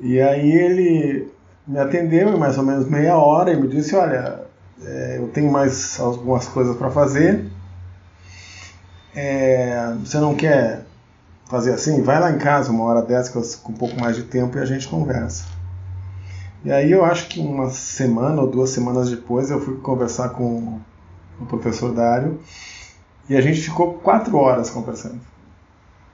E 0.00 0.20
aí 0.20 0.52
ele 0.52 1.28
me 1.66 1.78
atendeu 1.78 2.28
em 2.28 2.38
mais 2.38 2.58
ou 2.58 2.64
menos 2.64 2.88
meia 2.88 3.16
hora 3.16 3.52
e 3.52 3.60
me 3.60 3.68
disse, 3.68 3.94
olha, 3.94 4.42
é, 4.84 5.18
eu 5.18 5.28
tenho 5.28 5.50
mais 5.50 5.98
algumas 6.00 6.48
coisas 6.48 6.76
para 6.76 6.90
fazer, 6.90 7.51
é, 9.14 9.94
você 10.00 10.18
não 10.18 10.34
quer 10.34 10.84
fazer 11.46 11.72
assim? 11.72 12.02
Vai 12.02 12.18
lá 12.18 12.30
em 12.30 12.38
casa 12.38 12.70
uma 12.70 12.84
hora 12.84 13.02
dessa 13.02 13.32
com 13.58 13.72
um 13.72 13.76
pouco 13.76 14.00
mais 14.00 14.16
de 14.16 14.22
tempo 14.22 14.56
e 14.56 14.60
a 14.60 14.64
gente 14.64 14.88
conversa. 14.88 15.44
E 16.64 16.70
aí 16.70 16.90
eu 16.92 17.04
acho 17.04 17.28
que 17.28 17.40
uma 17.40 17.70
semana 17.70 18.40
ou 18.40 18.48
duas 18.48 18.70
semanas 18.70 19.10
depois 19.10 19.50
eu 19.50 19.60
fui 19.60 19.76
conversar 19.78 20.30
com 20.30 20.78
o 21.40 21.46
professor 21.46 21.92
Dário 21.92 22.38
e 23.28 23.36
a 23.36 23.40
gente 23.40 23.60
ficou 23.60 23.94
quatro 23.94 24.36
horas 24.36 24.70
conversando, 24.70 25.20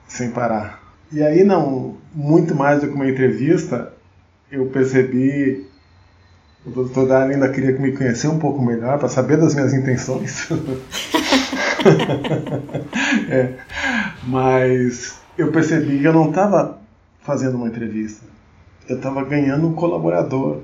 sem 0.07 0.31
parar. 0.31 0.81
E 1.11 1.21
aí 1.23 1.43
não, 1.43 1.97
muito 2.13 2.55
mais 2.55 2.81
do 2.81 2.87
que 2.87 2.93
uma 2.93 3.07
entrevista, 3.07 3.93
eu 4.51 4.65
percebi 4.67 5.67
o 6.65 6.71
doutor 6.71 7.07
Dário 7.07 7.33
ainda 7.33 7.49
queria 7.49 7.71
me 7.79 7.91
conhecer 7.93 8.27
um 8.27 8.39
pouco 8.39 8.61
melhor 8.61 8.99
para 8.99 9.07
saber 9.07 9.37
das 9.37 9.55
minhas 9.55 9.73
intenções. 9.73 10.49
é, 13.29 13.55
mas 14.27 15.19
eu 15.37 15.51
percebi 15.51 15.99
que 15.99 16.05
eu 16.05 16.13
não 16.13 16.29
estava 16.29 16.79
fazendo 17.21 17.55
uma 17.55 17.67
entrevista 17.67 18.29
eu 18.89 18.97
estava 18.97 19.23
ganhando 19.23 19.67
um 19.67 19.73
colaborador, 19.73 20.63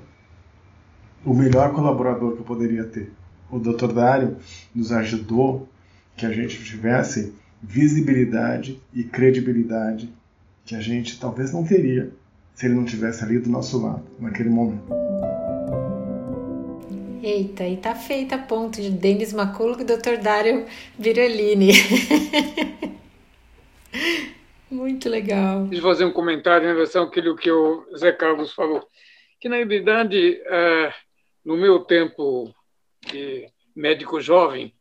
o 1.24 1.32
melhor 1.32 1.72
colaborador 1.74 2.34
que 2.34 2.40
eu 2.40 2.46
poderia 2.46 2.84
ter. 2.84 3.12
O 3.52 3.60
Dr. 3.60 3.94
Dário 3.94 4.38
nos 4.74 4.92
ajudou 4.92 5.70
que 6.18 6.26
a 6.26 6.32
gente 6.32 6.62
tivesse 6.64 7.34
visibilidade 7.62 8.82
e 8.92 9.04
credibilidade 9.04 10.10
que 10.66 10.76
a 10.76 10.82
gente 10.82 11.20
talvez 11.20 11.54
não 11.54 11.64
teria 11.64 12.12
se 12.56 12.66
ele 12.66 12.74
não 12.74 12.86
tivesse 12.86 13.24
ali 13.24 13.38
do 13.38 13.50
nosso 13.50 13.80
lado 13.80 14.04
naquele 14.20 14.50
momento. 14.50 14.92
Eita, 17.26 17.68
e 17.68 17.76
tá 17.78 17.96
feita 17.96 18.36
a 18.36 18.38
ponto 18.38 18.80
de 18.80 18.92
Denis 18.92 19.34
Maculo 19.34 19.82
e 19.82 19.84
Dr. 19.84 20.22
Dário 20.22 20.68
Virolini. 20.96 21.72
Muito 24.70 25.10
legal. 25.10 25.68
Eu 25.72 25.82
fazer 25.82 26.06
um 26.06 26.12
comentário 26.12 26.70
em 26.70 26.72
relação 26.72 27.06
àquilo 27.06 27.36
que 27.36 27.50
o 27.50 27.84
Zé 27.98 28.12
Carlos 28.12 28.54
falou. 28.54 28.88
Que, 29.40 29.50
na 29.50 29.56
realidade, 29.56 30.40
é, 30.46 30.94
no 31.44 31.58
meu 31.58 31.80
tempo 31.80 32.54
de 33.12 33.50
médico 33.76 34.22
jovem, 34.22 34.72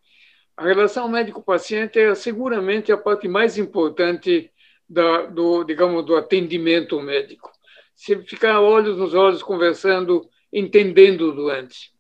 a 0.54 0.64
relação 0.64 1.08
médico-paciente 1.08 1.98
é 1.98 2.14
seguramente 2.14 2.92
a 2.92 2.98
parte 2.98 3.26
mais 3.26 3.56
importante 3.56 4.50
da, 4.86 5.22
do, 5.22 5.64
digamos, 5.64 6.04
do 6.04 6.14
atendimento 6.14 7.00
médico. 7.00 7.50
Se 7.94 8.22
ficar 8.24 8.60
olhos 8.60 8.98
nos 8.98 9.14
olhos 9.14 9.42
conversando, 9.42 10.28
entendendo 10.52 11.30
o 11.30 11.32
doente. 11.34 11.93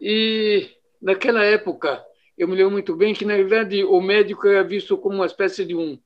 E 0.00 0.70
naquela 1.00 1.44
época, 1.44 2.04
eu 2.36 2.48
me 2.48 2.56
lembro 2.56 2.72
muito 2.72 2.96
bem 2.96 3.14
que, 3.14 3.24
na 3.24 3.34
realidade, 3.34 3.84
o 3.84 4.00
médico 4.00 4.46
era 4.48 4.64
visto 4.64 4.96
como 4.96 5.16
uma 5.16 5.26
espécie 5.26 5.64
de 5.64 5.74
um 5.74 5.98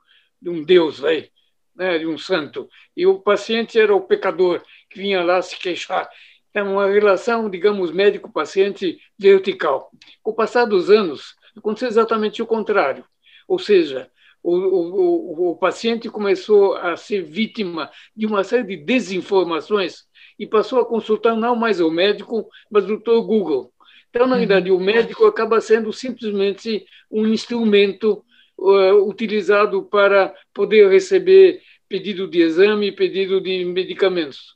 de 0.45 0.51
um 0.51 0.63
deus, 0.63 1.03
aí, 1.03 1.31
né, 1.75 1.99
de 1.99 2.07
um 2.07 2.19
santo, 2.19 2.69
e 2.95 3.07
o 3.07 3.19
paciente 3.19 3.81
era 3.81 3.95
o 3.97 4.03
pecador 4.03 4.63
que 4.91 4.99
vinha 5.01 5.25
lá 5.25 5.41
se 5.41 5.59
queixar. 5.59 6.09
É 6.53 6.63
uma 6.63 6.87
relação, 6.87 7.49
digamos, 7.49 7.91
médico-paciente 7.91 8.99
vertical. 9.19 9.91
Com 10.23 10.33
o 10.33 10.35
passar 10.35 10.67
dos 10.67 10.91
anos, 10.91 11.35
aconteceu 11.57 11.89
exatamente 11.89 12.43
o 12.43 12.47
contrário. 12.47 13.05
Ou 13.49 13.59
seja, 13.59 14.11
o, 14.43 14.55
o, 14.55 15.51
o, 15.51 15.57
paciente 15.57 16.11
começou 16.11 16.77
a 16.77 16.97
ser 16.97 17.23
vítima 17.23 17.91
de 18.15 18.27
uma 18.27 18.45
série 18.45 18.65
de 18.65 18.77
desinformações 18.77 20.05
e 20.39 20.47
passou 20.47 20.81
a 20.81 20.87
consultar 20.87 21.35
não 21.35 21.57
mais 21.57 21.81
o 21.81 21.91
médico, 21.91 22.49
mas 22.71 22.85
o 22.85 22.89
doutor 22.89 23.23
Google. 23.23 23.73
Então, 24.15 24.29
na 24.29 24.37
verdade, 24.37 24.71
o 24.71 24.79
médico 24.79 25.27
acaba 25.27 25.61
sendo 25.61 25.93
simplesmente 25.93 26.87
um 27.11 27.27
instrumento 27.27 28.25
uh, 28.57 29.09
utilizado 29.09 29.83
para 29.83 30.33
poder 30.55 30.89
receber 30.89 31.61
pedido 31.89 32.29
de 32.29 32.41
exame, 32.41 32.93
pedido 32.93 33.41
de 33.41 33.65
medicamentos. 33.65 34.55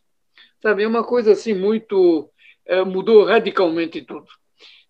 Sabe, 0.62 0.84
é 0.84 0.86
uma 0.86 1.02
coisa 1.02 1.32
assim 1.32 1.54
muito 1.54 2.30
uh, 2.70 2.86
mudou 2.86 3.24
radicalmente 3.24 4.00
tudo. 4.02 4.28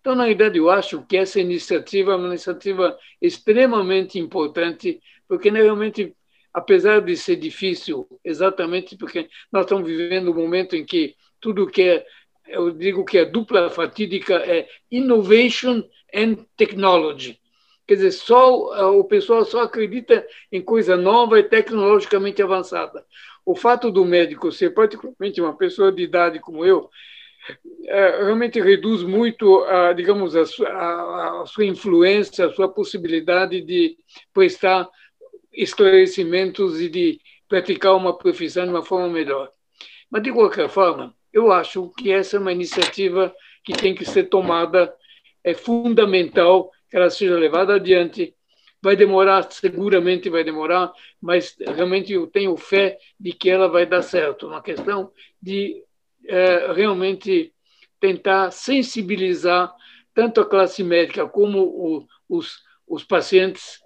Então, 0.01 0.13
na 0.13 0.27
verdade, 0.27 0.59
eu 0.59 0.69
acho 0.69 1.03
que 1.03 1.17
essa 1.17 1.39
iniciativa 1.39 2.13
é 2.13 2.15
uma 2.15 2.27
iniciativa 2.27 2.95
extremamente 3.19 4.19
importante, 4.19 5.01
porque 5.27 5.49
né, 5.49 5.63
realmente, 5.63 6.15
apesar 6.53 7.01
de 7.01 7.17
ser 7.17 7.37
difícil, 7.37 8.07
exatamente 8.23 8.95
porque 8.95 9.27
nós 9.51 9.65
estamos 9.65 9.89
vivendo 9.89 10.29
um 10.29 10.35
momento 10.35 10.75
em 10.75 10.85
que 10.85 11.15
tudo 11.41 11.67
que 11.67 11.81
é, 11.81 12.05
eu 12.49 12.71
digo 12.71 13.05
que 13.05 13.17
é 13.17 13.25
dupla 13.25 13.69
fatídica 13.69 14.35
é 14.35 14.67
innovation 14.91 15.83
and 16.13 16.45
technology. 16.57 17.39
Quer 17.87 17.95
dizer, 17.95 18.11
só 18.11 18.75
eh, 18.75 18.83
o 18.85 19.03
pessoal 19.03 19.43
só 19.45 19.63
acredita 19.63 20.25
em 20.51 20.61
coisa 20.61 20.95
nova 20.95 21.39
e 21.39 21.43
tecnologicamente 21.43 22.41
avançada. 22.41 23.05
O 23.45 23.55
fato 23.55 23.89
do 23.89 24.05
médico 24.05 24.51
ser 24.51 24.71
particularmente 24.71 25.41
uma 25.41 25.57
pessoa 25.57 25.91
de 25.91 26.03
idade 26.03 26.39
como 26.39 26.65
eu 26.65 26.89
é, 27.85 28.23
realmente 28.23 28.59
reduz 28.61 29.01
muito, 29.03 29.63
a, 29.63 29.93
digamos, 29.93 30.35
a 30.35 30.43
a, 30.67 31.41
a 31.41 31.45
sua 31.47 31.65
influência, 31.65 32.45
a 32.45 32.53
sua 32.53 32.69
possibilidade 32.71 33.61
de 33.61 33.97
prestar 34.33 34.87
esclarecimentos 35.51 36.79
e 36.79 36.89
de 36.89 37.19
praticar 37.47 37.95
uma 37.95 38.15
profissão 38.17 38.65
de 38.65 38.71
uma 38.71 38.83
forma 38.85 39.09
melhor. 39.09 39.51
Mas, 40.09 40.23
de 40.23 40.31
qualquer 40.31 40.69
forma, 40.69 41.15
eu 41.33 41.51
acho 41.51 41.89
que 41.97 42.11
essa 42.11 42.37
é 42.37 42.39
uma 42.39 42.51
iniciativa 42.51 43.33
que 43.63 43.73
tem 43.73 43.93
que 43.93 44.05
ser 44.05 44.25
tomada, 44.25 44.93
é 45.43 45.53
fundamental 45.53 46.71
que 46.89 46.97
ela 46.97 47.09
seja 47.09 47.37
levada 47.37 47.75
adiante. 47.75 48.35
Vai 48.81 48.95
demorar, 48.95 49.51
seguramente 49.51 50.29
vai 50.29 50.43
demorar, 50.43 50.91
mas 51.21 51.55
realmente 51.59 52.13
eu 52.13 52.27
tenho 52.27 52.55
fé 52.55 52.97
de 53.19 53.33
que 53.33 53.49
ela 53.49 53.67
vai 53.67 53.85
dar 53.85 54.01
certo. 54.01 54.47
Uma 54.47 54.61
questão 54.61 55.11
de 55.41 55.83
é, 56.25 56.71
realmente 56.71 57.53
tentar 57.99 58.51
sensibilizar 58.51 59.73
tanto 60.13 60.39
a 60.39 60.45
classe 60.45 60.83
médica 60.83 61.27
como 61.27 61.59
o, 61.59 62.07
os, 62.27 62.63
os 62.87 63.03
pacientes, 63.03 63.79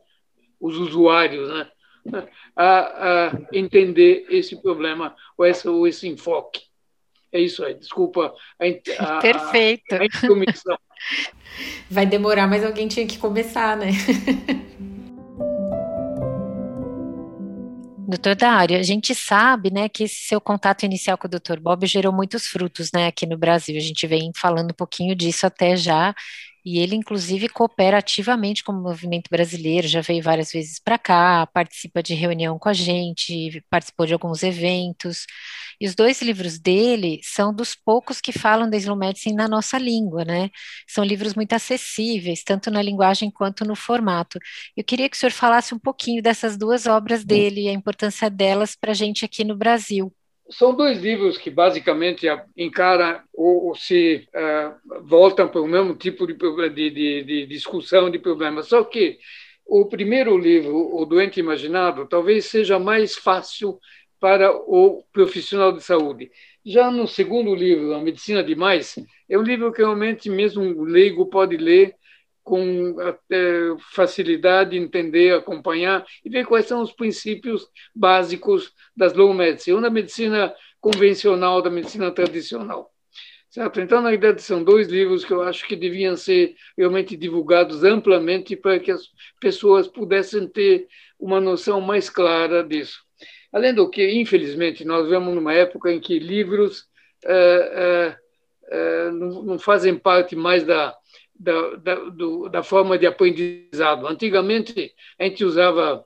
os 0.60 0.78
usuários, 0.78 1.50
né? 1.50 1.70
a, 2.56 3.28
a 3.28 3.32
entender 3.52 4.26
esse 4.30 4.62
problema 4.62 5.16
ou 5.38 5.46
ou 5.66 5.88
esse 5.88 6.08
enfoque. 6.08 6.62
É 7.34 7.40
isso 7.40 7.66
aí, 7.66 7.74
desculpa 7.74 8.34
a, 8.60 9.16
a, 9.18 9.20
Perfeito. 9.20 9.96
a, 9.96 9.98
a 9.98 10.78
Vai 11.90 12.06
demorar, 12.06 12.48
mas 12.48 12.64
alguém 12.64 12.88
tinha 12.88 13.06
que 13.08 13.18
começar, 13.18 13.76
né? 13.76 13.90
Doutor 18.08 18.36
Dário, 18.36 18.78
a 18.78 18.84
gente 18.84 19.16
sabe, 19.16 19.72
né, 19.74 19.90
que 19.90 20.04
esse 20.04 20.28
seu 20.28 20.40
contato 20.40 20.84
inicial 20.84 21.18
com 21.18 21.26
o 21.26 21.30
Dr. 21.30 21.60
Bob 21.60 21.88
gerou 21.88 22.14
muitos 22.14 22.46
frutos, 22.46 22.92
né, 22.94 23.08
aqui 23.08 23.26
no 23.26 23.36
Brasil. 23.38 23.76
A 23.76 23.82
gente 23.82 24.06
vem 24.06 24.32
falando 24.36 24.70
um 24.70 24.76
pouquinho 24.76 25.16
disso 25.16 25.48
até 25.48 25.76
já, 25.76 26.14
e 26.66 26.80
ele, 26.80 26.96
inclusive, 26.96 27.50
coopera 27.50 27.98
ativamente 27.98 28.64
com 28.64 28.72
o 28.72 28.82
movimento 28.82 29.30
brasileiro, 29.30 29.88
já 29.88 30.02
veio 30.02 30.24
várias 30.24 30.52
vezes 30.52 30.80
para 30.80 30.98
cá, 30.98 31.46
participa 31.48 32.02
de 32.02 32.14
reunião 32.14 32.58
com 32.58 32.70
a 32.70 32.74
gente, 32.74 33.64
participou 33.70 34.06
de 34.06 34.14
alguns 34.14 34.44
eventos. 34.44 35.26
E 35.80 35.88
os 35.88 35.96
dois 35.96 36.22
livros 36.22 36.60
dele 36.60 37.20
são 37.24 37.54
dos 37.54 37.76
poucos 37.76 38.22
que 38.22 38.32
falam 38.32 38.70
da 38.70 38.78
slow 38.78 38.96
medicine 38.98 39.36
na 39.36 39.48
nossa 39.48 39.78
língua, 39.78 40.24
né? 40.24 40.50
São 40.88 41.04
livros 41.04 41.34
muito 41.36 41.54
acessíveis, 41.54 42.44
tanto 42.44 42.72
na 42.72 42.82
linguagem 42.82 43.30
quanto 43.32 43.66
no 43.66 43.76
formato. 43.76 44.40
Eu 44.76 44.84
queria 44.84 45.10
que 45.10 45.18
o 45.18 45.20
senhor 45.20 45.32
falasse 45.32 45.74
um 45.74 45.80
pouquinho 45.80 46.22
dessas 46.22 46.58
duas 46.58 46.86
obras 46.86 47.26
dele 47.26 47.64
e 47.64 47.70
a 47.70 47.74
importância 47.74 48.30
delas 48.30 48.76
para 48.76 48.92
a 48.92 48.96
gente 48.96 49.26
aqui 49.26 49.44
no 49.44 49.56
Brasil. 49.58 50.14
São 50.50 50.76
dois 50.76 51.02
livros 51.02 51.38
que 51.38 51.50
basicamente 51.50 52.28
encaram 52.56 53.22
ou, 53.34 53.68
ou 53.68 53.76
se 53.76 54.28
uh, 54.36 55.02
voltam 55.08 55.48
para 55.48 55.62
o 55.62 55.68
mesmo 55.68 55.96
tipo 55.96 56.28
de, 56.28 56.34
de, 56.34 56.90
de, 56.90 57.24
de 57.24 57.46
discussão 57.48 58.10
de 58.10 58.20
problemas. 58.20 58.68
Só 58.68 58.84
que 58.84 59.18
o 59.66 59.86
primeiro 59.86 60.38
livro, 60.38 60.76
O 60.96 61.06
Doente 61.06 61.40
Imaginado, 61.40 62.08
talvez 62.08 62.46
seja 62.46 62.78
mais 62.78 63.16
fácil 63.16 63.80
para 64.20 64.52
o 64.52 65.04
profissional 65.12 65.72
de 65.72 65.82
saúde. 65.84 66.32
Já 66.66 66.92
no 66.92 67.08
segundo 67.08 67.54
livro, 67.56 67.94
A 67.94 68.02
Medicina 68.02 68.44
Demais, 68.44 68.96
é 69.30 69.38
um 69.38 69.42
livro 69.42 69.72
que 69.72 69.82
realmente 69.82 70.30
mesmo 70.30 70.64
um 70.64 70.84
leigo 70.84 71.26
pode 71.26 71.58
ler 71.58 71.96
com 72.44 72.96
facilidade, 73.94 74.78
entender, 74.78 75.34
acompanhar 75.34 76.06
e 76.24 76.30
ver 76.30 76.46
quais 76.46 76.66
são 76.66 76.82
os 76.82 76.92
princípios 76.92 77.68
básicos 77.96 78.74
das 78.96 79.14
low 79.14 79.34
medicine, 79.34 79.76
ou 79.76 79.82
da 79.82 79.90
medicina 79.90 80.54
convencional, 80.82 81.62
da 81.62 81.70
medicina 81.70 82.12
tradicional. 82.12 82.92
Certo? 83.50 83.80
Então, 83.80 84.02
na 84.02 84.10
verdade, 84.10 84.42
são 84.42 84.64
dois 84.64 84.88
livros 84.88 85.24
que 85.24 85.32
eu 85.32 85.44
acho 85.44 85.68
que 85.68 85.76
deviam 85.76 86.18
ser 86.18 86.56
realmente 86.76 87.16
divulgados 87.16 87.84
amplamente 87.84 88.56
para 88.56 88.80
que 88.80 88.92
as 88.92 89.04
pessoas 89.40 89.88
pudessem 89.88 90.48
ter 90.48 90.88
uma 91.20 91.40
noção 91.40 91.80
mais 91.80 92.10
clara 92.10 92.64
disso. 92.64 93.04
Além 93.52 93.72
do 93.72 93.88
que, 93.88 94.12
infelizmente, 94.20 94.84
nós 94.84 95.08
vemos 95.08 95.36
numa 95.36 95.54
época 95.54 95.92
em 95.92 96.00
que 96.00 96.18
livros 96.18 96.88
é, 97.24 98.16
é, 98.72 98.76
é, 98.76 99.12
não, 99.12 99.44
não, 99.44 99.60
fazem 99.60 99.96
parte 99.96 100.36
mais 100.36 100.64
da, 100.64 100.96
da, 101.38 101.76
da, 101.76 101.96
do, 101.96 102.50
da, 102.50 102.64
forma 102.64 102.98
de 102.98 103.06
aprendizado. 103.06 104.08
Antigamente, 104.08 104.94
a 105.20 105.24
gente 105.24 105.44
usava 105.44 106.06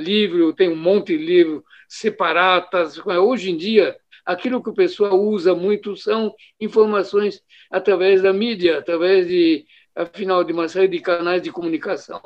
livro, 0.00 0.52
tem 0.52 0.68
um 0.68 0.76
monte 0.76 1.16
de 1.16 1.24
livro 1.24 1.64
separatas. 1.88 2.98
Hoje 2.98 3.50
em 3.50 3.56
dia, 3.56 3.96
aquilo 4.24 4.62
que 4.62 4.70
o 4.70 4.74
pessoal 4.74 5.20
usa 5.20 5.54
muito 5.54 5.96
são 5.96 6.34
informações 6.60 7.42
através 7.70 8.22
da 8.22 8.32
mídia, 8.32 8.78
através 8.78 9.26
de, 9.26 9.66
afinal, 9.94 10.44
de 10.44 10.52
uma 10.52 10.68
série 10.68 10.88
de 10.88 11.00
canais 11.00 11.42
de 11.42 11.50
comunicação, 11.50 12.20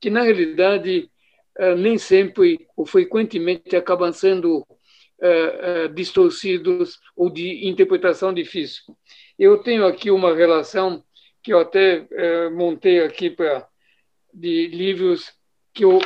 que 0.00 0.08
na 0.10 0.22
realidade 0.22 1.10
eh, 1.58 1.74
nem 1.74 1.98
sempre 1.98 2.66
ou 2.76 2.86
frequentemente 2.86 3.76
acabam 3.76 4.12
sendo 4.12 4.66
eh, 5.20 5.88
distorcidos 5.88 6.98
ou 7.14 7.30
de 7.30 7.68
interpretação 7.68 8.32
difícil. 8.32 8.96
Eu 9.38 9.58
tenho 9.58 9.86
aqui 9.86 10.10
uma 10.10 10.34
relação 10.34 11.04
que 11.42 11.52
eu 11.52 11.60
até 11.60 12.06
montei 12.50 13.00
aqui 13.02 13.30
para 13.30 13.66
de 14.32 14.68
livros 14.68 15.32
que 15.74 15.84
eu 15.84 15.98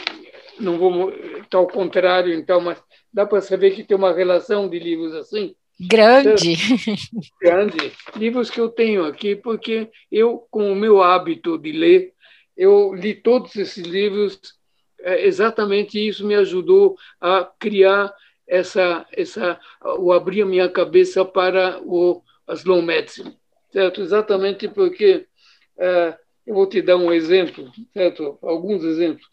não 0.59 0.79
vou 0.79 1.11
estar 1.11 1.59
ao 1.59 1.67
contrário, 1.67 2.33
então, 2.33 2.61
mas 2.61 2.83
dá 3.13 3.27
para 3.27 3.41
saber 3.41 3.73
que 3.73 3.85
tem 3.85 3.97
uma 3.97 4.13
relação 4.13 4.69
de 4.69 4.79
livros 4.79 5.15
assim. 5.15 5.55
Grande. 5.79 6.57
Grande. 7.41 7.93
Livros 8.17 8.49
que 8.49 8.61
eu 8.61 8.69
tenho 8.69 9.05
aqui, 9.05 9.37
porque 9.37 9.91
eu, 10.11 10.47
com 10.51 10.73
o 10.73 10.77
meu 10.77 11.03
hábito 11.03 11.59
de 11.59 11.73
ler, 11.73 12.13
eu 12.57 12.95
li 12.95 13.15
todos 13.15 13.55
esses 13.57 13.85
livros, 13.85 14.39
é, 15.01 15.27
exatamente 15.27 15.99
isso 15.99 16.27
me 16.27 16.35
ajudou 16.35 16.97
a 17.21 17.45
criar 17.59 18.15
essa, 18.47 19.07
essa, 19.13 19.61
o 19.99 20.13
abrir 20.13 20.43
a 20.43 20.47
minha 20.47 20.69
cabeça 20.69 21.25
para 21.25 21.81
o, 21.83 22.23
as 22.47 22.65
long 22.65 22.81
medicine, 22.81 23.37
certo? 23.77 24.01
Exatamente 24.01 24.69
porque 24.69 25.27
é, 25.79 26.17
eu 26.47 26.55
vou 26.55 26.67
te 26.67 26.81
dar 26.81 26.97
um 26.97 27.13
exemplo, 27.13 27.71
certo? 27.93 28.39
Alguns 28.41 28.83
exemplos. 28.83 29.29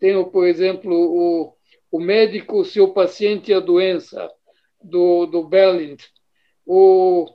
Tenho, 0.00 0.26
por 0.26 0.46
exemplo, 0.46 0.92
o 0.92 1.54
o 1.94 2.00
médico, 2.00 2.64
seu 2.64 2.88
paciente 2.88 3.52
e 3.52 3.54
a 3.54 3.60
doença, 3.60 4.28
do, 4.82 5.26
do 5.26 5.44
Bellind, 5.44 6.00
o 6.66 7.30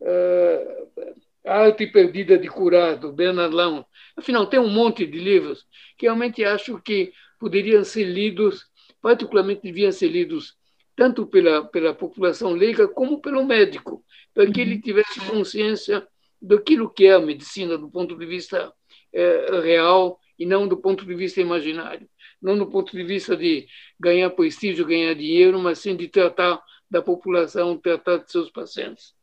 uh, 0.00 1.16
Arte 1.46 1.86
Perdida 1.86 2.36
de 2.36 2.48
Curar, 2.48 2.96
do 2.96 3.12
Bernard 3.12 3.54
Long. 3.54 3.84
Afinal, 4.16 4.48
tem 4.48 4.58
um 4.58 4.68
monte 4.68 5.06
de 5.06 5.16
livros 5.16 5.64
que 5.96 6.06
realmente 6.06 6.44
acho 6.44 6.82
que 6.82 7.12
poderiam 7.38 7.84
ser 7.84 8.02
lidos, 8.02 8.66
particularmente 9.00 9.62
deviam 9.62 9.92
ser 9.92 10.08
lidos 10.08 10.56
tanto 10.96 11.24
pela, 11.24 11.64
pela 11.64 11.94
população 11.94 12.50
leiga 12.50 12.88
como 12.88 13.20
pelo 13.20 13.46
médico, 13.46 14.04
para 14.40 14.50
que 14.50 14.60
ele 14.60 14.76
uhum. 14.76 14.80
tivesse 14.80 15.20
consciência 15.20 16.06
daquilo 16.40 16.88
que 16.88 17.06
é 17.06 17.12
a 17.12 17.20
medicina 17.20 17.76
do 17.76 17.90
ponto 17.90 18.16
de 18.16 18.24
vista 18.24 18.72
é, 19.12 19.60
real 19.60 20.18
e 20.38 20.46
não 20.46 20.66
do 20.66 20.76
ponto 20.78 21.04
de 21.04 21.14
vista 21.14 21.40
imaginário 21.40 22.08
não 22.40 22.56
do 22.56 22.66
ponto 22.66 22.96
de 22.96 23.02
vista 23.04 23.36
de 23.36 23.66
ganhar 23.98 24.30
prestígio, 24.30 24.86
ganhar 24.86 25.14
dinheiro, 25.14 25.58
mas 25.58 25.78
sim 25.78 25.94
de 25.94 26.08
tratar 26.08 26.58
da 26.90 27.02
população, 27.02 27.76
tratar 27.76 28.18
de 28.18 28.32
seus 28.32 28.50
pacientes. 28.50 29.14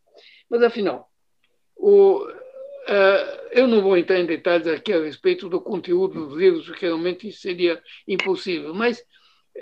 Mas, 0.47 0.61
afinal, 0.61 1.09
o, 1.75 2.23
uh, 2.23 3.49
eu 3.51 3.67
não 3.67 3.81
vou 3.81 3.97
entrar 3.97 4.19
em 4.19 4.25
detalhes 4.25 4.67
aqui 4.67 4.93
a 4.93 5.01
respeito 5.01 5.49
do 5.49 5.59
conteúdo 5.59 6.27
dos 6.27 6.37
livros, 6.37 6.67
porque 6.67 6.85
realmente 6.85 7.31
seria 7.31 7.81
impossível, 8.07 8.73
mas 8.73 9.03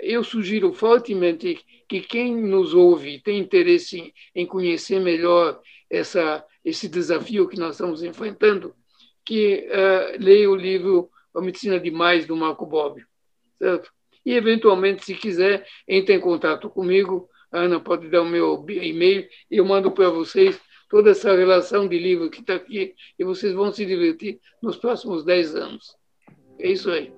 eu 0.02 0.22
sugiro 0.22 0.72
fortemente 0.72 1.60
que 1.88 2.00
quem 2.00 2.34
nos 2.36 2.74
ouve 2.74 3.20
tem 3.20 3.38
interesse 3.38 4.12
em 4.34 4.46
conhecer 4.46 5.00
melhor 5.00 5.60
essa, 5.88 6.44
esse 6.64 6.88
desafio 6.88 7.48
que 7.48 7.58
nós 7.58 7.76
estamos 7.76 8.02
enfrentando, 8.02 8.74
que 9.24 9.68
uh, 9.68 10.22
leia 10.22 10.50
o 10.50 10.56
livro 10.56 11.10
A 11.34 11.40
Medicina 11.40 11.78
de 11.78 11.90
Mais, 11.90 12.26
do 12.26 12.36
Marco 12.36 12.66
Bobbio 12.66 13.06
certo? 13.56 13.90
E, 14.24 14.32
eventualmente, 14.32 15.04
se 15.04 15.14
quiser, 15.14 15.66
entre 15.86 16.14
em 16.14 16.20
contato 16.20 16.68
comigo. 16.68 17.28
A 17.50 17.60
Ana 17.60 17.80
pode 17.80 18.08
dar 18.08 18.22
o 18.22 18.28
meu 18.28 18.64
e-mail 18.68 19.26
e 19.50 19.56
eu 19.58 19.64
mando 19.64 19.90
para 19.92 20.10
vocês 20.10 20.60
toda 20.90 21.10
essa 21.10 21.34
relação 21.34 21.88
de 21.88 21.98
livro 21.98 22.28
que 22.28 22.40
está 22.40 22.56
aqui 22.56 22.94
e 23.18 23.24
vocês 23.24 23.52
vão 23.52 23.72
se 23.72 23.86
divertir 23.86 24.40
nos 24.60 24.76
próximos 24.76 25.24
10 25.24 25.54
anos. 25.54 25.96
É 26.58 26.68
isso 26.68 26.90
aí. 26.90 27.12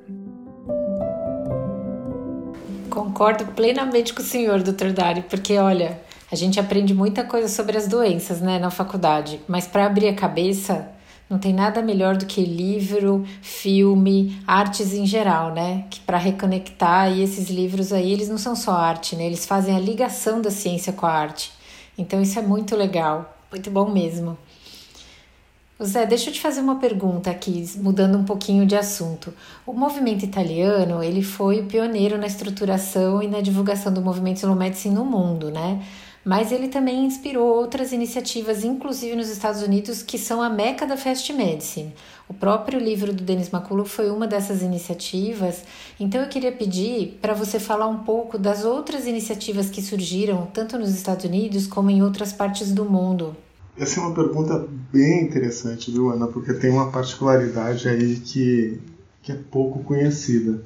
Concordo 2.91 3.47
plenamente 3.47 4.15
com 4.15 4.23
o 4.23 4.25
senhor, 4.25 4.63
doutor 4.63 4.93
Dário, 4.93 5.23
porque, 5.25 5.57
olha, 5.59 6.01
a 6.31 6.37
gente 6.37 6.59
aprende 6.59 6.95
muita 6.95 7.25
coisa 7.25 7.49
sobre 7.49 7.77
as 7.77 7.87
doenças 7.87 8.41
né, 8.41 8.59
na 8.59 8.71
faculdade, 8.71 9.41
mas 9.47 9.67
para 9.67 9.87
abrir 9.87 10.09
a 10.09 10.15
cabeça 10.15 10.89
não 11.29 11.39
tem 11.39 11.53
nada 11.53 11.83
melhor 11.83 12.17
do 12.17 12.25
que 12.25 12.43
livro, 12.43 13.25
filme, 13.43 14.41
artes 14.47 14.95
em 14.95 15.05
geral, 15.05 15.53
né? 15.53 15.85
Que 15.91 16.01
para 16.01 16.17
reconectar 16.17 17.13
e 17.13 17.23
esses 17.23 17.51
livros 17.51 17.93
aí, 17.93 18.11
eles 18.11 18.31
não 18.31 18.39
são 18.39 18.57
só 18.57 18.73
arte, 18.73 19.15
né? 19.15 19.27
Eles 19.27 19.45
fazem 19.45 19.77
a 19.77 19.79
ligação 19.79 20.41
da 20.41 20.51
ciência 20.51 20.91
com 20.91 21.05
a 21.05 21.13
arte. 21.13 21.53
Então 21.99 22.23
isso 22.23 22.39
é 22.39 22.43
muito 22.43 22.75
legal, 22.75 23.37
muito 23.51 23.71
bom 23.71 23.91
mesmo. 23.91 24.39
Zé, 25.83 26.05
deixa 26.07 26.31
eu 26.31 26.35
te 26.35 26.41
fazer 26.41 26.61
uma 26.61 26.77
pergunta 26.81 27.31
aqui, 27.31 27.65
mudando 27.77 28.19
um 28.19 28.25
pouquinho 28.25 28.67
de 28.67 28.75
assunto. 28.75 29.33
O 29.65 29.73
movimento 29.73 30.25
italiano, 30.25 31.05
ele 31.05 31.23
foi 31.23 31.61
o 31.61 31.67
pioneiro 31.67 32.19
na 32.19 32.27
estruturação 32.27 33.23
e 33.23 33.29
na 33.29 33.41
divulgação 33.41 33.93
do 33.93 34.03
movimento 34.03 34.39
slow 34.39 34.57
medicine 34.57 34.95
no 34.97 35.05
mundo, 35.05 35.53
né? 35.53 35.81
mas 36.25 36.53
ele 36.53 36.69
também 36.69 37.07
inspirou 37.07 37.57
outras 37.57 37.93
iniciativas, 37.93 38.63
inclusive 38.65 39.17
nos 39.17 39.31
Estados 39.31 39.63
Unidos, 39.63 40.03
que 40.03 40.19
são 40.19 40.43
a 40.43 40.51
meca 40.51 40.87
da 40.87 40.97
Fast 40.97 41.33
Medicine. 41.33 41.95
O 42.29 42.35
próprio 42.35 42.79
livro 42.79 43.15
do 43.15 43.23
Denis 43.23 43.49
Maculo 43.49 43.87
foi 43.87 44.11
uma 44.11 44.27
dessas 44.27 44.61
iniciativas, 44.61 45.65
então 45.99 46.21
eu 46.21 46.29
queria 46.29 46.53
pedir 46.53 47.19
para 47.23 47.33
você 47.33 47.59
falar 47.59 47.87
um 47.89 48.01
pouco 48.01 48.37
das 48.37 48.65
outras 48.65 49.07
iniciativas 49.07 49.71
que 49.71 49.81
surgiram, 49.81 50.47
tanto 50.53 50.77
nos 50.77 50.91
Estados 50.91 51.25
Unidos 51.25 51.67
como 51.67 51.89
em 51.89 52.03
outras 52.03 52.31
partes 52.31 52.73
do 52.73 52.85
mundo. 52.85 53.35
Essa 53.79 54.01
é 54.01 54.03
uma 54.03 54.15
pergunta 54.15 54.67
bem 54.93 55.23
interessante, 55.23 55.91
viu, 55.91 56.11
Ana? 56.11 56.27
Porque 56.27 56.53
tem 56.53 56.71
uma 56.71 56.91
particularidade 56.91 57.89
aí 57.89 58.17
que, 58.17 58.81
que 59.23 59.31
é 59.31 59.37
pouco 59.37 59.85
conhecida. 59.85 60.63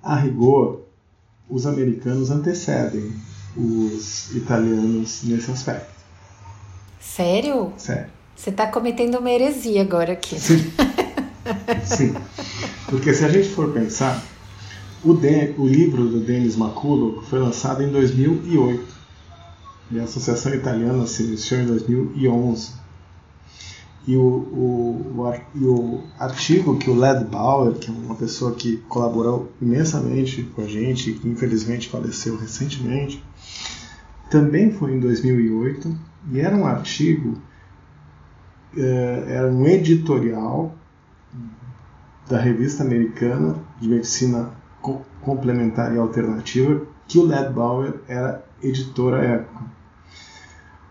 A 0.00 0.14
rigor, 0.14 0.82
os 1.50 1.66
americanos 1.66 2.30
antecedem 2.30 3.12
os 3.56 4.34
italianos 4.34 5.22
nesse 5.24 5.50
aspecto. 5.50 5.92
Sério? 7.00 7.72
Sério. 7.76 8.06
Você 8.36 8.50
está 8.50 8.68
cometendo 8.68 9.18
uma 9.18 9.30
heresia 9.30 9.82
agora 9.82 10.12
aqui. 10.12 10.38
Sim. 10.38 10.72
Sim. 11.84 12.14
Porque 12.86 13.12
se 13.12 13.24
a 13.24 13.28
gente 13.28 13.48
for 13.48 13.72
pensar, 13.72 14.22
o, 15.04 15.10
o 15.10 15.66
livro 15.66 16.06
do 16.08 16.20
Denis 16.20 16.54
Maculo 16.54 17.22
foi 17.22 17.40
lançado 17.40 17.82
em 17.82 17.90
2008 17.90 18.91
e 19.92 20.00
a 20.00 20.04
Associação 20.04 20.54
Italiana 20.54 21.06
se 21.06 21.22
iniciou 21.22 21.60
em 21.60 21.66
2011. 21.66 22.72
E 24.06 24.16
o, 24.16 24.20
o, 24.20 25.44
o, 25.54 25.64
o 25.64 26.04
artigo 26.18 26.78
que 26.78 26.90
o 26.90 26.94
Led 26.94 27.24
Bauer, 27.26 27.74
que 27.74 27.90
é 27.90 27.94
uma 27.94 28.16
pessoa 28.16 28.52
que 28.54 28.78
colaborou 28.88 29.52
imensamente 29.60 30.42
com 30.42 30.62
a 30.62 30.66
gente, 30.66 31.12
que 31.12 31.28
infelizmente 31.28 31.88
faleceu 31.88 32.36
recentemente, 32.36 33.22
também 34.30 34.72
foi 34.72 34.94
em 34.94 34.98
2008 34.98 35.94
e 36.32 36.40
era 36.40 36.56
um 36.56 36.66
artigo, 36.66 37.38
eh, 38.76 39.24
era 39.28 39.46
um 39.46 39.66
editorial 39.66 40.74
da 42.28 42.40
revista 42.40 42.82
americana 42.82 43.56
de 43.78 43.88
medicina 43.88 44.50
complementar 45.20 45.94
e 45.94 45.98
alternativa, 45.98 46.80
que 47.06 47.18
o 47.18 47.26
Led 47.26 47.52
Bauer 47.52 48.00
era 48.08 48.44
editor 48.62 49.14
à 49.14 49.22
época. 49.22 49.81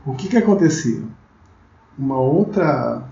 O 0.05 0.15
que, 0.15 0.27
que 0.27 0.37
acontecia? 0.37 1.03
Uma 1.97 2.19
outra, 2.19 3.07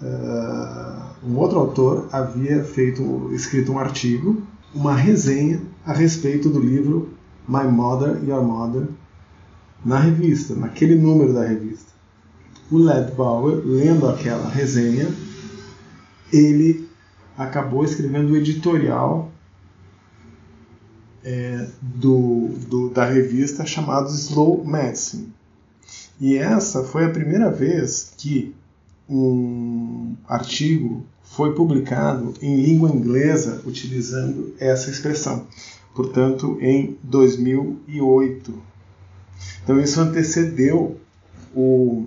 uh, 0.00 1.26
um 1.26 1.38
outro 1.38 1.58
autor 1.58 2.08
havia 2.12 2.62
feito, 2.62 3.32
escrito 3.32 3.72
um 3.72 3.78
artigo, 3.78 4.42
uma 4.74 4.94
resenha 4.94 5.62
a 5.86 5.92
respeito 5.92 6.50
do 6.50 6.60
livro 6.60 7.14
My 7.48 7.64
Mother, 7.64 8.22
Your 8.24 8.42
Mother, 8.42 8.88
na 9.84 9.98
revista, 9.98 10.54
naquele 10.54 10.96
número 10.96 11.32
da 11.32 11.44
revista. 11.44 11.92
O 12.70 12.76
Led 12.76 13.12
Bauer, 13.12 13.62
lendo 13.64 14.06
aquela 14.08 14.48
resenha, 14.48 15.08
ele 16.32 16.88
acabou 17.38 17.84
escrevendo 17.84 18.32
o 18.32 18.36
editorial 18.36 19.30
é, 21.22 21.68
do, 21.80 22.48
do, 22.68 22.90
da 22.90 23.06
revista 23.06 23.64
chamado 23.64 24.10
Slow 24.10 24.64
Medicine. 24.64 25.32
E 26.20 26.36
essa 26.36 26.84
foi 26.84 27.04
a 27.04 27.10
primeira 27.10 27.50
vez 27.50 28.12
que 28.16 28.54
um 29.08 30.16
artigo 30.26 31.04
foi 31.22 31.54
publicado 31.54 32.34
em 32.40 32.56
língua 32.60 32.90
inglesa 32.90 33.60
utilizando 33.66 34.54
essa 34.58 34.90
expressão, 34.90 35.46
portanto, 35.94 36.56
em 36.60 36.96
2008. 37.02 38.54
Então, 39.62 39.80
isso 39.80 40.00
antecedeu 40.00 41.00
o, 41.54 42.06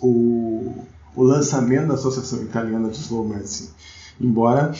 o, 0.00 0.84
o 1.14 1.22
lançamento 1.22 1.88
da 1.88 1.94
Associação 1.94 2.42
Italiana 2.42 2.88
de 2.90 2.98
Slow 2.98 3.28
Medicine, 3.28 3.70
embora 4.20 4.72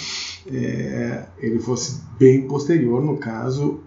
é, 0.47 1.25
ele 1.39 1.59
fosse 1.59 2.01
bem 2.18 2.47
posterior, 2.47 3.03
no 3.03 3.16
caso, 3.16 3.81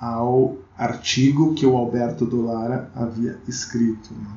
ao 0.00 0.56
artigo 0.76 1.54
que 1.54 1.64
o 1.64 1.76
Alberto 1.76 2.26
Dolara 2.26 2.90
havia 2.94 3.38
escrito. 3.46 4.12
Né? 4.12 4.30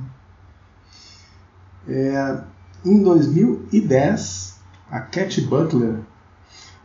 É, 1.90 2.44
em 2.86 3.02
2010, 3.02 4.60
a 4.92 5.00
Cat 5.00 5.42
Butler, 5.42 6.00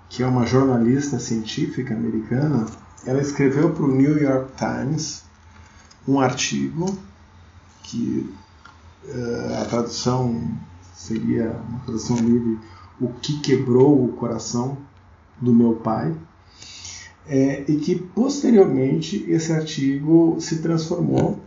que 0.08 0.22
é 0.22 0.26
uma 0.26 0.46
jornalista 0.46 1.18
científica 1.18 1.94
americana, 1.94 2.66
ela 3.06 3.20
escreveu 3.20 3.70
para 3.72 3.84
o 3.84 3.94
New 3.94 4.20
York 4.20 4.52
Times 4.56 5.24
um 6.06 6.20
artigo 6.20 6.96
que 7.82 8.32
uh, 9.04 9.62
a 9.62 9.64
tradução 9.66 10.50
seria 10.94 11.50
uma 11.68 11.80
tradução 11.80 12.16
livre 12.16 12.58
o 13.00 13.08
que 13.08 13.40
quebrou 13.40 14.04
o 14.04 14.12
coração 14.12 14.78
do 15.40 15.52
meu 15.52 15.74
pai 15.74 16.14
é, 17.28 17.64
e 17.68 17.76
que 17.76 17.96
posteriormente 17.96 19.24
esse 19.28 19.52
artigo 19.52 20.36
se 20.40 20.60
transformou 20.60 21.40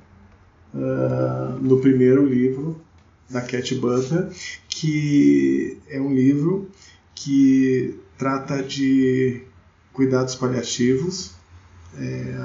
uh, 0.73 1.59
no 1.61 1.80
primeiro 1.80 2.26
livro 2.26 2.80
da 3.30 3.41
Cat 3.41 3.76
Butler, 3.76 4.30
que 4.67 5.78
é 5.89 5.99
um 5.99 6.13
livro 6.13 6.69
que 7.13 7.99
trata 8.17 8.61
de 8.61 9.41
cuidados 9.93 10.36
paliativos. 10.36 11.32
É, 11.97 12.36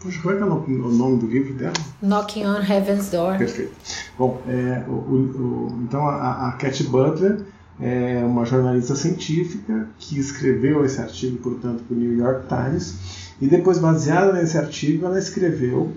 Poxa, 0.00 0.20
qual 0.22 0.34
é, 0.34 0.38
é 0.38 0.44
o 0.44 0.92
nome 0.92 1.18
do 1.18 1.26
livro 1.26 1.54
dela? 1.54 1.74
Knocking 2.00 2.46
on 2.46 2.62
Heaven's 2.62 3.10
Door. 3.10 3.38
Perfeito. 3.38 3.72
Bom, 4.16 4.40
é, 4.46 4.84
o, 4.88 4.92
o, 4.92 5.80
então 5.82 6.06
a, 6.06 6.48
a 6.48 6.52
Cat 6.52 6.84
Butler 6.84 7.40
é 7.80 8.24
uma 8.24 8.44
jornalista 8.44 8.94
científica 8.94 9.88
que 9.98 10.18
escreveu 10.18 10.84
esse 10.84 11.00
artigo, 11.00 11.38
portanto, 11.38 11.84
para 11.84 11.96
o 11.96 11.98
New 11.98 12.16
York 12.16 12.48
Times, 12.48 12.96
e 13.40 13.46
depois, 13.46 13.78
baseada 13.78 14.32
nesse 14.32 14.58
artigo, 14.58 15.06
ela 15.06 15.18
escreveu 15.18 15.94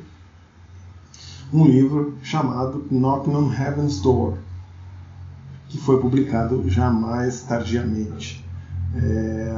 um 1.51 1.65
livro 1.65 2.15
chamado 2.21 2.85
Knocking 2.91 3.35
on 3.35 3.51
Heaven's 3.51 3.99
Door, 3.99 4.37
que 5.69 5.77
foi 5.77 5.99
publicado 5.99 6.69
já 6.69 6.89
mais 6.89 7.41
tardiamente. 7.41 8.45
É, 8.95 9.53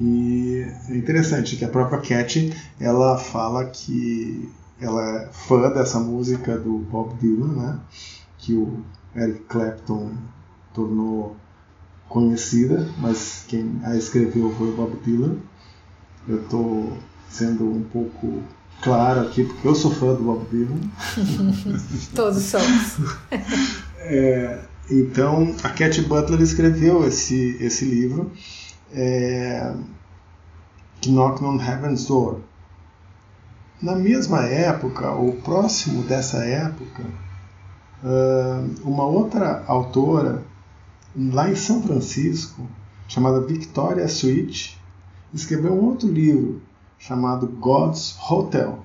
e 0.00 0.66
é 0.88 0.96
interessante 0.96 1.56
que 1.56 1.64
a 1.64 1.68
própria 1.68 2.00
Cat 2.00 2.52
ela 2.80 3.16
fala 3.16 3.64
que 3.66 4.50
ela 4.80 5.02
é 5.02 5.28
fã 5.32 5.70
dessa 5.70 5.98
música 5.98 6.58
do 6.58 6.78
Bob 6.78 7.14
Dylan, 7.20 7.54
né? 7.54 7.78
que 8.38 8.54
o 8.54 8.82
Eric 9.14 9.40
Clapton 9.48 10.12
tornou 10.78 11.36
conhecida, 12.08 12.88
mas 12.98 13.44
quem 13.48 13.80
a 13.82 13.96
escreveu 13.96 14.54
foi 14.56 14.68
o 14.68 14.76
Bob 14.76 14.96
Dylan. 15.04 15.36
Eu 16.28 16.42
estou 16.42 16.96
sendo 17.28 17.68
um 17.68 17.82
pouco 17.82 18.42
claro 18.80 19.22
aqui, 19.22 19.44
porque 19.44 19.66
eu 19.66 19.74
sou 19.74 19.90
fã 19.90 20.14
do 20.14 20.22
Bob 20.22 20.46
Dylan. 20.50 20.78
Todos 22.14 22.42
somos. 22.42 22.98
é, 23.98 24.60
então, 24.88 25.54
a 25.64 25.68
Cat 25.70 26.00
Butler 26.02 26.40
escreveu 26.40 27.06
esse, 27.06 27.56
esse 27.60 27.84
livro, 27.84 28.30
é, 28.92 29.74
Knock 31.06 31.42
on 31.42 31.60
Heaven's 31.60 32.06
Door. 32.06 32.38
Na 33.82 33.96
mesma 33.96 34.44
época, 34.44 35.10
ou 35.10 35.32
próximo 35.34 36.02
dessa 36.02 36.38
época, 36.44 37.04
uma 38.84 39.04
outra 39.04 39.64
autora, 39.66 40.42
lá 41.18 41.50
em 41.50 41.56
São 41.56 41.82
Francisco, 41.82 42.62
chamada 43.08 43.40
Victoria 43.40 44.06
Switch, 44.06 44.74
escreveu 45.34 45.72
um 45.72 45.84
outro 45.86 46.08
livro 46.08 46.62
chamado 46.98 47.46
God's 47.46 48.16
Hotel, 48.30 48.84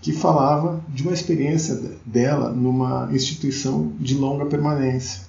que 0.00 0.12
falava 0.12 0.82
de 0.88 1.02
uma 1.02 1.12
experiência 1.12 1.80
dela 2.04 2.50
numa 2.50 3.08
instituição 3.12 3.92
de 3.98 4.14
longa 4.14 4.46
permanência 4.46 5.22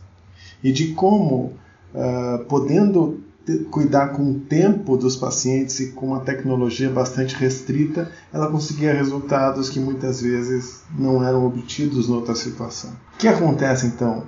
e 0.63 0.71
de 0.71 0.93
como, 0.93 1.53
uh, 1.93 2.45
podendo 2.47 3.21
cuidar 3.69 4.09
com 4.09 4.31
o 4.31 4.39
tempo 4.39 4.95
dos 4.95 5.15
pacientes 5.15 5.79
e 5.79 5.91
com 5.91 6.07
uma 6.07 6.19
tecnologia 6.19 6.89
bastante 6.89 7.35
restrita, 7.35 8.11
ela 8.31 8.49
conseguia 8.49 8.93
resultados 8.93 9.69
que 9.69 9.79
muitas 9.79 10.21
vezes 10.21 10.83
não 10.97 11.23
eram 11.23 11.45
obtidos 11.45 12.07
noutra 12.07 12.35
situação. 12.35 12.91
O 13.15 13.17
que 13.17 13.27
acontece 13.27 13.87
então? 13.87 14.23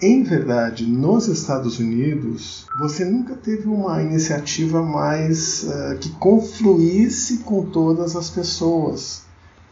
Em 0.00 0.22
verdade, 0.22 0.86
nos 0.86 1.26
Estados 1.26 1.80
Unidos, 1.80 2.68
você 2.78 3.04
nunca 3.04 3.34
teve 3.34 3.66
uma 3.66 4.00
iniciativa 4.00 4.80
mais 4.80 5.64
uh, 5.64 5.98
que 5.98 6.10
confluísse 6.10 7.38
com 7.38 7.66
todas 7.66 8.14
as 8.14 8.30
pessoas 8.30 9.22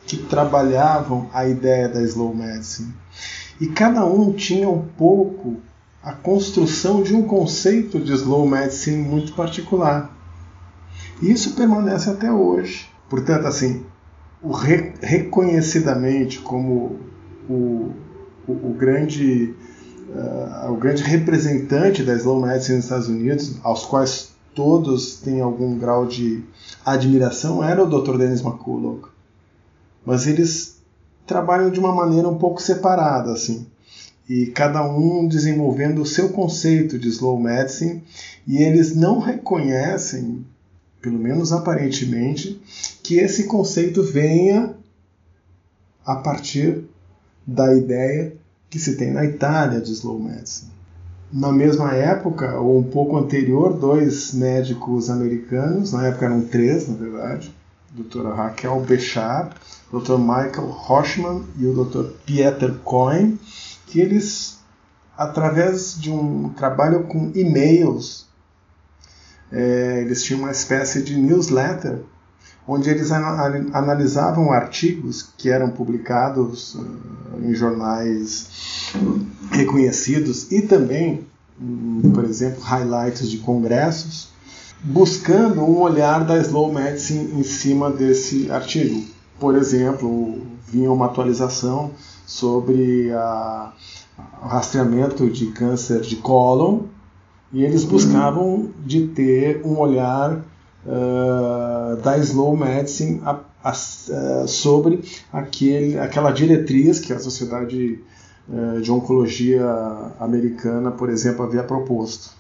que 0.05 0.17
trabalhavam 0.17 1.31
a 1.33 1.47
ideia 1.47 1.89
da 1.89 2.03
slow 2.03 2.35
medicine. 2.35 2.93
E 3.61 3.69
cada 3.69 4.05
um 4.05 4.33
tinha 4.33 4.69
um 4.69 4.83
pouco 4.83 5.59
a 6.03 6.13
construção 6.13 7.05
de 7.05 7.15
um 7.15 7.23
conceito 7.23 8.01
de 8.01 8.13
slow 8.13 8.49
medicine 8.49 8.97
muito 8.97 9.33
particular. 9.33 10.11
E 11.23 11.31
isso 11.31 11.55
permanece 11.55 12.11
até 12.11 12.33
hoje. 12.33 12.91
Portanto, 13.09 13.47
assim, 13.47 13.87
o 14.43 14.51
re 14.51 14.93
reconhecidamente 15.01 16.41
como 16.41 16.99
o, 17.49 17.93
o, 18.49 18.53
o 18.53 18.75
grande 18.77 19.55
uh, 20.17 20.73
o 20.73 20.77
grande 20.77 21.03
representante 21.03 22.03
da 22.03 22.15
slow 22.15 22.41
medicine 22.41 22.77
nos 22.77 22.87
Estados 22.87 23.09
Unidos, 23.09 23.57
aos 23.63 23.85
quais 23.85 24.31
todos 24.55 25.17
têm 25.17 25.41
algum 25.41 25.79
grau 25.79 26.07
de 26.07 26.43
admiração, 26.85 27.63
era 27.63 27.83
o 27.83 27.87
Dr. 27.87 28.17
Dennis 28.17 28.41
McCullough. 28.41 29.11
Mas 30.05 30.27
eles 30.27 30.79
trabalham 31.27 31.71
de 31.71 31.79
uma 31.79 31.95
maneira 31.95 32.29
um 32.29 32.39
pouco 32.39 32.63
separada, 32.63 33.33
assim. 33.33 33.67
E 34.29 34.47
cada 34.47 34.83
um 34.89 35.29
desenvolvendo 35.29 36.01
o 36.01 36.07
seu 36.07 36.31
conceito 36.31 36.99
de 36.99 37.09
slow 37.09 37.39
medicine, 37.39 38.03
e 38.47 38.63
eles 38.63 38.95
não 38.97 39.19
reconhecem, 39.19 40.45
pelo 41.01 41.19
menos 41.19 41.53
aparentemente, 41.53 42.61
que 43.03 43.19
esse 43.19 43.45
conceito 43.45 44.03
venha 44.03 44.75
a 46.05 46.17
partir 46.17 46.85
da 47.47 47.75
ideia 47.75 48.33
que 48.71 48.79
se 48.79 48.97
tem 48.97 49.13
na 49.13 49.25
Itália 49.25 49.81
de 49.81 49.93
slow 49.93 50.19
medicine. 50.19 50.73
Na 51.33 51.53
mesma 51.53 51.93
época, 51.93 52.59
ou 52.59 52.79
um 52.79 52.83
pouco 52.85 53.17
anterior, 53.17 53.73
dois 53.73 54.33
médicos 54.33 55.11
americanos, 55.11 55.93
na 55.93 56.07
época 56.07 56.27
eram 56.27 56.43
três, 56.43 56.89
na 56.89 56.95
verdade, 56.95 57.53
doutora 57.91 58.35
Raquel 58.35 58.81
Bechar, 58.81 59.55
Dr. 59.91 60.19
Michael 60.19 60.69
Hochman 60.69 61.45
e 61.59 61.67
o 61.67 61.85
Dr. 61.85 62.11
Pieter 62.25 62.75
Cohen, 62.85 63.39
que 63.87 64.01
eles, 64.01 64.59
através 65.17 65.99
de 65.99 66.11
um 66.11 66.51
trabalho 66.51 67.05
com 67.05 67.33
e-mails, 67.35 68.27
é, 69.51 70.03
eles 70.03 70.25
tinham 70.25 70.41
uma 70.41 70.51
espécie 70.51 71.03
de 71.03 71.17
newsletter 71.17 72.01
onde 72.67 72.91
eles 72.91 73.13
analisavam 73.13 74.51
artigos 74.51 75.29
que 75.37 75.49
eram 75.49 75.71
publicados 75.71 76.75
uh, 76.75 76.87
em 77.43 77.55
jornais 77.55 78.93
reconhecidos 79.51 80.51
e 80.51 80.63
também, 80.63 81.27
um, 81.61 82.11
por 82.13 82.25
exemplo, 82.25 82.61
highlights 82.63 83.31
de 83.31 83.39
congressos, 83.39 84.31
buscando 84.83 85.63
um 85.63 85.79
olhar 85.79 86.25
da 86.25 86.39
slow 86.39 86.73
medicine 86.73 87.39
em 87.39 87.43
cima 87.43 87.91
desse 87.91 88.51
artigo. 88.51 89.03
Por 89.39 89.55
exemplo, 89.55 90.43
vinha 90.67 90.91
uma 90.91 91.07
atualização 91.07 91.93
sobre 92.27 93.13
a, 93.13 93.73
o 94.43 94.47
rastreamento 94.47 95.31
de 95.31 95.47
câncer 95.53 96.01
de 96.01 96.17
cólon 96.17 96.81
e 97.53 97.65
eles 97.65 97.85
buscavam 97.85 98.71
de 98.85 99.07
ter 99.09 99.63
um 99.65 99.79
olhar 99.79 100.43
uh, 100.87 101.97
da 101.97 102.17
slow 102.19 102.57
medicine 102.57 103.21
a, 103.25 103.41
a, 103.63 103.73
uh, 103.73 104.49
sobre 104.49 105.03
aquele, 105.33 105.99
aquela 105.99 106.31
diretriz 106.31 107.01
que 107.01 107.13
a 107.13 107.19
Sociedade 107.19 108.01
uh, 108.49 108.81
de 108.81 108.91
Oncologia 108.91 109.65
Americana, 110.21 110.91
por 110.91 111.11
exemplo, 111.11 111.45
havia 111.45 111.65
proposto. 111.65 112.35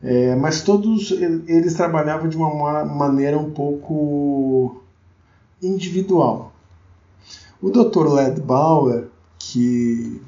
É, 0.00 0.36
mas 0.36 0.62
todos 0.62 1.10
eles 1.10 1.74
trabalhavam 1.74 2.28
de 2.28 2.36
uma 2.36 2.84
maneira 2.84 3.36
um 3.36 3.50
pouco 3.50 4.80
individual. 5.60 6.52
O 7.60 7.68
Dr. 7.70 8.06
Ledbauer, 8.06 9.08
que 9.40 10.22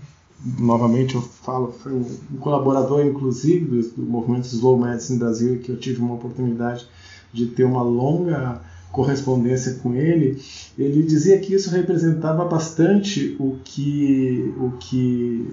novamente 0.59 1.15
eu 1.15 1.23
falo, 1.23 1.71
foi 1.71 1.93
um 1.93 2.05
colaborador 2.41 3.07
inclusive 3.07 3.83
do 3.97 4.03
movimento 4.03 4.47
Slow 4.47 4.77
Medicine 4.77 5.21
Brasil, 5.21 5.61
que 5.61 5.71
eu 5.71 5.79
tive 5.79 6.01
uma 6.01 6.15
oportunidade 6.15 6.89
de 7.33 7.47
ter 7.47 7.65
uma 7.65 7.83
longa 7.83 8.61
correspondência 8.91 9.75
com 9.75 9.95
ele, 9.95 10.43
ele 10.77 11.03
dizia 11.05 11.39
que 11.39 11.55
isso 11.55 11.71
representava 11.71 12.45
bastante 12.45 13.37
o 13.39 13.57
que 13.63 14.53
o 14.59 14.73
que 14.79 15.49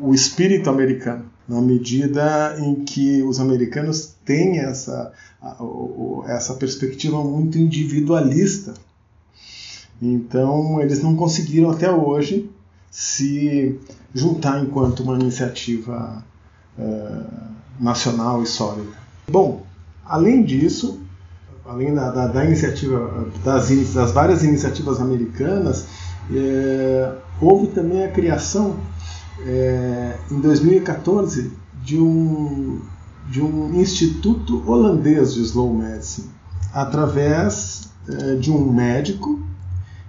o 0.00 0.14
espírito 0.14 0.70
americano, 0.70 1.24
na 1.48 1.60
medida 1.60 2.56
em 2.60 2.76
que 2.84 3.22
os 3.22 3.40
americanos 3.40 4.14
têm 4.24 4.60
essa 4.60 5.12
essa 6.26 6.54
perspectiva 6.54 7.22
muito 7.22 7.58
individualista. 7.58 8.74
Então, 10.00 10.80
eles 10.80 11.02
não 11.02 11.16
conseguiram 11.16 11.70
até 11.70 11.90
hoje 11.90 12.48
se 12.90 13.78
juntar 14.14 14.62
enquanto 14.62 15.00
uma 15.00 15.14
iniciativa 15.14 16.24
uh, 16.78 17.48
nacional 17.80 18.42
e 18.42 18.46
sólida. 18.46 18.92
Bom, 19.28 19.62
além 20.04 20.44
disso, 20.44 21.00
além 21.68 21.94
da, 21.94 22.10
da, 22.10 22.26
da 22.26 22.44
iniciativa, 22.44 23.26
das, 23.44 23.68
das, 23.92 24.10
várias 24.10 24.42
iniciativas 24.42 25.00
americanas, 25.00 25.86
é, 26.34 27.12
houve 27.40 27.68
também 27.68 28.04
a 28.04 28.08
criação, 28.08 28.76
é, 29.40 30.16
em 30.30 30.40
2014, 30.40 31.52
de 31.84 32.00
um, 32.00 32.80
de 33.28 33.42
um 33.42 33.78
instituto 33.78 34.62
holandês 34.68 35.34
de 35.34 35.42
slow 35.42 35.72
medicine, 35.74 36.28
através 36.72 37.90
é, 38.08 38.34
de 38.36 38.50
um 38.50 38.72
médico 38.72 39.38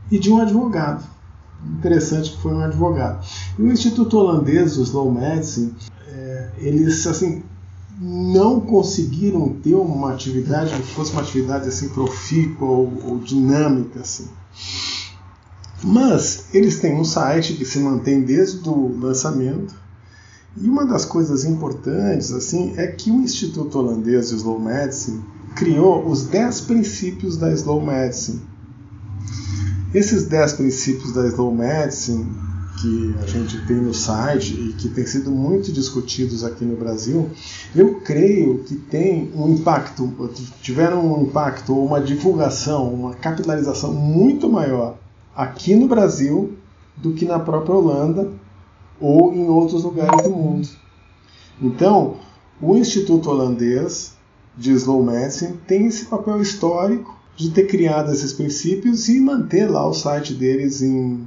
e 0.09 0.17
de 0.17 0.31
um 0.31 0.41
advogado. 0.41 1.03
Interessante 1.77 2.31
que 2.31 2.41
foi 2.41 2.53
um 2.53 2.61
advogado. 2.61 3.25
E 3.57 3.61
o 3.61 3.69
Instituto 3.69 4.17
Holandês 4.17 4.75
de 4.75 4.81
Slow 4.83 5.11
Medicine, 5.11 5.75
eles 6.57 7.05
assim 7.05 7.43
não 7.99 8.61
conseguiram 8.61 9.49
ter 9.61 9.75
uma 9.75 10.13
atividade 10.13 10.73
que 10.73 10.93
fosse 10.93 11.11
uma 11.11 11.21
atividade 11.21 11.67
assim 11.67 11.89
profícua 11.89 12.67
ou, 12.67 12.93
ou 13.03 13.19
dinâmica 13.19 13.99
assim. 13.99 14.27
Mas 15.83 16.45
eles 16.53 16.79
têm 16.79 16.95
um 16.95 17.03
site 17.03 17.55
que 17.55 17.65
se 17.65 17.79
mantém 17.79 18.21
desde 18.21 18.67
o 18.69 18.97
lançamento 18.97 19.75
e 20.57 20.67
uma 20.67 20.85
das 20.85 21.03
coisas 21.03 21.43
importantes 21.43 22.31
assim 22.31 22.73
é 22.77 22.87
que 22.87 23.11
o 23.11 23.21
Instituto 23.21 23.79
Holandês 23.79 24.29
de 24.29 24.35
Slow 24.35 24.59
Medicine 24.59 25.23
criou 25.55 26.07
os 26.07 26.23
10 26.23 26.61
princípios 26.61 27.35
da 27.35 27.51
Slow 27.51 27.85
Medicine. 27.85 28.41
Esses 29.93 30.25
10 30.25 30.53
princípios 30.53 31.13
da 31.13 31.27
Slow 31.27 31.53
Medicine 31.53 32.48
que 32.81 33.15
a 33.21 33.25
gente 33.25 33.65
tem 33.65 33.77
no 33.77 33.93
site 33.93 34.53
e 34.53 34.73
que 34.73 34.89
tem 34.89 35.05
sido 35.05 35.31
muito 35.31 35.71
discutidos 35.71 36.43
aqui 36.43 36.63
no 36.63 36.77
Brasil, 36.77 37.29
eu 37.75 37.99
creio 38.01 38.59
que 38.63 38.75
tem 38.75 39.31
um 39.35 39.49
impacto, 39.49 40.11
tiveram 40.61 41.05
um 41.05 41.23
impacto 41.23 41.77
uma 41.77 41.99
divulgação, 41.99 42.93
uma 42.93 43.13
capitalização 43.13 43.93
muito 43.93 44.49
maior 44.49 44.97
aqui 45.35 45.75
no 45.75 45.87
Brasil 45.87 46.57
do 46.95 47.13
que 47.13 47.25
na 47.25 47.39
própria 47.39 47.75
Holanda 47.75 48.31
ou 48.99 49.33
em 49.33 49.47
outros 49.47 49.83
lugares 49.83 50.23
do 50.23 50.29
mundo. 50.29 50.67
Então, 51.61 52.15
o 52.61 52.75
Instituto 52.75 53.29
Holandês 53.29 54.13
de 54.57 54.71
Slow 54.71 55.03
Medicine 55.03 55.57
tem 55.67 55.85
esse 55.85 56.05
papel 56.05 56.41
histórico 56.41 57.17
de 57.35 57.51
ter 57.51 57.67
criado 57.67 58.11
esses 58.11 58.33
princípios 58.33 59.07
e 59.07 59.19
manter 59.19 59.69
lá 59.69 59.87
o 59.87 59.93
site 59.93 60.33
deles 60.33 60.81
em 60.81 61.25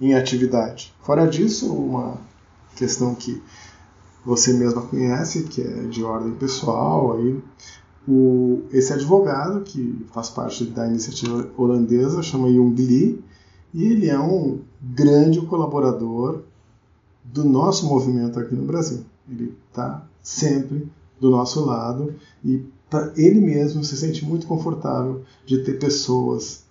em 0.00 0.14
atividade. 0.14 0.94
Fora 1.02 1.26
disso, 1.26 1.72
uma 1.72 2.18
questão 2.74 3.14
que 3.14 3.42
você 4.24 4.52
mesma 4.52 4.82
conhece, 4.82 5.44
que 5.44 5.60
é 5.60 5.82
de 5.82 6.02
ordem 6.02 6.32
pessoal, 6.34 7.16
aí, 7.16 7.40
o, 8.06 8.62
esse 8.72 8.92
advogado, 8.92 9.62
que 9.62 10.04
faz 10.12 10.28
parte 10.30 10.64
da 10.64 10.86
iniciativa 10.86 11.48
holandesa, 11.56 12.22
chama 12.22 12.52
Jung 12.52 12.74
Lee, 12.80 13.22
e 13.72 13.84
ele 13.84 14.08
é 14.08 14.18
um 14.18 14.60
grande 14.80 15.40
colaborador 15.42 16.42
do 17.24 17.44
nosso 17.44 17.86
movimento 17.86 18.38
aqui 18.38 18.54
no 18.54 18.64
Brasil. 18.64 19.04
Ele 19.28 19.56
está 19.68 20.06
sempre 20.22 20.88
do 21.20 21.30
nosso 21.30 21.64
lado 21.64 22.14
e 22.44 22.64
ele 23.16 23.40
mesmo 23.40 23.82
se 23.82 23.96
sente 23.96 24.24
muito 24.24 24.46
confortável 24.46 25.22
de 25.44 25.58
ter 25.64 25.78
pessoas 25.78 26.63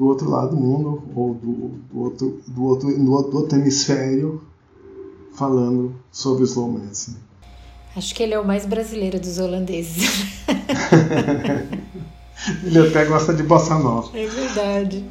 do 0.00 0.06
outro 0.06 0.30
lado 0.30 0.56
do 0.56 0.56
mundo, 0.56 1.02
ou 1.14 1.34
do, 1.34 1.52
do, 1.92 2.00
outro, 2.00 2.40
do, 2.48 2.64
outro, 2.64 2.98
do 2.98 3.36
outro 3.36 3.58
hemisfério, 3.58 4.42
falando 5.34 5.94
sobre 6.10 6.42
o 6.42 6.46
slow 6.46 6.72
medicine. 6.72 7.18
Acho 7.94 8.14
que 8.14 8.22
ele 8.22 8.32
é 8.32 8.40
o 8.40 8.46
mais 8.46 8.64
brasileiro 8.64 9.20
dos 9.20 9.38
holandeses. 9.38 10.38
ele 12.64 12.78
até 12.78 13.04
gosta 13.04 13.34
de 13.34 13.42
bossa 13.42 13.78
nova. 13.78 14.18
É 14.18 14.26
verdade. 14.26 15.04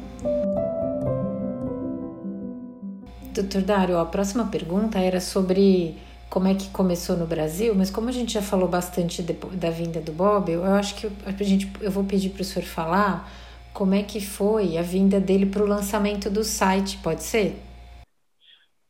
Doutor 3.32 3.62
Dário, 3.62 3.96
a 3.96 4.04
próxima 4.04 4.46
pergunta 4.46 4.98
era 4.98 5.20
sobre 5.20 5.96
como 6.28 6.48
é 6.48 6.54
que 6.54 6.68
começou 6.70 7.16
no 7.16 7.28
Brasil, 7.28 7.76
mas 7.76 7.92
como 7.92 8.08
a 8.08 8.12
gente 8.12 8.32
já 8.32 8.42
falou 8.42 8.66
bastante 8.66 9.22
de, 9.22 9.34
da 9.34 9.70
vinda 9.70 10.00
do 10.00 10.10
Bob, 10.10 10.50
eu 10.50 10.64
acho 10.64 10.96
que 10.96 11.08
a 11.24 11.30
gente, 11.44 11.72
eu 11.80 11.92
vou 11.92 12.02
pedir 12.02 12.30
para 12.30 12.42
o 12.42 12.44
senhor 12.44 12.66
falar 12.66 13.30
como 13.72 13.94
é 13.94 14.02
que 14.02 14.20
foi 14.20 14.76
a 14.76 14.82
vinda 14.82 15.20
dele 15.20 15.46
para 15.46 15.62
o 15.62 15.68
lançamento 15.68 16.28
do 16.30 16.44
site, 16.44 16.98
pode 17.02 17.22
ser? 17.22 17.54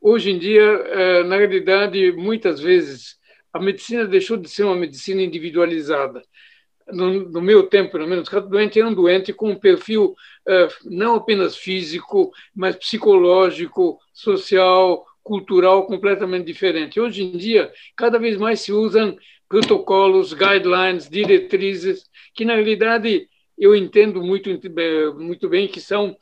Hoje 0.00 0.30
em 0.30 0.38
dia, 0.38 0.62
é, 0.62 1.22
na 1.24 1.36
realidade, 1.36 2.12
muitas 2.12 2.58
vezes 2.58 3.16
a 3.52 3.60
medicina 3.60 4.06
deixou 4.06 4.36
de 4.36 4.48
ser 4.48 4.64
uma 4.64 4.76
medicina 4.76 5.20
individualizada. 5.22 6.22
No, 6.88 7.28
no 7.30 7.42
meu 7.42 7.64
tempo, 7.64 7.92
pelo 7.92 8.08
menos, 8.08 8.28
cada 8.28 8.46
doente 8.46 8.80
era 8.80 8.88
um 8.88 8.94
doente 8.94 9.32
com 9.32 9.50
um 9.50 9.58
perfil 9.58 10.14
é, 10.48 10.68
não 10.84 11.16
apenas 11.16 11.56
físico, 11.56 12.32
mas 12.54 12.76
psicológico, 12.76 13.98
social, 14.12 15.04
cultural 15.22 15.86
completamente 15.86 16.46
diferente. 16.46 16.98
Hoje 16.98 17.22
em 17.22 17.36
dia, 17.36 17.70
cada 17.94 18.18
vez 18.18 18.36
mais 18.36 18.60
se 18.60 18.72
usam 18.72 19.16
protocolos, 19.48 20.32
guidelines, 20.32 21.08
diretrizes, 21.08 22.04
que 22.34 22.44
na 22.44 22.54
realidade 22.54 23.28
eu 23.60 23.76
entendo 23.76 24.22
muito, 24.22 24.48
muito 25.16 25.48
bem 25.48 25.68
que 25.68 25.80
são 25.80 26.16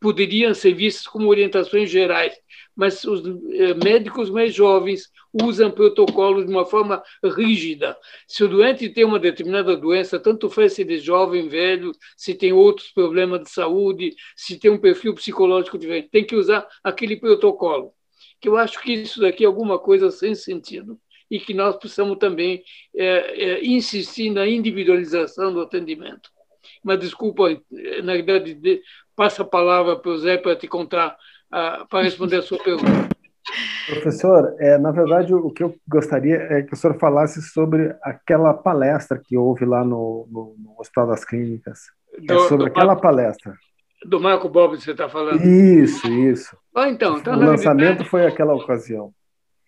poderiam 0.00 0.54
ser 0.54 0.72
vistas 0.72 1.06
como 1.06 1.28
orientações 1.28 1.90
gerais, 1.90 2.34
mas 2.74 3.04
os 3.04 3.22
eh, 3.52 3.74
médicos 3.74 4.30
mais 4.30 4.54
jovens 4.54 5.10
usam 5.30 5.70
protocolos 5.70 6.46
de 6.46 6.50
uma 6.50 6.64
forma 6.64 7.02
rígida. 7.22 7.96
Se 8.26 8.42
o 8.42 8.48
doente 8.48 8.88
tem 8.88 9.04
uma 9.04 9.18
determinada 9.18 9.76
doença, 9.76 10.18
tanto 10.18 10.48
faz 10.48 10.72
se 10.72 10.80
ele 10.80 10.96
é 10.96 10.98
jovem, 10.98 11.48
velho, 11.48 11.92
se 12.16 12.34
tem 12.34 12.50
outros 12.50 12.90
problemas 12.90 13.42
de 13.42 13.50
saúde, 13.50 14.14
se 14.34 14.58
tem 14.58 14.70
um 14.70 14.78
perfil 14.78 15.14
psicológico 15.14 15.78
diferente, 15.78 16.08
tem 16.10 16.24
que 16.24 16.34
usar 16.34 16.66
aquele 16.82 17.16
protocolo. 17.16 17.92
Que 18.40 18.48
eu 18.48 18.56
acho 18.56 18.80
que 18.80 18.92
isso 18.94 19.20
daqui 19.20 19.44
é 19.44 19.46
alguma 19.46 19.78
coisa 19.78 20.10
sem 20.10 20.34
sentido 20.34 20.98
e 21.30 21.38
que 21.38 21.52
nós 21.52 21.76
precisamos 21.76 22.18
também 22.18 22.62
é, 22.96 23.04
é, 23.04 23.64
insistir 23.64 24.30
na 24.30 24.48
individualização 24.48 25.52
do 25.52 25.60
atendimento. 25.60 26.30
Mas 26.82 26.98
desculpa, 26.98 27.48
na 28.02 28.14
verdade, 28.14 28.82
passa 29.14 29.42
a 29.42 29.46
palavra 29.46 29.96
para 29.96 30.10
o 30.10 30.18
Zé 30.18 30.38
para 30.38 30.56
te 30.56 30.66
contar, 30.66 31.16
para 31.50 32.02
responder 32.02 32.36
a 32.36 32.42
sua 32.42 32.58
pergunta. 32.62 33.10
Professor, 33.86 34.54
é, 34.58 34.78
na 34.78 34.92
verdade, 34.92 35.34
o 35.34 35.50
que 35.50 35.62
eu 35.62 35.74
gostaria 35.88 36.36
é 36.36 36.62
que 36.62 36.72
o 36.72 36.76
senhor 36.76 36.96
falasse 36.98 37.42
sobre 37.42 37.94
aquela 38.02 38.54
palestra 38.54 39.20
que 39.22 39.36
houve 39.36 39.64
lá 39.64 39.84
no, 39.84 40.28
no, 40.30 40.54
no 40.58 40.80
Hospital 40.80 41.08
das 41.08 41.24
Clínicas. 41.24 41.80
É 42.14 42.20
do, 42.20 42.34
é 42.34 42.48
sobre 42.48 42.66
aquela 42.66 42.86
Marco, 42.88 43.02
palestra. 43.02 43.54
Do 44.04 44.20
Marco 44.20 44.48
Bob, 44.48 44.80
você 44.80 44.92
está 44.92 45.08
falando? 45.08 45.42
Isso, 45.42 46.06
isso. 46.08 46.56
Ah, 46.74 46.88
então, 46.88 47.18
então, 47.18 47.34
o 47.34 47.40
lançamento 47.40 48.04
foi 48.04 48.26
aquela 48.26 48.54
ocasião. 48.54 49.12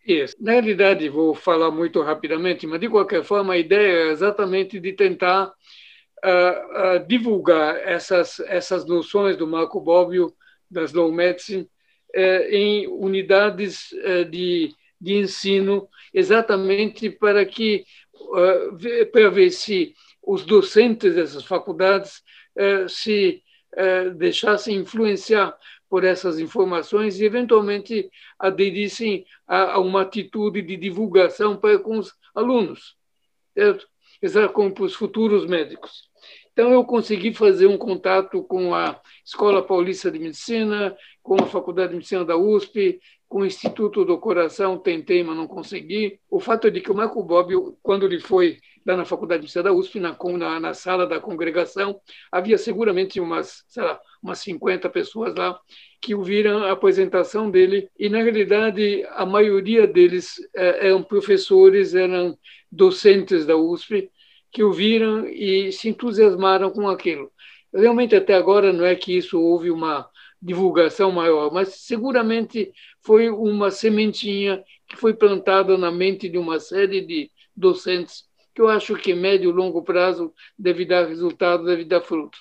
Isso. 0.06 0.36
Na 0.40 0.52
realidade, 0.52 1.08
vou 1.08 1.34
falar 1.34 1.70
muito 1.70 2.00
rapidamente, 2.02 2.66
mas 2.66 2.80
de 2.80 2.88
qualquer 2.88 3.24
forma, 3.24 3.54
a 3.54 3.58
ideia 3.58 4.08
é 4.08 4.10
exatamente 4.10 4.80
de 4.80 4.92
tentar 4.92 5.52
uh, 6.24 7.06
divulgar 7.06 7.76
essas, 7.76 8.40
essas 8.40 8.86
noções 8.86 9.36
do 9.36 9.46
Marco 9.46 9.80
Bobbio, 9.80 10.34
da 10.70 10.82
Slow 10.84 11.12
Medicine, 11.12 11.62
uh, 11.62 12.42
em 12.48 12.86
unidades 12.86 13.92
eh, 13.92 14.24
de, 14.24 14.74
de 15.00 15.14
ensino, 15.14 15.88
exatamente 16.14 17.10
para 17.10 17.44
que 17.44 17.84
para 19.10 19.28
ver 19.30 19.50
se 19.50 19.94
os 20.22 20.44
docentes 20.44 21.14
dessas 21.16 21.44
faculdades 21.44 22.22
se 22.88 23.42
deixassem 24.14 24.76
influenciar 24.76 25.58
por 25.88 26.04
essas 26.04 26.38
informações 26.38 27.18
e, 27.18 27.24
eventualmente, 27.24 28.08
aderissem 28.38 29.26
a, 29.46 29.72
a 29.72 29.78
uma 29.78 30.02
atitude 30.02 30.62
de 30.62 30.76
divulgação 30.76 31.56
para 31.56 31.78
com 31.78 31.98
os 31.98 32.14
alunos, 32.34 32.96
certo? 33.54 33.86
como 34.52 34.72
para 34.72 34.84
os 34.84 34.94
futuros 34.94 35.46
médicos. 35.46 36.11
Então, 36.52 36.70
eu 36.70 36.84
consegui 36.84 37.32
fazer 37.32 37.66
um 37.66 37.78
contato 37.78 38.42
com 38.42 38.74
a 38.74 39.00
Escola 39.24 39.62
Paulista 39.62 40.10
de 40.10 40.18
Medicina, 40.18 40.94
com 41.22 41.42
a 41.42 41.46
Faculdade 41.46 41.90
de 41.90 41.96
Medicina 41.96 42.24
da 42.24 42.36
USP, 42.36 43.00
com 43.26 43.40
o 43.40 43.46
Instituto 43.46 44.04
do 44.04 44.18
Coração, 44.18 44.76
tentei, 44.76 45.24
mas 45.24 45.34
não 45.34 45.46
consegui. 45.46 46.20
O 46.28 46.38
fato 46.38 46.66
é 46.66 46.70
de 46.70 46.82
que 46.82 46.90
o 46.90 46.94
Marco 46.94 47.22
Bob, 47.22 47.54
quando 47.82 48.04
ele 48.04 48.20
foi 48.20 48.58
lá 48.84 48.94
na 48.94 49.06
Faculdade 49.06 49.40
de 49.40 49.44
Medicina 49.44 49.64
da 49.64 49.72
USP, 49.72 49.98
na, 49.98 50.14
na, 50.36 50.60
na 50.60 50.74
sala 50.74 51.06
da 51.06 51.18
congregação, 51.18 51.98
havia 52.30 52.58
seguramente 52.58 53.18
umas, 53.18 53.64
sei 53.68 53.82
lá, 53.82 53.98
umas 54.22 54.38
50 54.40 54.90
pessoas 54.90 55.34
lá 55.34 55.58
que 56.02 56.14
ouviram 56.14 56.64
a 56.64 56.72
apresentação 56.72 57.50
dele 57.50 57.88
e, 57.98 58.10
na 58.10 58.22
realidade, 58.22 59.02
a 59.12 59.24
maioria 59.24 59.86
deles 59.86 60.34
eh, 60.54 60.88
eram 60.88 61.02
professores, 61.02 61.94
eram 61.94 62.36
docentes 62.70 63.46
da 63.46 63.56
USP, 63.56 64.10
que 64.52 64.62
ouviram 64.62 65.26
e 65.26 65.72
se 65.72 65.88
entusiasmaram 65.88 66.70
com 66.70 66.88
aquilo. 66.88 67.32
Realmente, 67.72 68.14
até 68.14 68.34
agora, 68.34 68.72
não 68.72 68.84
é 68.84 68.94
que 68.94 69.16
isso 69.16 69.40
houve 69.40 69.70
uma 69.70 70.08
divulgação 70.40 71.10
maior, 71.10 71.50
mas 71.52 71.76
seguramente 71.76 72.70
foi 73.00 73.30
uma 73.30 73.70
sementinha 73.70 74.62
que 74.86 74.96
foi 74.96 75.14
plantada 75.14 75.78
na 75.78 75.90
mente 75.90 76.28
de 76.28 76.36
uma 76.36 76.60
série 76.60 77.00
de 77.00 77.30
docentes 77.56 78.24
que 78.54 78.60
eu 78.60 78.68
acho 78.68 78.94
que 78.96 79.14
médio 79.14 79.48
e 79.48 79.52
longo 79.52 79.82
prazo 79.82 80.34
deve 80.58 80.84
dar 80.84 81.08
resultado, 81.08 81.64
deve 81.64 81.86
dar 81.86 82.02
frutos. 82.02 82.38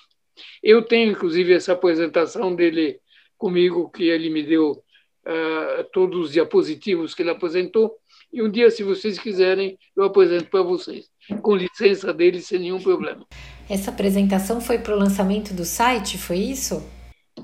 Eu 0.62 0.82
tenho, 0.82 1.12
inclusive, 1.12 1.54
essa 1.54 1.72
apresentação 1.72 2.54
dele 2.54 3.00
comigo, 3.38 3.90
que 3.90 4.04
ele 4.04 4.28
me 4.28 4.42
deu 4.42 4.72
uh, 4.72 5.84
todos 5.90 6.26
os 6.26 6.32
diapositivos 6.32 7.14
que 7.14 7.22
ele 7.22 7.30
apresentou, 7.30 7.96
e 8.30 8.42
um 8.42 8.50
dia, 8.50 8.70
se 8.70 8.82
vocês 8.82 9.18
quiserem, 9.18 9.78
eu 9.96 10.04
apresento 10.04 10.50
para 10.50 10.62
vocês 10.62 11.11
com 11.40 11.56
licença 11.56 12.12
dele, 12.12 12.40
sem 12.40 12.58
nenhum 12.58 12.80
problema. 12.80 13.24
Essa 13.68 13.90
apresentação 13.90 14.60
foi 14.60 14.78
para 14.78 14.94
o 14.94 14.98
lançamento 14.98 15.54
do 15.54 15.64
site, 15.64 16.18
foi 16.18 16.38
isso? 16.38 16.82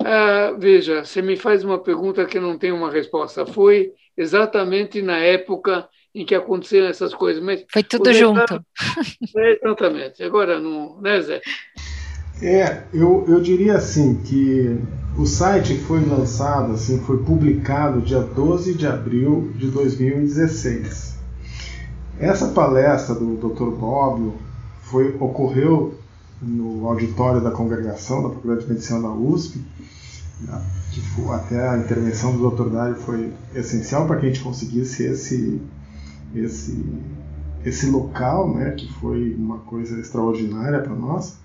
Ah, 0.01 0.55
veja, 0.59 1.05
você 1.05 1.23
me 1.23 1.37
faz 1.37 1.65
uma 1.65 1.79
pergunta 1.79 2.25
que 2.27 2.39
não 2.39 2.59
tem 2.59 2.73
uma 2.73 2.91
resposta. 2.91 3.47
Foi 3.47 3.93
exatamente 4.17 5.01
na 5.01 5.19
época 5.19 5.89
em 6.15 6.25
que 6.25 6.35
aconteceram 6.35 6.89
essas 6.89 7.15
coisas. 7.15 7.43
Mas 7.43 7.65
foi 7.73 7.83
tudo 7.83 8.13
junto. 8.13 8.65
É, 9.37 9.59
exatamente. 9.63 10.23
Agora, 10.23 10.59
não, 10.61 11.01
né, 11.01 11.21
Zé? 11.21 11.41
É, 12.43 12.85
eu, 12.95 13.25
eu 13.29 13.41
diria 13.41 13.75
assim 13.75 14.23
que 14.23 14.79
o 15.19 15.27
site 15.27 15.77
foi 15.77 16.05
lançado, 16.05 16.73
assim, 16.73 17.01
foi 17.01 17.19
publicado 17.25 18.01
dia 18.01 18.21
12 18.21 18.75
de 18.75 18.87
abril 18.87 19.53
de 19.57 19.69
2016. 19.71 21.18
Essa 22.21 22.49
palestra 22.49 23.15
do 23.15 23.37
Dr. 23.37 23.71
Bobbio 23.77 24.35
foi, 24.83 25.17
ocorreu 25.21 25.95
no 26.43 26.89
auditório 26.89 27.41
da 27.41 27.51
congregação 27.51 28.23
da 28.23 28.31
Faculdade 28.31 28.63
de 28.63 28.73
Medicina 28.73 29.03
da 29.03 29.11
USP, 29.11 29.65
né, 30.41 30.63
que 30.93 31.01
foi, 31.01 31.35
até 31.35 31.69
a 31.69 31.77
intervenção 31.77 32.37
do 32.37 32.51
Dr. 32.51 32.71
Dário 32.71 32.97
foi 32.97 33.33
essencial 33.55 34.07
para 34.07 34.17
que 34.17 34.27
a 34.27 34.29
gente 34.29 34.43
conseguisse 34.43 35.05
esse, 35.05 35.61
esse, 36.35 36.85
esse 37.65 37.87
local, 37.87 38.53
né, 38.55 38.73
que 38.73 38.93
foi 38.95 39.35
uma 39.35 39.59
coisa 39.59 39.99
extraordinária 40.01 40.81
para 40.81 40.95
nós. 40.95 41.37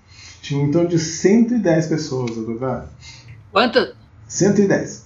Tinha 0.42 0.62
um 0.62 0.66
então 0.66 0.84
de 0.86 0.98
110 0.98 1.86
pessoas, 1.86 2.32
Dr. 2.32 2.58
Dário. 2.58 2.88
Quantas? 3.52 3.94
110. 4.28 5.03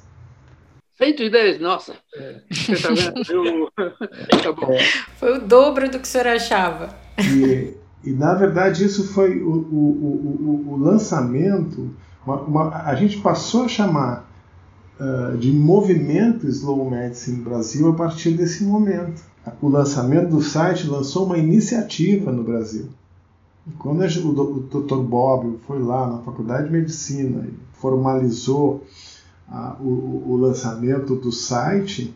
110, 0.99 1.61
nossa. 1.61 1.95
É. 2.15 2.41
Você 2.51 2.77
tá 2.77 2.89
vendo? 2.89 3.23
Eu... 3.31 3.71
tá 4.43 4.53
bom. 4.53 4.73
É. 4.73 4.83
Foi 5.17 5.39
o 5.39 5.41
dobro 5.41 5.89
do 5.89 5.99
que 5.99 6.05
o 6.05 6.07
senhor 6.07 6.27
achava. 6.27 6.95
E, 7.19 7.75
e 8.05 8.13
na 8.13 8.35
verdade, 8.35 8.85
isso 8.85 9.13
foi 9.13 9.41
o, 9.41 9.49
o, 9.49 10.65
o, 10.67 10.73
o 10.73 10.77
lançamento. 10.77 11.95
Uma, 12.27 12.41
uma, 12.43 12.83
a 12.83 12.95
gente 12.97 13.19
passou 13.19 13.65
a 13.65 13.69
chamar 13.69 14.29
uh, 15.01 15.37
de 15.39 15.53
movimento 15.53 16.49
Slow 16.49 16.91
Medicine 16.91 17.43
Brasil 17.43 17.89
a 17.89 17.95
partir 17.95 18.33
desse 18.33 18.65
momento. 18.65 19.23
O 19.63 19.69
lançamento 19.69 20.29
do 20.29 20.43
site 20.43 20.87
lançou 20.87 21.25
uma 21.25 21.39
iniciativa 21.39 22.31
no 22.33 22.43
Brasil. 22.43 22.89
E 23.67 23.71
quando 23.73 24.03
o 24.03 24.61
Dr. 24.61 24.97
Bob 24.97 25.59
foi 25.67 25.81
lá 25.81 26.07
na 26.07 26.19
Faculdade 26.19 26.67
de 26.67 26.73
Medicina 26.73 27.47
e 27.47 27.55
formalizou 27.81 28.85
a, 29.51 29.77
o, 29.81 30.33
o, 30.33 30.37
lançamento 30.37 31.17
do 31.17 31.33
site, 31.33 32.15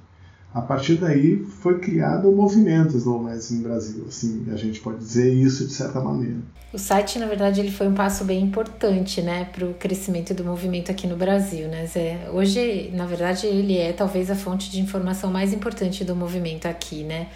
a 0.52 0.60
partir 0.60 0.96
daí 0.96 1.44
foi 1.60 1.78
criado 1.78 2.28
o 2.28 2.36
movimento 2.36 2.96
Slow 2.96 3.22
Medicine 3.22 3.62
no 3.62 3.68
Brasil. 3.68 4.04
Assim, 4.06 4.46
a 4.52 4.56
gente 4.56 4.80
pode 4.80 4.98
dizer 4.98 5.32
isso 5.32 5.66
de 5.66 5.72
certa 5.72 6.00
maneira. 6.00 6.40
O 6.72 6.78
site, 6.78 7.18
na 7.18 7.26
verdade, 7.26 7.60
ele 7.60 7.70
foi 7.70 7.86
um 7.86 7.94
passo 7.94 8.24
bem 8.24 8.42
importante, 8.42 9.20
né, 9.20 9.44
para 9.44 9.66
o 9.66 9.74
crescimento 9.74 10.32
do 10.32 10.44
movimento 10.44 10.90
aqui 10.90 11.06
no 11.06 11.16
Brasil, 11.16 11.68
né, 11.68 11.86
Zé? 11.86 12.30
Hoje, 12.32 12.90
na 12.94 13.06
verdade, 13.06 13.46
ele 13.46 13.76
é 13.76 13.92
talvez 13.92 14.30
a 14.30 14.34
fonte 14.34 14.70
de 14.70 14.80
informação 14.80 15.30
mais 15.30 15.52
importante 15.52 16.04
do 16.04 16.16
movimento 16.16 16.66
aqui, 16.66 17.04
né? 17.04 17.28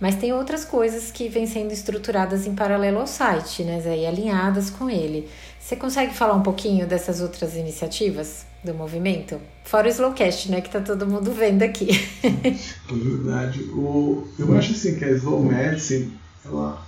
Mas 0.00 0.16
tem 0.16 0.32
outras 0.32 0.64
coisas 0.64 1.10
que 1.12 1.28
vêm 1.28 1.46
sendo 1.46 1.72
estruturadas 1.72 2.46
em 2.46 2.54
paralelo 2.54 2.98
ao 2.98 3.06
site, 3.06 3.62
né, 3.62 3.80
Zé, 3.80 3.98
e 3.98 4.06
alinhadas 4.06 4.70
com 4.70 4.88
ele. 4.88 5.28
Você 5.58 5.76
consegue 5.76 6.14
falar 6.14 6.34
um 6.34 6.42
pouquinho 6.42 6.86
dessas 6.86 7.20
outras 7.20 7.54
iniciativas? 7.54 8.49
Do 8.64 8.74
movimento? 8.74 9.40
Fora 9.64 9.86
o 9.86 9.90
Slowcast, 9.90 10.50
né? 10.50 10.60
Que 10.60 10.70
tá 10.70 10.80
todo 10.80 11.06
mundo 11.06 11.32
vendo 11.32 11.62
aqui. 11.62 11.88
é 12.22 12.94
verdade. 12.94 13.62
O, 13.70 14.26
eu 14.38 14.56
acho 14.56 14.72
assim 14.72 14.96
que 14.96 15.04
a 15.04 15.10
Slow 15.12 15.42
Medicine, 15.42 16.12
ela, 16.44 16.84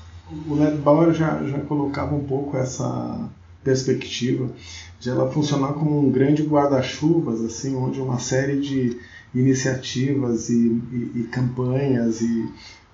o 0.46 0.54
Led 0.54 0.76
Bauer 0.78 1.12
já, 1.12 1.42
já 1.44 1.58
colocava 1.60 2.14
um 2.14 2.24
pouco 2.24 2.56
essa 2.56 3.28
perspectiva 3.64 4.50
de 4.98 5.10
ela 5.10 5.30
funcionar 5.30 5.72
como 5.74 5.98
um 5.98 6.10
grande 6.10 6.42
guarda-chuvas, 6.42 7.40
assim, 7.40 7.74
onde 7.76 8.00
uma 8.00 8.18
série 8.18 8.60
de 8.60 8.98
iniciativas 9.34 10.50
e, 10.50 10.80
e, 10.92 11.12
e 11.20 11.28
campanhas 11.30 12.20
e 12.20 12.48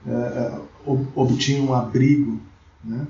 uh, 0.07 1.07
obtinham 1.15 1.67
um 1.67 1.75
abrigo, 1.75 2.41
né? 2.85 3.07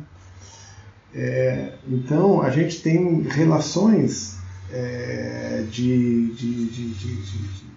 É, 1.15 1.73
então 1.89 2.43
a 2.43 2.51
gente 2.51 2.83
tem 2.83 3.23
relações 3.23 4.38
é, 4.73 5.65
de, 5.71 6.33
de, 6.35 6.67
de, 6.67 6.95
de, 6.95 7.69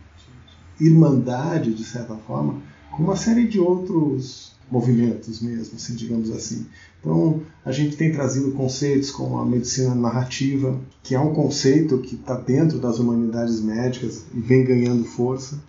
irmandade, 0.80 1.74
de 1.74 1.84
certa 1.84 2.16
forma, 2.16 2.60
com 2.92 3.04
uma 3.04 3.16
série 3.16 3.48
de 3.48 3.60
outros 3.60 4.52
movimentos 4.70 5.42
mesmo, 5.42 5.76
assim, 5.76 5.96
digamos 5.96 6.32
assim. 6.32 6.66
Então, 7.00 7.42
a 7.66 7.72
gente 7.72 7.98
tem 7.98 8.12
trazido 8.12 8.52
conceitos 8.52 9.12
como 9.12 9.38
a 9.38 9.46
medicina 9.46 9.94
narrativa, 9.94 10.80
que 11.04 11.14
é 11.14 11.20
um 11.20 11.34
conceito 11.34 11.98
que 12.00 12.16
está 12.16 12.36
dentro 12.36 12.80
das 12.80 13.00
humanidades 13.00 13.62
médicas 13.62 14.26
e 14.34 14.40
vem 14.40 14.64
ganhando 14.64 15.04
força. 15.04 15.60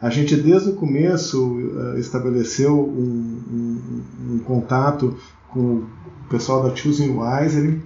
A 0.00 0.10
gente, 0.10 0.36
desde 0.36 0.70
o 0.70 0.74
começo, 0.74 1.58
eh, 1.96 2.00
estabeleceu 2.00 2.78
um, 2.78 3.42
um, 3.50 4.34
um 4.34 4.38
contato 4.40 5.16
com 5.50 5.60
o 5.60 5.86
pessoal 6.30 6.62
da 6.62 6.74
Choosing 6.74 7.16
Wisely, 7.18 7.82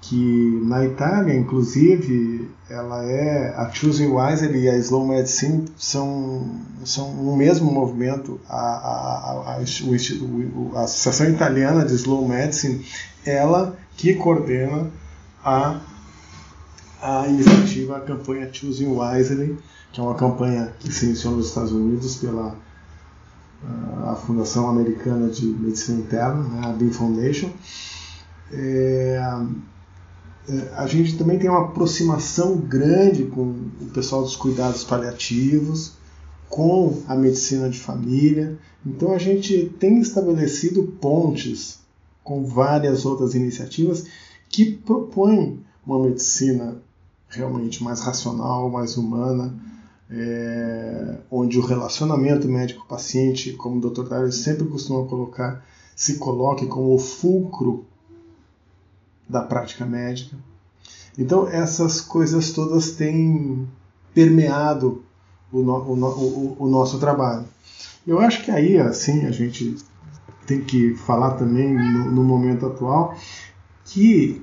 que 0.00 0.60
na 0.64 0.84
Itália, 0.84 1.34
inclusive, 1.34 2.48
ela 2.68 3.04
é 3.04 3.54
a 3.56 3.70
Choosing 3.70 4.12
Wisely 4.12 4.60
e 4.60 4.68
a 4.68 4.76
Slow 4.78 5.06
Medicine 5.06 5.66
são, 5.76 6.60
são 6.84 7.10
o 7.10 7.36
mesmo 7.36 7.70
movimento. 7.70 8.40
A, 8.48 8.56
a, 8.56 9.56
a, 9.56 9.56
a, 9.56 10.82
Associação 10.82 11.28
Italiana 11.28 11.84
de 11.84 11.94
Slow 11.94 12.26
Medicine, 12.26 12.84
ela 13.24 13.76
que 13.96 14.14
coordena 14.14 14.90
a, 15.44 15.80
a 17.02 17.28
iniciativa, 17.28 17.98
a 17.98 18.00
campanha 18.00 18.48
Choosing 18.50 18.96
Wisely, 18.96 19.58
que 19.92 20.00
é 20.00 20.02
uma 20.02 20.14
campanha 20.14 20.72
que 20.78 20.90
se 20.92 21.06
iniciou 21.06 21.36
nos 21.36 21.48
Estados 21.48 21.72
Unidos 21.72 22.16
pela 22.16 22.56
a 24.06 24.14
Fundação 24.14 24.68
Americana 24.70 25.28
de 25.28 25.44
Medicina 25.44 26.00
Interna, 26.00 26.42
né, 26.42 26.62
a 26.64 26.72
Beam 26.72 26.90
Foundation. 26.90 27.50
É, 28.52 29.20
a 30.76 30.86
gente 30.86 31.16
também 31.16 31.38
tem 31.38 31.48
uma 31.48 31.64
aproximação 31.66 32.56
grande 32.56 33.24
com 33.24 33.42
o 33.80 33.86
pessoal 33.92 34.22
dos 34.22 34.36
cuidados 34.36 34.84
paliativos, 34.84 35.92
com 36.48 37.02
a 37.06 37.14
medicina 37.14 37.68
de 37.68 37.78
família. 37.78 38.58
Então 38.84 39.12
a 39.12 39.18
gente 39.18 39.72
tem 39.78 40.00
estabelecido 40.00 40.82
pontes 41.00 41.78
com 42.24 42.44
várias 42.44 43.06
outras 43.06 43.34
iniciativas 43.34 44.04
que 44.48 44.72
propõem 44.72 45.60
uma 45.86 46.02
medicina 46.02 46.76
realmente 47.28 47.82
mais 47.82 48.00
racional, 48.00 48.68
mais 48.68 48.96
humana, 48.96 49.54
é, 50.10 51.18
onde 51.30 51.58
o 51.58 51.64
relacionamento 51.64 52.48
médico-paciente, 52.48 53.52
como 53.52 53.76
o 53.76 53.90
Dr. 53.90 54.08
Dário 54.08 54.32
sempre 54.32 54.66
costuma 54.66 55.06
colocar, 55.06 55.64
se 55.94 56.16
coloque 56.16 56.66
como 56.66 56.94
o 56.94 56.98
fulcro 56.98 57.86
da 59.30 59.42
prática 59.42 59.86
médica. 59.86 60.36
Então, 61.16 61.48
essas 61.48 62.00
coisas 62.00 62.50
todas 62.50 62.92
têm 62.92 63.68
permeado 64.12 65.02
o, 65.52 65.60
no, 65.62 65.76
o, 65.76 65.94
o, 65.94 66.56
o 66.64 66.68
nosso 66.68 66.98
trabalho. 66.98 67.44
Eu 68.06 68.18
acho 68.18 68.42
que 68.42 68.50
aí, 68.50 68.78
assim, 68.78 69.26
a 69.26 69.30
gente 69.30 69.76
tem 70.46 70.62
que 70.62 70.94
falar 70.96 71.32
também 71.32 71.72
no, 71.72 72.10
no 72.10 72.24
momento 72.24 72.66
atual 72.66 73.16
que 73.84 74.42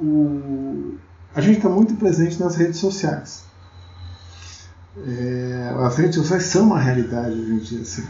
o, 0.00 0.94
a 1.34 1.40
gente 1.40 1.58
está 1.58 1.68
muito 1.68 1.94
presente 1.94 2.40
nas 2.40 2.56
redes 2.56 2.78
sociais. 2.78 3.44
É, 4.96 5.74
as 5.84 5.96
redes 5.96 6.16
sociais 6.16 6.44
são 6.44 6.66
uma 6.66 6.78
realidade 6.78 7.34
hoje 7.38 7.52
em 7.52 7.58
dia. 7.58 7.80
Assim. 7.82 8.04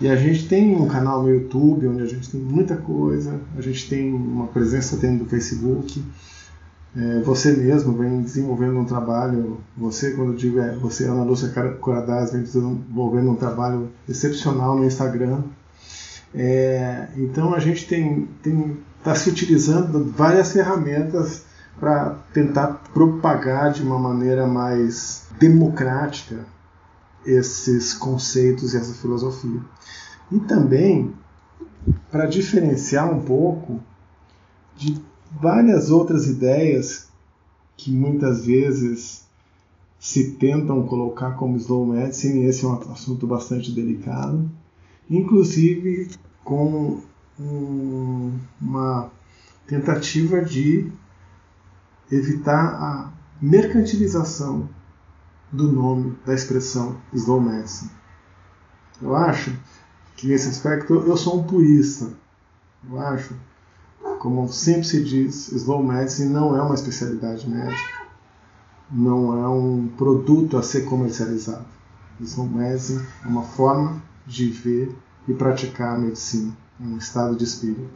E 0.00 0.08
a 0.08 0.16
gente 0.16 0.48
tem 0.48 0.74
um 0.74 0.88
canal 0.88 1.22
no 1.22 1.30
YouTube 1.30 1.86
onde 1.86 2.02
a 2.02 2.06
gente 2.06 2.30
tem 2.30 2.40
muita 2.40 2.76
coisa, 2.76 3.40
a 3.56 3.60
gente 3.60 3.88
tem 3.88 4.12
uma 4.12 4.48
presença 4.48 4.96
dentro 4.96 5.24
do 5.24 5.30
Facebook. 5.30 6.02
É, 6.94 7.20
você 7.20 7.52
mesmo 7.52 7.94
vem 7.94 8.20
desenvolvendo 8.20 8.78
um 8.78 8.84
trabalho, 8.84 9.60
você, 9.76 10.10
quando 10.10 10.32
eu 10.32 10.36
digo 10.36 10.58
é, 10.58 10.74
você, 10.76 11.04
Ana 11.04 11.22
Lúcia 11.22 11.48
Coradaz, 11.80 12.32
vem 12.32 12.42
desenvolvendo 12.42 13.30
um 13.30 13.36
trabalho 13.36 13.90
excepcional 14.08 14.76
no 14.76 14.84
Instagram. 14.84 15.42
É, 16.34 17.08
então 17.16 17.54
a 17.54 17.60
gente 17.60 17.86
tem 17.86 18.28
está 19.02 19.16
se 19.16 19.28
utilizando 19.28 20.04
várias 20.16 20.52
ferramentas 20.52 21.44
para 21.78 22.16
tentar 22.32 22.82
propagar 22.94 23.72
de 23.72 23.82
uma 23.82 23.98
maneira 23.98 24.46
mais 24.46 25.24
democrática 25.40 26.36
esses 27.26 27.94
conceitos 27.94 28.74
e 28.74 28.76
essa 28.76 28.94
filosofia. 28.94 29.60
E 30.30 30.40
também 30.40 31.12
para 32.10 32.26
diferenciar 32.26 33.12
um 33.12 33.22
pouco 33.22 33.80
de 34.76 35.00
várias 35.40 35.90
outras 35.90 36.26
ideias 36.26 37.08
que 37.76 37.90
muitas 37.90 38.44
vezes 38.44 39.26
se 39.98 40.32
tentam 40.32 40.86
colocar 40.86 41.32
como 41.32 41.56
slow 41.56 41.86
medicine, 41.86 42.44
esse 42.44 42.64
é 42.64 42.68
um 42.68 42.74
assunto 42.92 43.26
bastante 43.26 43.72
delicado, 43.72 44.50
inclusive 45.08 46.10
com 46.44 47.00
um, 47.38 48.38
uma 48.60 49.10
tentativa 49.66 50.42
de 50.42 50.90
evitar 52.10 52.74
a 52.74 53.12
mercantilização 53.40 54.68
do 55.52 55.70
nome, 55.70 56.16
da 56.24 56.34
expressão 56.34 56.96
slow 57.12 57.40
medicine. 57.40 57.90
Eu 59.00 59.14
acho 59.14 59.56
que 60.16 60.26
nesse 60.26 60.48
aspecto 60.48 60.94
eu 60.94 61.16
sou 61.16 61.40
um 61.40 61.44
purista. 61.44 62.08
Eu 62.88 62.98
acho, 62.98 63.34
como 64.18 64.50
sempre 64.50 64.84
se 64.84 65.04
diz, 65.04 65.52
slow 65.52 65.82
medicine 65.82 66.32
não 66.32 66.56
é 66.56 66.62
uma 66.62 66.74
especialidade 66.74 67.48
médica, 67.48 68.02
não 68.90 69.38
é 69.38 69.48
um 69.48 69.88
produto 69.96 70.56
a 70.56 70.62
ser 70.62 70.82
comercializado. 70.82 71.66
Slow 72.20 72.48
medicine 72.48 73.04
é 73.24 73.28
uma 73.28 73.42
forma 73.42 74.02
de 74.26 74.48
ver 74.48 74.96
e 75.28 75.34
praticar 75.34 75.96
a 75.96 75.98
medicina, 75.98 76.56
um 76.80 76.96
estado 76.96 77.36
de 77.36 77.44
espírito. 77.44 77.90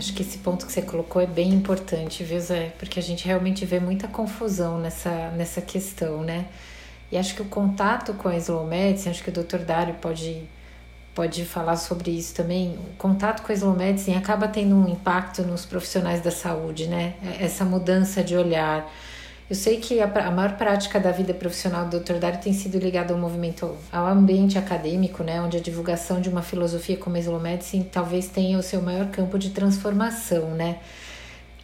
Acho 0.00 0.14
que 0.14 0.22
esse 0.22 0.38
ponto 0.38 0.64
que 0.64 0.72
você 0.72 0.80
colocou 0.80 1.20
é 1.20 1.26
bem 1.26 1.50
importante, 1.50 2.24
viu, 2.24 2.40
Zé? 2.40 2.72
Porque 2.78 2.98
a 2.98 3.02
gente 3.02 3.26
realmente 3.26 3.66
vê 3.66 3.78
muita 3.78 4.08
confusão 4.08 4.78
nessa, 4.78 5.30
nessa 5.32 5.60
questão, 5.60 6.22
né? 6.22 6.46
E 7.12 7.18
acho 7.18 7.34
que 7.34 7.42
o 7.42 7.44
contato 7.44 8.14
com 8.14 8.26
a 8.26 8.34
slow 8.38 8.66
medicine, 8.66 9.10
acho 9.10 9.22
que 9.22 9.28
o 9.28 9.32
Dr. 9.32 9.58
Dário 9.58 9.92
pode, 10.00 10.48
pode 11.14 11.44
falar 11.44 11.76
sobre 11.76 12.12
isso 12.12 12.34
também. 12.34 12.78
O 12.94 12.96
contato 12.96 13.42
com 13.42 13.52
a 13.52 13.54
slow 13.54 13.76
medicine 13.76 14.16
acaba 14.16 14.48
tendo 14.48 14.74
um 14.74 14.88
impacto 14.88 15.42
nos 15.42 15.66
profissionais 15.66 16.22
da 16.22 16.30
saúde, 16.30 16.86
né? 16.86 17.16
Essa 17.38 17.66
mudança 17.66 18.24
de 18.24 18.34
olhar 18.34 18.90
eu 19.50 19.56
sei 19.56 19.78
que 19.78 19.98
a, 19.98 20.04
a 20.04 20.30
maior 20.30 20.56
prática 20.56 21.00
da 21.00 21.10
vida 21.10 21.34
profissional 21.34 21.88
do 21.88 21.98
Dr. 21.98 22.18
Dário 22.20 22.40
tem 22.40 22.52
sido 22.52 22.78
ligada 22.78 23.12
ao 23.12 23.18
movimento, 23.18 23.76
ao 23.90 24.06
ambiente 24.06 24.56
acadêmico, 24.56 25.24
né, 25.24 25.42
onde 25.42 25.56
a 25.56 25.60
divulgação 25.60 26.20
de 26.20 26.28
uma 26.28 26.40
filosofia 26.40 26.96
como 26.96 27.16
a 27.16 27.18
Islomedicine 27.18 27.82
talvez 27.82 28.28
tenha 28.28 28.56
o 28.56 28.62
seu 28.62 28.80
maior 28.80 29.08
campo 29.08 29.36
de 29.36 29.50
transformação, 29.50 30.50
né? 30.50 30.78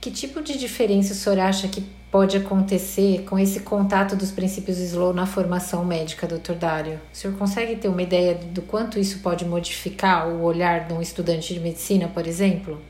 Que 0.00 0.10
tipo 0.10 0.42
de 0.42 0.58
diferença 0.58 1.12
o 1.12 1.16
senhor 1.16 1.38
acha 1.38 1.68
que 1.68 1.80
pode 2.10 2.36
acontecer 2.36 3.22
com 3.22 3.38
esse 3.38 3.60
contato 3.60 4.16
dos 4.16 4.32
princípios 4.32 4.78
slow 4.78 5.12
na 5.12 5.24
formação 5.24 5.84
médica, 5.84 6.26
Dr. 6.26 6.54
Dário? 6.54 7.00
O 7.12 7.16
senhor 7.16 7.36
consegue 7.36 7.76
ter 7.76 7.86
uma 7.86 8.02
ideia 8.02 8.34
do 8.34 8.62
quanto 8.62 8.98
isso 8.98 9.20
pode 9.20 9.44
modificar 9.44 10.28
o 10.28 10.42
olhar 10.42 10.88
de 10.88 10.92
um 10.92 11.00
estudante 11.00 11.54
de 11.54 11.60
medicina, 11.60 12.08
por 12.08 12.26
exemplo? 12.26 12.82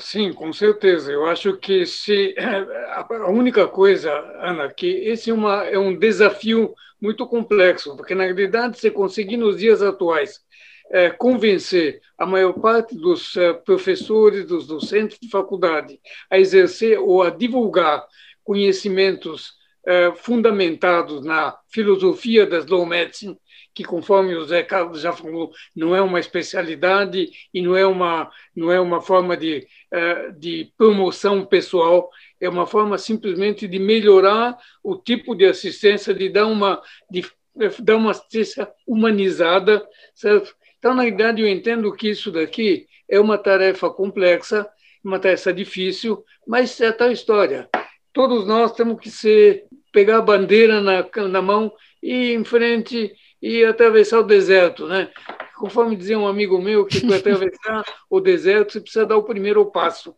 Sim, 0.00 0.32
com 0.32 0.52
certeza. 0.52 1.10
Eu 1.10 1.24
acho 1.26 1.56
que 1.56 1.86
se 1.86 2.34
a 2.38 3.30
única 3.30 3.66
coisa, 3.66 4.10
Ana, 4.40 4.72
que 4.72 4.86
esse 4.86 5.30
é, 5.30 5.34
uma, 5.34 5.64
é 5.64 5.78
um 5.78 5.96
desafio 5.96 6.74
muito 7.00 7.26
complexo, 7.26 7.96
porque 7.96 8.14
na 8.14 8.24
realidade 8.24 8.78
você 8.78 8.90
conseguir 8.90 9.36
nos 9.36 9.58
dias 9.58 9.80
atuais 9.82 10.40
é, 10.90 11.10
convencer 11.10 12.00
a 12.18 12.26
maior 12.26 12.54
parte 12.54 12.94
dos 12.96 13.36
é, 13.36 13.52
professores, 13.52 14.46
dos 14.46 14.66
docentes 14.66 15.18
de 15.20 15.30
faculdade 15.30 16.00
a 16.30 16.38
exercer 16.38 16.98
ou 16.98 17.22
a 17.22 17.30
divulgar 17.30 18.04
conhecimentos 18.44 19.56
fundamentados 20.16 21.24
na 21.24 21.56
filosofia 21.72 22.44
da 22.44 22.58
slow 22.58 22.84
medicine 22.84 23.38
que, 23.74 23.84
conforme 23.84 24.34
o 24.34 24.44
Zé 24.44 24.62
Carlos 24.62 25.00
já 25.00 25.12
falou, 25.12 25.52
não 25.74 25.94
é 25.94 26.02
uma 26.02 26.18
especialidade 26.18 27.30
e 27.52 27.62
não 27.62 27.76
é 27.76 27.86
uma, 27.86 28.30
não 28.54 28.72
é 28.72 28.80
uma 28.80 29.00
forma 29.00 29.36
de, 29.36 29.66
eh, 29.92 30.32
de 30.32 30.72
promoção 30.76 31.44
pessoal, 31.44 32.10
é 32.40 32.48
uma 32.48 32.66
forma 32.66 32.98
simplesmente 32.98 33.68
de 33.68 33.78
melhorar 33.78 34.58
o 34.82 34.96
tipo 34.96 35.34
de 35.34 35.44
assistência, 35.44 36.12
de 36.12 36.28
dar 36.28 36.46
uma, 36.46 36.82
de 37.10 37.24
eh, 37.60 37.70
dar 37.80 37.96
uma 37.96 38.10
assistência 38.10 38.68
humanizada, 38.86 39.86
certo? 40.14 40.54
Então, 40.78 40.94
na 40.94 41.04
verdade, 41.04 41.42
eu 41.42 41.48
entendo 41.48 41.92
que 41.92 42.08
isso 42.10 42.30
daqui 42.30 42.86
é 43.08 43.18
uma 43.18 43.38
tarefa 43.38 43.90
complexa, 43.90 44.68
uma 45.04 45.18
tarefa 45.18 45.52
difícil, 45.52 46.24
mas 46.46 46.80
é 46.80 46.92
tal 46.92 47.10
história. 47.10 47.68
Todos 48.12 48.46
nós 48.46 48.72
temos 48.72 49.00
que 49.00 49.10
ser, 49.10 49.64
pegar 49.92 50.18
a 50.18 50.22
bandeira 50.22 50.80
na, 50.80 51.06
na 51.28 51.42
mão 51.42 51.72
e 52.02 52.12
ir 52.12 52.34
em 52.34 52.44
frente 52.44 53.12
e 53.40 53.64
atravessar 53.64 54.20
o 54.20 54.24
deserto, 54.24 54.86
né? 54.86 55.10
Conforme 55.56 55.96
dizia 55.96 56.18
um 56.18 56.28
amigo 56.28 56.60
meu, 56.60 56.86
que 56.86 57.00
para 57.06 57.16
atravessar 57.16 57.84
o 58.08 58.20
deserto 58.20 58.72
você 58.72 58.80
precisa 58.80 59.06
dar 59.06 59.16
o 59.16 59.24
primeiro 59.24 59.64
passo. 59.66 60.14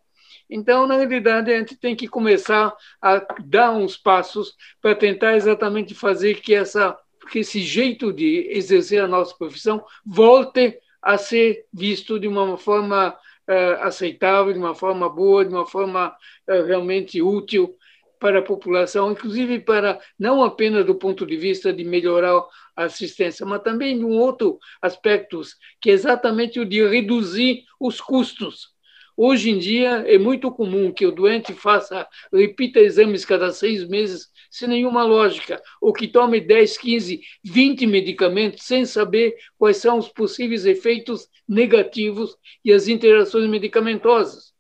Então, 0.48 0.86
na 0.86 0.96
realidade, 0.96 1.52
a 1.52 1.58
gente 1.58 1.76
tem 1.76 1.94
que 1.94 2.08
começar 2.08 2.74
a 3.00 3.24
dar 3.44 3.70
uns 3.70 3.96
passos 3.96 4.56
para 4.82 4.96
tentar 4.96 5.36
exatamente 5.36 5.94
fazer 5.94 6.40
que, 6.40 6.52
essa, 6.52 6.98
que 7.30 7.38
esse 7.38 7.60
jeito 7.60 8.12
de 8.12 8.48
exercer 8.50 9.02
a 9.02 9.08
nossa 9.08 9.34
profissão 9.36 9.84
volte 10.04 10.76
a 11.00 11.16
ser 11.16 11.64
visto 11.72 12.18
de 12.18 12.26
uma 12.26 12.58
forma 12.58 13.16
uh, 13.48 13.82
aceitável, 13.82 14.52
de 14.52 14.58
uma 14.58 14.74
forma 14.74 15.08
boa, 15.08 15.44
de 15.44 15.54
uma 15.54 15.66
forma 15.66 16.08
uh, 16.48 16.64
realmente 16.66 17.22
útil 17.22 17.76
para 18.18 18.40
a 18.40 18.42
população, 18.42 19.12
inclusive 19.12 19.60
para 19.60 19.98
não 20.18 20.44
apenas 20.44 20.84
do 20.84 20.94
ponto 20.94 21.24
de 21.24 21.36
vista 21.36 21.72
de 21.72 21.84
melhorar 21.84 22.44
assistência, 22.76 23.44
mas 23.46 23.62
também 23.62 23.98
de 23.98 24.04
um 24.04 24.18
outro 24.18 24.58
aspecto, 24.80 25.40
que 25.80 25.90
é 25.90 25.92
exatamente 25.92 26.60
o 26.60 26.64
de 26.64 26.86
reduzir 26.86 27.64
os 27.78 28.00
custos. 28.00 28.68
Hoje 29.16 29.50
em 29.50 29.58
dia 29.58 30.04
é 30.06 30.16
muito 30.18 30.50
comum 30.50 30.92
que 30.92 31.04
o 31.04 31.12
doente 31.12 31.52
faça, 31.52 32.08
repita 32.32 32.80
exames 32.80 33.24
cada 33.24 33.52
seis 33.52 33.86
meses 33.86 34.28
sem 34.50 34.68
nenhuma 34.68 35.04
lógica, 35.04 35.62
ou 35.80 35.92
que 35.92 36.08
tome 36.08 36.40
10, 36.40 36.78
15, 36.78 37.20
20 37.44 37.86
medicamentos 37.86 38.64
sem 38.64 38.84
saber 38.84 39.34
quais 39.58 39.76
são 39.76 39.98
os 39.98 40.08
possíveis 40.08 40.64
efeitos 40.64 41.28
negativos 41.46 42.36
e 42.64 42.72
as 42.72 42.88
interações 42.88 43.48
medicamentosas. 43.48 44.52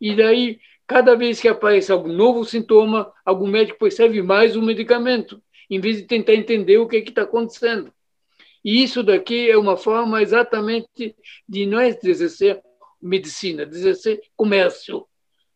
E 0.00 0.16
daí 0.16 0.58
Cada 0.88 1.14
vez 1.14 1.38
que 1.38 1.46
aparece 1.46 1.92
algum 1.92 2.10
novo 2.10 2.46
sintoma, 2.46 3.12
algum 3.22 3.46
médico 3.46 3.78
prescreve 3.78 4.22
mais 4.22 4.56
um 4.56 4.62
medicamento, 4.62 5.38
em 5.70 5.80
vez 5.80 5.98
de 5.98 6.04
tentar 6.04 6.34
entender 6.34 6.78
o 6.78 6.86
que 6.88 6.96
é 6.96 7.00
está 7.00 7.22
acontecendo. 7.22 7.92
E 8.64 8.82
isso 8.82 9.02
daqui 9.02 9.50
é 9.50 9.56
uma 9.56 9.76
forma 9.76 10.20
exatamente 10.20 11.14
de 11.48 11.66
não 11.66 11.80
é 11.80 11.88
exercer 11.88 12.60
medicina, 13.00 13.64
de 13.64 13.76
exercer 13.76 14.20
comércio, 14.36 15.06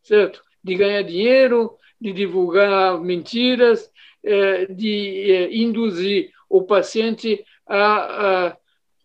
certo? 0.02 0.42
De 0.62 0.74
ganhar 0.74 1.02
dinheiro, 1.02 1.76
de 2.00 2.12
divulgar 2.12 3.00
mentiras, 3.00 3.90
é, 4.22 4.66
de 4.66 5.32
é, 5.32 5.56
induzir 5.56 6.30
o 6.48 6.62
paciente 6.62 7.44
a, 7.66 8.46
a, 8.48 8.56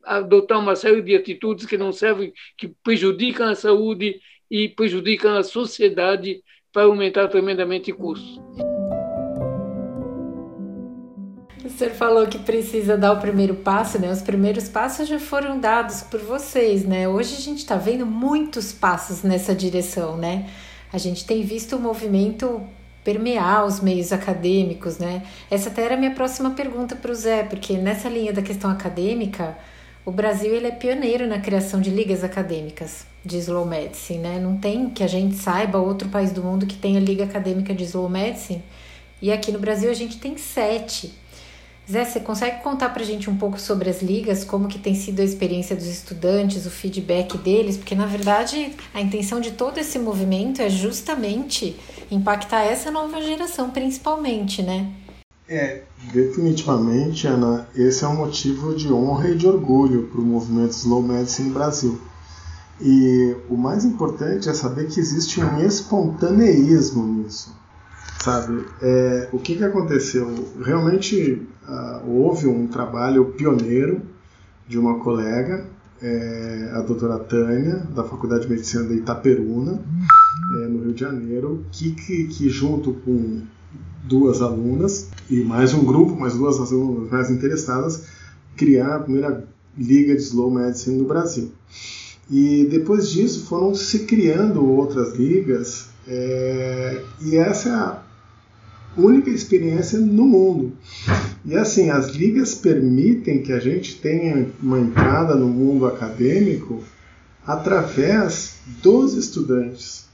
adotar 0.04 0.60
uma 0.60 0.76
série 0.76 1.02
de 1.02 1.16
atitudes 1.16 1.66
que 1.66 1.78
não 1.78 1.92
servem, 1.92 2.34
que 2.58 2.68
prejudicam 2.84 3.50
a 3.50 3.56
saúde 3.56 4.22
e 4.50 4.70
prejudicam 4.70 5.36
a 5.36 5.44
sociedade 5.44 6.44
para 6.72 6.84
aumentar 6.84 7.28
tremendamente 7.28 7.92
custos. 7.92 8.40
O 11.68 11.70
senhor 11.70 11.94
falou 11.94 12.26
que 12.28 12.40
precisa 12.40 12.98
dar 12.98 13.12
o 13.12 13.20
primeiro 13.20 13.56
passo, 13.56 14.00
né? 14.00 14.10
Os 14.10 14.22
primeiros 14.22 14.70
passos 14.70 15.06
já 15.06 15.20
foram 15.20 15.60
dados 15.60 16.02
por 16.02 16.22
vocês, 16.22 16.86
né? 16.86 17.10
Hoje 17.10 17.36
a 17.36 17.42
gente 17.42 17.58
está 17.58 17.76
vendo 17.76 18.06
muitos 18.06 18.72
passos 18.72 19.22
nessa 19.22 19.54
direção, 19.54 20.16
né? 20.16 20.48
A 20.94 20.98
gente 20.98 21.26
tem 21.26 21.44
visto 21.44 21.76
o 21.76 21.80
movimento 21.80 22.62
permear 23.04 23.66
os 23.66 23.82
meios 23.82 24.14
acadêmicos, 24.14 24.98
né? 24.98 25.24
Essa 25.52 25.68
até 25.68 25.84
era 25.84 25.96
a 25.96 25.98
minha 25.98 26.12
próxima 26.12 26.52
pergunta 26.52 26.96
para 26.96 27.12
o 27.12 27.16
Zé, 27.16 27.44
porque 27.44 27.74
nessa 27.74 28.08
linha 28.08 28.32
da 28.32 28.42
questão 28.42 28.72
acadêmica, 28.72 29.58
o 30.06 30.12
Brasil 30.12 30.56
ele 30.56 30.68
é 30.68 30.72
pioneiro 30.72 31.28
na 31.28 31.40
criação 31.40 31.82
de 31.82 31.90
ligas 31.90 32.24
acadêmicas 32.24 33.06
de 33.26 33.40
slow 33.40 33.66
medicine, 33.66 34.20
né? 34.20 34.40
Não 34.40 34.58
tem 34.58 34.90
que 34.90 35.04
a 35.04 35.08
gente 35.08 35.36
saiba 35.36 35.78
outro 35.80 36.08
país 36.08 36.32
do 36.32 36.42
mundo 36.42 36.66
que 36.66 36.78
tenha 36.78 37.00
liga 37.02 37.26
acadêmica 37.26 37.74
de 37.74 37.84
slow 37.84 38.08
medicine. 38.08 38.64
E 39.22 39.34
aqui 39.34 39.52
no 39.52 39.60
Brasil 39.60 39.92
a 39.92 39.94
gente 39.94 40.18
tem 40.18 40.38
sete. 40.38 41.27
Zé, 41.90 42.04
você 42.04 42.20
consegue 42.20 42.62
contar 42.62 42.90
para 42.90 43.02
a 43.02 43.06
gente 43.06 43.30
um 43.30 43.38
pouco 43.38 43.58
sobre 43.58 43.90
as 43.90 44.02
ligas, 44.02 44.44
como 44.44 44.68
que 44.68 44.78
tem 44.78 44.94
sido 44.94 45.22
a 45.22 45.24
experiência 45.24 45.74
dos 45.74 45.86
estudantes, 45.86 46.66
o 46.66 46.70
feedback 46.70 47.38
deles? 47.38 47.78
Porque, 47.78 47.96
na 47.96 48.06
verdade, 48.06 48.76
a 48.94 49.00
intenção 49.00 49.40
de 49.40 49.52
todo 49.52 49.78
esse 49.78 49.98
movimento 49.98 50.62
é 50.62 50.70
justamente 50.70 51.80
impactar 52.12 52.64
essa 52.64 52.92
nova 52.92 53.22
geração, 53.22 53.70
principalmente, 53.70 54.62
né? 54.62 54.92
É, 55.48 55.84
definitivamente, 56.12 57.26
Ana, 57.26 57.70
esse 57.74 58.04
é 58.04 58.08
um 58.08 58.18
motivo 58.18 58.76
de 58.76 58.92
honra 58.92 59.30
e 59.30 59.38
de 59.38 59.48
orgulho 59.48 60.08
para 60.08 60.20
o 60.20 60.26
movimento 60.26 60.72
Slow 60.72 61.02
Medicine 61.02 61.52
Brasil. 61.52 62.02
E 62.82 63.34
o 63.50 63.56
mais 63.56 63.86
importante 63.86 64.50
é 64.50 64.54
saber 64.54 64.88
que 64.88 65.00
existe 65.00 65.42
um 65.42 65.66
espontaneísmo 65.66 67.08
nisso 67.08 67.56
sabe? 68.28 68.66
É, 68.82 69.30
o 69.32 69.40
que, 69.40 69.56
que 69.56 69.64
aconteceu? 69.64 70.28
Realmente 70.62 71.48
uh, 71.68 72.10
houve 72.10 72.48
um 72.48 72.68
trabalho 72.68 73.26
pioneiro 73.26 74.02
de 74.68 74.78
uma 74.78 75.00
colega, 75.00 75.66
é, 76.02 76.72
a 76.76 76.82
doutora 76.82 77.18
Tânia, 77.20 77.78
da 77.96 78.04
Faculdade 78.04 78.44
de 78.44 78.50
Medicina 78.50 78.84
de 78.84 78.96
Itaperuna, 78.96 79.82
é, 80.62 80.68
no 80.68 80.84
Rio 80.84 80.94
de 80.94 81.00
Janeiro, 81.00 81.66
que, 81.72 81.92
que, 81.92 82.26
que, 82.26 82.50
junto 82.50 82.94
com 82.94 83.42
duas 84.04 84.42
alunas 84.42 85.10
e 85.30 85.42
mais 85.42 85.74
um 85.74 85.84
grupo, 85.84 86.16
mais 86.16 86.36
duas 86.36 86.60
alunas 86.60 87.10
mais 87.10 87.30
interessadas, 87.30 88.06
criar 88.56 88.96
a 88.96 89.00
primeira 89.00 89.48
liga 89.78 90.16
de 90.16 90.22
slow 90.22 90.52
medicine 90.52 90.98
no 90.98 91.06
Brasil. 91.06 91.52
E 92.30 92.68
depois 92.70 93.10
disso 93.10 93.46
foram 93.46 93.74
se 93.74 94.00
criando 94.00 94.66
outras 94.66 95.16
ligas, 95.16 95.90
é, 96.08 97.02
e 97.22 97.38
essa 97.38 97.70
é 97.70 97.74
a 97.74 98.04
única 98.98 99.30
experiência 99.30 100.00
no 100.00 100.26
mundo. 100.26 100.74
E 101.48 101.56
assim, 101.56 101.90
as 101.90 102.10
ligas 102.10 102.54
permitem 102.54 103.42
que 103.42 103.54
a 103.54 103.60
gente 103.60 104.02
tenha 104.02 104.50
uma 104.62 104.78
entrada 104.78 105.34
no 105.34 105.48
mundo 105.48 105.86
acadêmico 105.86 106.84
através 107.46 108.58
dos 108.84 109.14
estudantes. 109.14 110.10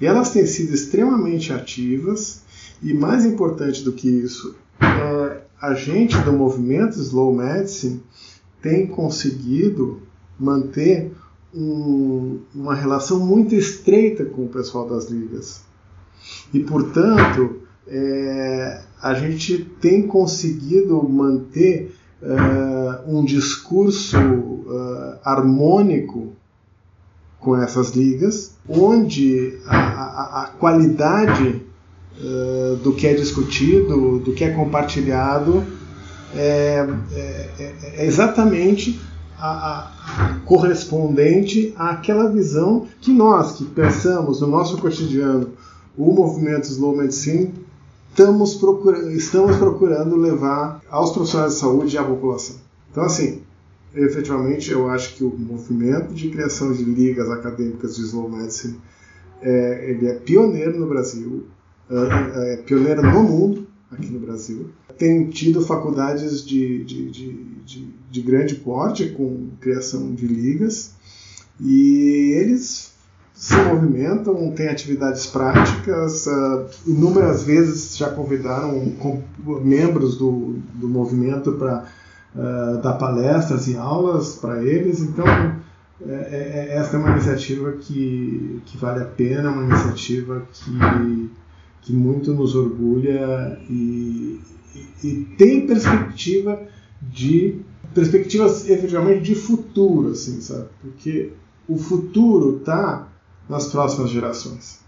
E 0.00 0.06
elas 0.06 0.30
têm 0.30 0.46
sido 0.46 0.72
extremamente 0.72 1.52
ativas, 1.52 2.40
e 2.82 2.94
mais 2.94 3.26
importante 3.26 3.84
do 3.84 3.92
que 3.92 4.08
isso, 4.08 4.54
é, 4.80 5.40
a 5.60 5.74
gente 5.74 6.16
do 6.20 6.32
movimento 6.32 6.98
Slow 6.98 7.34
Medicine 7.34 8.00
tem 8.62 8.86
conseguido 8.86 10.00
manter 10.38 11.12
um, 11.54 12.40
uma 12.54 12.74
relação 12.74 13.20
muito 13.20 13.54
estreita 13.54 14.24
com 14.24 14.46
o 14.46 14.48
pessoal 14.48 14.88
das 14.88 15.10
ligas. 15.10 15.60
E, 16.54 16.60
portanto, 16.60 17.67
é, 17.90 18.80
a 19.02 19.14
gente 19.14 19.58
tem 19.80 20.06
conseguido 20.06 21.02
manter 21.08 21.94
uh, 22.22 23.16
um 23.16 23.24
discurso 23.24 24.18
uh, 24.18 25.18
harmônico 25.24 26.32
com 27.38 27.56
essas 27.56 27.90
ligas, 27.90 28.52
onde 28.68 29.58
a, 29.66 29.76
a, 29.76 30.42
a 30.42 30.46
qualidade 30.58 31.62
uh, 32.20 32.76
do 32.76 32.92
que 32.92 33.06
é 33.06 33.14
discutido, 33.14 34.18
do 34.18 34.32
que 34.32 34.44
é 34.44 34.50
compartilhado, 34.50 35.64
é, 36.34 36.86
é, 37.12 37.74
é 37.94 38.06
exatamente 38.06 39.00
a, 39.38 39.48
a, 39.48 40.38
correspondente 40.44 41.72
àquela 41.76 42.28
visão 42.30 42.86
que 43.00 43.12
nós, 43.12 43.52
que 43.52 43.64
pensamos 43.64 44.40
no 44.40 44.48
nosso 44.48 44.76
cotidiano 44.78 45.52
o 45.96 46.12
movimento 46.12 46.66
Slow 46.66 46.96
Medicine, 46.96 47.52
estamos 48.18 48.56
procurando, 48.56 49.12
estamos 49.12 49.56
procurando 49.56 50.16
levar 50.16 50.82
aos 50.90 51.12
profissionais 51.12 51.54
de 51.54 51.60
saúde 51.60 51.94
e 51.94 51.98
à 51.98 52.02
população. 52.02 52.56
Então, 52.90 53.04
assim, 53.04 53.42
efetivamente, 53.94 54.72
eu 54.72 54.88
acho 54.90 55.14
que 55.14 55.22
o 55.22 55.30
movimento 55.38 56.12
de 56.12 56.28
criação 56.28 56.72
de 56.72 56.82
ligas 56.82 57.30
acadêmicas 57.30 57.94
de 57.94 58.02
slow 58.02 58.28
medicine 58.28 58.76
é, 59.40 59.90
ele 59.90 60.08
é 60.08 60.14
pioneiro 60.14 60.80
no 60.80 60.88
Brasil, 60.88 61.44
é, 61.88 62.54
é 62.54 62.56
pioneiro 62.56 63.02
no 63.02 63.22
mundo, 63.22 63.68
aqui 63.88 64.08
no 64.08 64.18
Brasil. 64.18 64.68
Tem 64.98 65.28
tido 65.28 65.60
faculdades 65.60 66.44
de, 66.44 66.82
de, 66.82 67.10
de, 67.10 67.32
de, 67.64 67.88
de 68.10 68.20
grande 68.20 68.56
porte 68.56 69.10
com 69.10 69.50
criação 69.60 70.12
de 70.12 70.26
ligas 70.26 70.92
e 71.60 72.32
eles 72.36 72.87
se 73.38 73.54
movimentam, 73.54 74.50
têm 74.50 74.68
atividades 74.68 75.26
práticas, 75.26 76.26
uh, 76.26 76.66
inúmeras 76.84 77.44
vezes 77.44 77.96
já 77.96 78.10
convidaram 78.10 78.92
membros 79.62 80.16
do, 80.16 80.56
do 80.74 80.88
movimento 80.88 81.52
para 81.52 81.84
uh, 82.34 82.82
dar 82.82 82.94
palestras 82.94 83.68
e 83.68 83.76
aulas 83.76 84.34
para 84.34 84.60
eles, 84.64 84.98
então 84.98 85.24
é, 85.24 86.10
é, 86.10 86.68
é, 86.70 86.76
essa 86.78 86.96
é 86.96 86.98
uma 86.98 87.12
iniciativa 87.12 87.70
que, 87.72 88.60
que 88.66 88.76
vale 88.76 89.02
a 89.02 89.06
pena, 89.06 89.52
uma 89.52 89.62
iniciativa 89.62 90.42
que, 90.52 91.30
que 91.82 91.92
muito 91.92 92.32
nos 92.32 92.56
orgulha 92.56 93.56
e, 93.70 94.40
e, 94.74 95.06
e 95.06 95.24
tem 95.38 95.64
perspectiva 95.64 96.60
de 97.00 97.60
perspectivas 97.94 98.68
efetivamente 98.68 99.22
de 99.22 99.36
futuro, 99.36 100.10
assim, 100.10 100.40
sabe? 100.40 100.66
Porque 100.82 101.32
o 101.68 101.78
futuro 101.78 102.56
está 102.58 103.07
nas 103.48 103.68
próximas 103.68 104.10
gerações. 104.10 104.80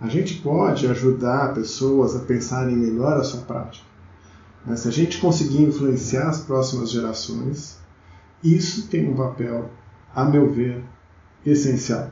A 0.00 0.08
gente 0.08 0.34
pode 0.34 0.86
ajudar 0.86 1.54
pessoas 1.54 2.14
a 2.14 2.20
pensarem 2.20 2.76
melhor 2.76 3.16
a 3.16 3.24
sua 3.24 3.40
prática, 3.40 3.84
mas 4.64 4.80
se 4.80 4.88
a 4.88 4.92
gente 4.92 5.18
conseguir 5.18 5.62
influenciar 5.62 6.28
as 6.28 6.40
próximas 6.40 6.90
gerações, 6.90 7.78
isso 8.42 8.88
tem 8.88 9.08
um 9.08 9.16
papel, 9.16 9.70
a 10.14 10.24
meu 10.24 10.52
ver, 10.52 10.84
essencial. 11.44 12.10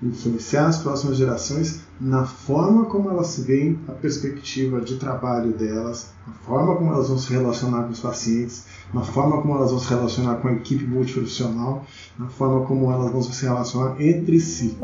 Influenciar 0.00 0.66
as 0.66 0.78
próximas 0.78 1.16
gerações 1.16 1.80
na 2.00 2.24
forma 2.24 2.84
como 2.84 3.10
elas 3.10 3.38
veem 3.40 3.78
a 3.88 3.92
perspectiva 3.92 4.80
de 4.80 4.96
trabalho 4.96 5.52
delas, 5.52 6.10
na 6.26 6.32
forma 6.34 6.76
como 6.76 6.92
elas 6.92 7.08
vão 7.08 7.18
se 7.18 7.32
relacionar 7.32 7.82
com 7.82 7.90
os 7.90 7.98
pacientes, 7.98 8.66
na 8.94 9.02
forma 9.02 9.42
como 9.42 9.54
elas 9.54 9.72
vão 9.72 9.80
se 9.80 9.88
relacionar 9.88 10.36
com 10.36 10.48
a 10.48 10.52
equipe 10.52 10.84
multiprofissional, 10.84 11.84
na 12.16 12.28
forma 12.28 12.64
como 12.64 12.92
elas 12.92 13.10
vão 13.10 13.22
se 13.22 13.44
relacionar 13.44 14.00
entre 14.00 14.38
si. 14.38 14.76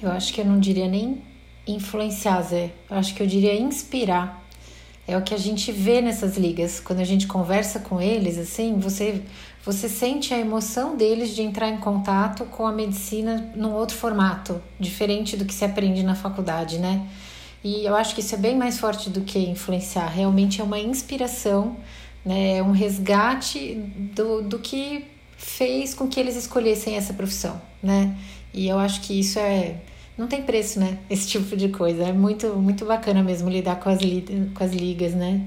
Eu 0.00 0.10
acho 0.10 0.32
que 0.32 0.40
eu 0.40 0.46
não 0.46 0.58
diria 0.58 0.88
nem 0.88 1.22
influenciar, 1.66 2.42
Zé. 2.42 2.72
Eu 2.90 2.96
acho 2.96 3.14
que 3.14 3.22
eu 3.22 3.26
diria 3.26 3.58
inspirar. 3.58 4.42
É 5.06 5.16
o 5.18 5.22
que 5.22 5.34
a 5.34 5.38
gente 5.38 5.70
vê 5.70 6.00
nessas 6.00 6.36
ligas. 6.36 6.80
Quando 6.80 7.00
a 7.00 7.04
gente 7.04 7.26
conversa 7.26 7.78
com 7.78 8.00
eles, 8.00 8.38
assim, 8.38 8.78
você 8.78 9.22
você 9.64 9.88
sente 9.88 10.34
a 10.34 10.38
emoção 10.38 10.96
deles 10.96 11.34
de 11.34 11.42
entrar 11.42 11.68
em 11.68 11.78
contato 11.78 12.44
com 12.44 12.66
a 12.66 12.72
medicina 12.72 13.50
num 13.56 13.72
outro 13.72 13.96
formato, 13.96 14.60
diferente 14.78 15.36
do 15.36 15.44
que 15.44 15.54
se 15.54 15.64
aprende 15.64 16.02
na 16.02 16.14
faculdade, 16.14 16.78
né? 16.78 17.06
E 17.62 17.86
eu 17.86 17.96
acho 17.96 18.14
que 18.14 18.20
isso 18.20 18.34
é 18.34 18.38
bem 18.38 18.56
mais 18.56 18.78
forte 18.78 19.08
do 19.08 19.22
que 19.22 19.38
influenciar. 19.38 20.06
Realmente 20.06 20.60
é 20.60 20.64
uma 20.64 20.78
inspiração, 20.78 21.78
né? 22.22 22.58
É 22.58 22.62
um 22.62 22.72
resgate 22.72 23.74
do, 24.14 24.42
do 24.42 24.58
que 24.58 25.06
fez 25.36 25.94
com 25.94 26.08
que 26.08 26.20
eles 26.20 26.36
escolhessem 26.36 26.96
essa 26.96 27.14
profissão, 27.14 27.60
né? 27.82 28.14
E 28.52 28.68
eu 28.68 28.78
acho 28.78 29.00
que 29.00 29.18
isso 29.18 29.38
é 29.38 29.76
não 30.16 30.28
tem 30.28 30.42
preço, 30.42 30.78
né? 30.78 30.98
Esse 31.08 31.26
tipo 31.26 31.56
de 31.56 31.70
coisa. 31.70 32.04
É 32.04 32.12
muito, 32.12 32.48
muito 32.56 32.84
bacana 32.84 33.22
mesmo 33.22 33.48
lidar 33.48 33.76
com 33.76 33.88
as, 33.88 33.98
com 33.98 34.62
as 34.62 34.72
ligas, 34.72 35.14
né? 35.14 35.40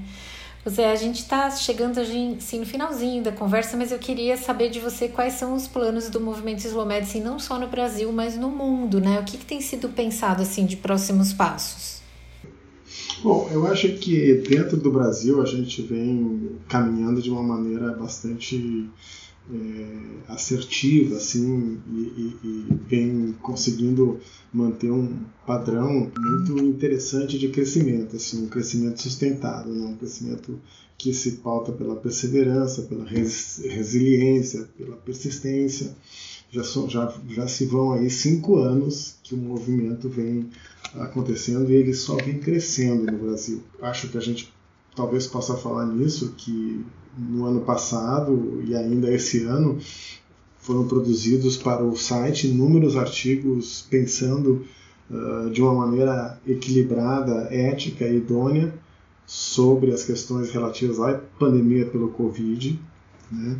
José, 0.68 0.92
a 0.92 0.96
gente 0.96 1.20
está 1.20 1.50
chegando 1.50 1.98
assim, 1.98 2.60
no 2.60 2.66
finalzinho 2.66 3.24
da 3.24 3.32
conversa, 3.32 3.74
mas 3.74 3.90
eu 3.90 3.98
queria 3.98 4.36
saber 4.36 4.68
de 4.68 4.78
você 4.78 5.08
quais 5.08 5.32
são 5.32 5.54
os 5.54 5.66
planos 5.66 6.10
do 6.10 6.20
movimento 6.20 6.58
Slow 6.66 6.84
Medicine, 6.84 7.24
não 7.24 7.38
só 7.38 7.58
no 7.58 7.68
Brasil, 7.68 8.12
mas 8.12 8.36
no 8.36 8.50
mundo, 8.50 9.00
né? 9.00 9.18
O 9.18 9.24
que, 9.24 9.38
que 9.38 9.46
tem 9.46 9.62
sido 9.62 9.88
pensado 9.88 10.42
assim 10.42 10.66
de 10.66 10.76
próximos 10.76 11.32
passos? 11.32 12.02
Bom, 13.22 13.48
eu 13.50 13.66
acho 13.66 13.88
que 13.94 14.34
dentro 14.46 14.76
do 14.76 14.92
Brasil 14.92 15.40
a 15.40 15.46
gente 15.46 15.80
vem 15.80 16.50
caminhando 16.68 17.22
de 17.22 17.30
uma 17.30 17.42
maneira 17.42 17.92
bastante 17.94 18.90
é, 19.50 20.32
assertiva 20.32 21.16
assim 21.16 21.80
e, 21.90 21.98
e, 21.98 22.36
e, 22.44 22.66
vem 22.86 23.34
conseguindo 23.40 24.20
manter 24.52 24.90
um 24.90 25.24
padrão 25.46 26.10
muito 26.18 26.58
interessante 26.64 27.38
de 27.38 27.48
crescimento, 27.48 28.16
assim, 28.16 28.44
um 28.44 28.48
crescimento 28.48 29.02
sustentado, 29.02 29.70
né? 29.70 29.86
um 29.86 29.96
crescimento 29.96 30.58
que 30.96 31.12
se 31.14 31.32
pauta 31.32 31.70
pela 31.70 31.96
perseverança, 31.96 32.82
pela 32.82 33.04
res, 33.04 33.62
resiliência, 33.64 34.68
pela 34.76 34.96
persistência. 34.96 35.94
Já, 36.50 36.62
já, 36.62 37.14
já 37.28 37.46
se 37.46 37.66
vão 37.66 37.92
aí 37.92 38.08
cinco 38.08 38.56
anos 38.56 39.16
que 39.22 39.34
o 39.34 39.38
movimento 39.38 40.08
vem 40.08 40.48
acontecendo 40.94 41.70
e 41.70 41.74
ele 41.74 41.92
só 41.92 42.16
vem 42.16 42.38
crescendo 42.38 43.10
no 43.10 43.18
Brasil. 43.18 43.62
Acho 43.82 44.08
que 44.08 44.16
a 44.16 44.20
gente 44.20 44.52
talvez 44.96 45.26
possa 45.26 45.56
falar 45.56 45.86
nisso, 45.86 46.34
que 46.36 46.84
no 47.16 47.44
ano 47.44 47.60
passado 47.60 48.62
e 48.64 48.74
ainda 48.74 49.12
esse 49.12 49.44
ano 49.44 49.78
foram 50.68 50.86
produzidos 50.86 51.56
para 51.56 51.82
o 51.82 51.96
site 51.96 52.46
inúmeros 52.46 52.94
artigos 52.94 53.86
pensando 53.88 54.66
uh, 55.10 55.48
de 55.48 55.62
uma 55.62 55.72
maneira 55.72 56.38
equilibrada, 56.46 57.48
ética 57.50 58.04
e 58.04 58.18
idônea 58.18 58.74
sobre 59.24 59.90
as 59.94 60.04
questões 60.04 60.50
relativas 60.50 61.00
à 61.00 61.14
pandemia 61.38 61.86
pelo 61.86 62.10
Covid. 62.10 62.78
Né? 63.32 63.56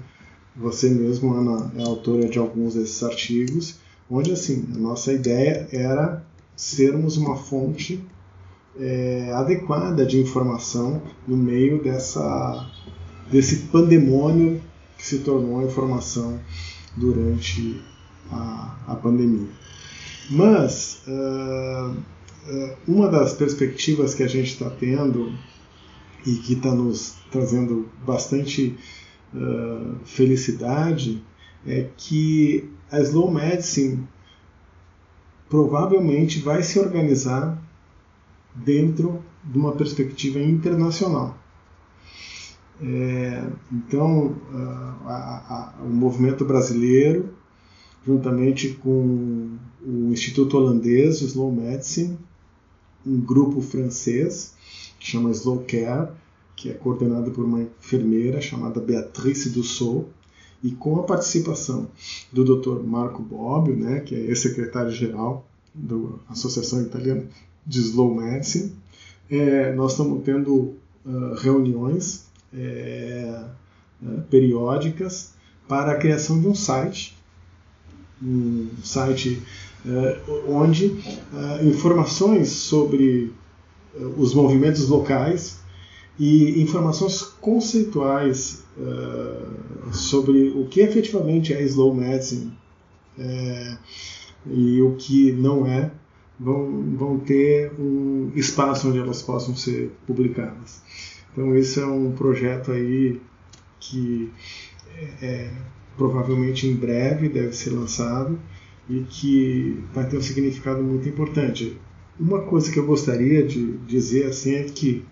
Você 0.54 0.90
mesmo, 0.90 1.32
Ana, 1.32 1.72
é 1.78 1.82
autora 1.82 2.28
de 2.28 2.38
alguns 2.38 2.74
desses 2.74 3.02
artigos, 3.02 3.76
onde 4.10 4.30
assim 4.30 4.66
a 4.74 4.78
nossa 4.78 5.10
ideia 5.10 5.66
era 5.72 6.22
sermos 6.54 7.16
uma 7.16 7.36
fonte 7.36 8.04
é, 8.78 9.32
adequada 9.32 10.04
de 10.04 10.20
informação 10.20 11.00
no 11.26 11.38
meio 11.38 11.82
dessa 11.82 12.70
desse 13.30 13.68
pandemônio 13.68 14.60
que 14.98 15.06
se 15.06 15.20
tornou 15.20 15.60
a 15.60 15.64
informação 15.64 16.38
durante 16.96 17.80
a, 18.30 18.76
a 18.86 18.96
pandemia. 18.96 19.48
Mas 20.30 21.02
uh, 21.06 21.96
uma 22.86 23.08
das 23.08 23.32
perspectivas 23.34 24.14
que 24.14 24.22
a 24.22 24.28
gente 24.28 24.52
está 24.52 24.70
tendo 24.70 25.32
e 26.26 26.34
que 26.36 26.54
está 26.54 26.74
nos 26.74 27.14
trazendo 27.30 27.88
bastante 28.06 28.76
uh, 29.34 29.96
felicidade 30.04 31.22
é 31.66 31.88
que 31.96 32.68
a 32.90 33.00
Slow 33.00 33.30
Medicine 33.30 34.06
provavelmente 35.48 36.40
vai 36.40 36.62
se 36.62 36.78
organizar 36.78 37.58
dentro 38.54 39.24
de 39.44 39.58
uma 39.58 39.72
perspectiva 39.72 40.38
internacional. 40.38 41.38
É, 42.80 43.44
então, 43.72 44.36
a, 45.04 45.74
a, 45.78 45.82
o 45.82 45.88
movimento 45.88 46.44
brasileiro, 46.44 47.30
juntamente 48.06 48.70
com 48.74 49.58
o 49.84 50.12
Instituto 50.12 50.56
Holandês, 50.56 51.20
Slow 51.20 51.52
Medicine, 51.52 52.18
um 53.06 53.20
grupo 53.20 53.60
francês 53.60 54.54
que 54.98 55.06
chama 55.06 55.30
Slow 55.30 55.64
Care, 55.66 56.12
que 56.54 56.70
é 56.70 56.74
coordenado 56.74 57.30
por 57.30 57.44
uma 57.44 57.62
enfermeira 57.62 58.40
chamada 58.40 58.80
Beatrice 58.80 59.50
Dussault, 59.50 60.08
e 60.62 60.72
com 60.72 60.98
a 60.98 61.04
participação 61.04 61.88
do 62.32 62.44
Dr. 62.44 62.82
Marco 62.82 63.22
Bobbio, 63.22 63.76
né, 63.76 64.00
que 64.00 64.14
é 64.14 64.18
ex-secretário-geral 64.18 65.46
da 65.72 65.94
Associação 66.28 66.82
Italiana 66.82 67.24
de 67.64 67.78
Slow 67.78 68.14
Medicine, 68.14 68.72
é, 69.30 69.72
nós 69.74 69.92
estamos 69.92 70.24
tendo 70.24 70.74
uh, 71.04 71.34
reuniões 71.36 72.27
é, 72.56 73.44
é, 74.02 74.20
periódicas 74.30 75.34
para 75.66 75.92
a 75.92 75.96
criação 75.96 76.40
de 76.40 76.48
um 76.48 76.54
site, 76.54 77.16
um 78.22 78.68
site 78.82 79.42
é, 79.86 80.20
onde 80.48 80.96
é, 81.34 81.64
informações 81.64 82.48
sobre 82.48 83.32
é, 83.94 84.04
os 84.16 84.34
movimentos 84.34 84.88
locais 84.88 85.60
e 86.18 86.60
informações 86.60 87.22
conceituais 87.22 88.64
sobre 89.92 90.50
o 90.50 90.66
que 90.66 90.80
efetivamente 90.80 91.54
é 91.54 91.62
slow 91.62 91.94
medicine 91.94 92.52
e 94.46 94.82
o 94.82 94.96
que 94.96 95.30
não 95.30 95.64
é 95.64 95.92
vão, 96.38 96.96
vão 96.96 97.18
ter 97.18 97.72
um 97.78 98.32
espaço 98.34 98.88
onde 98.88 98.98
elas 98.98 99.22
possam 99.22 99.54
ser 99.54 99.92
publicadas. 100.06 100.82
Então 101.38 101.54
esse 101.54 101.78
é 101.78 101.86
um 101.86 102.10
projeto 102.10 102.72
aí 102.72 103.20
que 103.78 104.28
é, 104.96 105.24
é, 105.24 105.50
provavelmente 105.96 106.66
em 106.66 106.74
breve 106.74 107.28
deve 107.28 107.52
ser 107.52 107.70
lançado 107.70 108.36
e 108.90 109.02
que 109.08 109.84
vai 109.94 110.04
ter 110.08 110.16
um 110.16 110.20
significado 110.20 110.82
muito 110.82 111.08
importante. 111.08 111.78
Uma 112.18 112.40
coisa 112.40 112.72
que 112.72 112.78
eu 112.80 112.84
gostaria 112.84 113.46
de 113.46 113.76
dizer 113.86 114.26
assim 114.26 114.56
é 114.56 114.64
que 114.64 115.04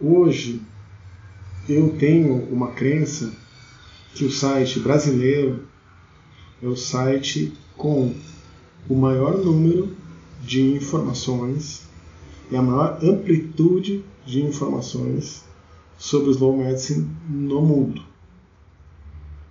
hoje 0.00 0.62
eu 1.68 1.96
tenho 1.98 2.36
uma 2.44 2.70
crença 2.70 3.32
que 4.14 4.24
o 4.24 4.30
site 4.30 4.78
brasileiro 4.78 5.64
é 6.62 6.66
o 6.68 6.76
site 6.76 7.52
com 7.76 8.14
o 8.88 8.94
maior 8.94 9.36
número 9.36 9.96
de 10.40 10.60
informações 10.60 11.88
e 12.52 12.56
a 12.56 12.62
maior 12.62 13.00
amplitude 13.02 14.04
de 14.26 14.42
informações 14.42 15.44
sobre 15.98 16.30
slow 16.30 16.56
medicine 16.56 17.08
no 17.28 17.62
mundo. 17.62 18.02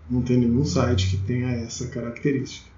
Não 0.10 0.22
tem 0.22 0.38
nenhum 0.38 0.66
site 0.66 1.10
que 1.10 1.18
tenha 1.18 1.50
essa 1.50 1.88
característica. 1.88 2.72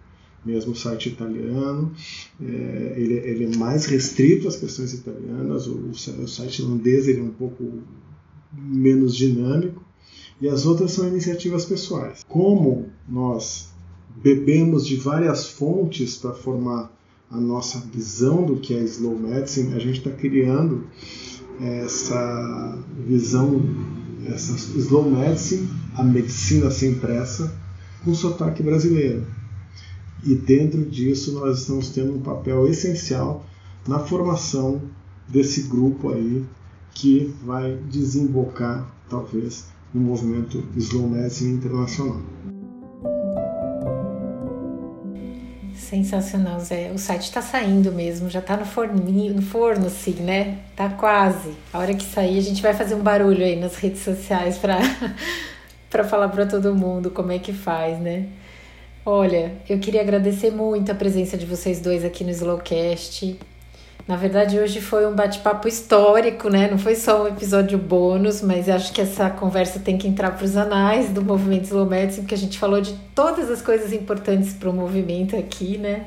Mesmo 0.46 0.74
o 0.74 0.76
site 0.76 1.10
italiano, 1.10 1.91
é, 2.39 2.93
ele, 2.98 3.16
ele, 3.16 3.46
é 3.46 3.58
mais 3.58 3.86
restrito 3.86 4.48
às 4.48 4.56
questões 4.56 4.93
italianas, 4.93 5.66
o, 5.66 5.89
o 5.89 6.28
site 6.28 6.62
irlandês 6.62 7.08
ele 7.08 7.20
é 7.20 7.24
um 7.24 7.32
pouco 7.32 7.82
menos 8.54 9.16
dinâmico, 9.16 9.84
e 10.39 10.48
as 10.48 10.66
outras 10.68 10.91
são 10.91 11.08
iniciativas 11.08 11.66
pessoais. 11.66 12.24
Como 12.28 12.89
nós 13.10 13.70
bebemos 14.16 14.86
de 14.86 14.98
várias 14.98 15.48
fontes 15.50 16.16
para 16.18 16.34
formar 16.34 16.91
a 17.30 17.39
nossa 17.39 17.80
visão 17.80 18.46
do 18.46 18.58
que 18.58 18.76
é 18.76 18.84
slow 18.84 19.18
medicine, 19.18 19.74
a 19.74 19.80
gente 19.80 19.98
está 19.98 20.12
criando 20.12 20.88
essa 21.62 22.78
visão, 23.08 23.62
essa 24.28 24.53
slow 24.78 25.10
medicine, 25.10 25.70
a 25.95 26.03
medicina 26.03 26.70
sem 26.72 26.95
pressa, 26.95 27.53
com 28.03 28.14
sotaque 28.14 28.62
brasileiro. 28.62 29.26
E 30.24 30.36
dentro 30.36 30.84
disso 30.86 31.34
nós 31.34 31.60
estamos 31.60 31.89
tendo 31.89 32.16
um 32.16 32.22
papel 32.22 32.68
essencial 32.68 33.45
na 33.88 33.99
formação 33.99 34.82
desse 35.28 35.64
grupo 35.64 36.12
aí 36.12 36.43
que 36.93 37.34
vai 37.43 37.76
desembocar, 37.91 38.89
talvez, 39.10 39.66
no 39.93 40.01
movimento 40.01 40.64
Slow 40.76 41.10
Medicine 41.10 41.53
internacional. 41.53 42.22
Sensacional, 45.86 46.60
Zé. 46.62 46.92
O 46.92 46.98
site 46.98 47.26
está 47.26 47.44
saindo 47.44 47.92
mesmo, 47.92 48.28
já 48.28 48.40
está 48.40 48.58
no 48.58 48.66
forninho, 48.66 49.36
no 49.36 49.42
forno, 49.44 49.86
assim, 49.86 50.14
né? 50.14 50.58
Tá 50.76 50.90
quase. 50.90 51.52
A 51.72 51.78
hora 51.78 51.94
que 51.94 52.04
sair, 52.04 52.40
a 52.40 52.42
gente 52.42 52.60
vai 52.60 52.74
fazer 52.74 52.96
um 52.96 53.02
barulho 53.02 53.46
aí 53.46 53.56
nas 53.56 53.76
redes 53.76 54.02
sociais 54.02 54.58
para 54.58 54.80
para 55.88 56.04
falar 56.04 56.30
para 56.30 56.48
todo 56.48 56.74
mundo 56.74 57.12
como 57.12 57.32
é 57.32 57.38
que 57.38 57.54
faz, 57.54 58.00
né? 58.00 58.26
Olha, 59.06 59.54
eu 59.70 59.78
queria 59.78 60.02
agradecer 60.02 60.50
muito 60.50 60.92
a 60.92 60.96
presença 60.96 61.38
de 61.38 61.46
vocês 61.46 61.80
dois 61.80 62.04
aqui 62.04 62.24
no 62.24 62.32
Slowcast. 62.32 63.40
Na 64.08 64.16
verdade, 64.16 64.60
hoje 64.60 64.82
foi 64.82 65.08
um 65.08 65.16
bate-papo 65.16 65.68
histórico, 65.68 66.47
né? 66.47 66.70
Não 66.70 66.78
foi 66.78 66.93
só 66.95 67.24
um 67.24 67.28
episódio 67.28 67.76
bônus, 67.80 68.39
mas 68.39 68.70
acho 68.70 68.93
que 68.93 69.01
essa 69.01 69.32
conversa 69.32 69.80
tem 69.80 69.97
que 69.97 70.08
entrar 70.08 70.30
para 70.38 70.45
os 70.45 70.56
anais 70.56 71.10
do 71.10 71.24
movimento 71.24 71.64
Slow 71.64 71.88
Medicine, 71.88 72.22
porque 72.22 72.36
a 72.36 72.38
gente 72.38 72.60
falou 72.60 72.80
de 72.80 72.93
todas 73.16 73.49
as 73.49 73.64
coisas 73.64 73.91
importantes 73.91 74.53
para 74.53 74.70
o 74.70 74.74
movimento 74.74 75.36
aqui, 75.36 75.80
né? 75.80 76.06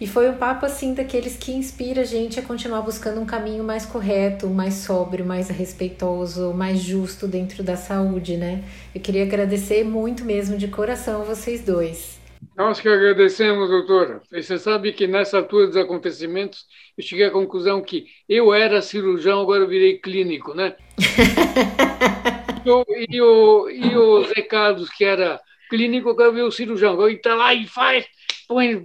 E 0.00 0.08
foi 0.08 0.28
um 0.28 0.34
papo 0.34 0.66
assim 0.66 0.92
daqueles 0.92 1.36
que 1.36 1.52
inspira 1.52 2.00
a 2.00 2.04
gente 2.04 2.40
a 2.40 2.42
continuar 2.42 2.82
buscando 2.82 3.20
um 3.20 3.26
caminho 3.26 3.62
mais 3.62 3.86
correto, 3.86 4.48
mais 4.48 4.74
sóbrio, 4.74 5.24
mais 5.24 5.48
respeitoso, 5.50 6.52
mais 6.52 6.80
justo 6.80 7.28
dentro 7.28 7.62
da 7.62 7.76
saúde, 7.76 8.36
né? 8.36 8.64
Eu 8.92 9.00
queria 9.00 9.22
agradecer 9.22 9.84
muito 9.84 10.24
mesmo 10.24 10.56
de 10.56 10.66
coração 10.66 11.22
vocês 11.22 11.60
dois. 11.60 12.19
Nós 12.60 12.78
que 12.78 12.90
agradecemos, 12.90 13.70
doutora. 13.70 14.20
Você 14.30 14.58
sabe 14.58 14.92
que 14.92 15.06
nessa 15.06 15.38
altura 15.38 15.68
dos 15.68 15.78
acontecimentos 15.78 16.66
eu 16.94 17.02
cheguei 17.02 17.24
à 17.24 17.30
conclusão 17.30 17.80
que 17.80 18.04
eu 18.28 18.52
era 18.52 18.82
cirurgião, 18.82 19.40
agora 19.40 19.62
eu 19.62 19.66
virei 19.66 19.96
clínico, 19.96 20.52
né? 20.52 20.76
e, 23.08 23.22
o, 23.22 23.70
e 23.70 23.96
o 23.96 24.24
Zé 24.24 24.42
Carlos, 24.42 24.90
que 24.90 25.06
era 25.06 25.40
clínico, 25.70 26.10
agora 26.10 26.32
veio 26.32 26.48
o 26.48 26.52
cirurgião. 26.52 26.92
Agora 26.92 27.08
ele 27.08 27.16
está 27.16 27.34
lá 27.34 27.54
e 27.54 27.66
faz, 27.66 28.06
põe, 28.46 28.84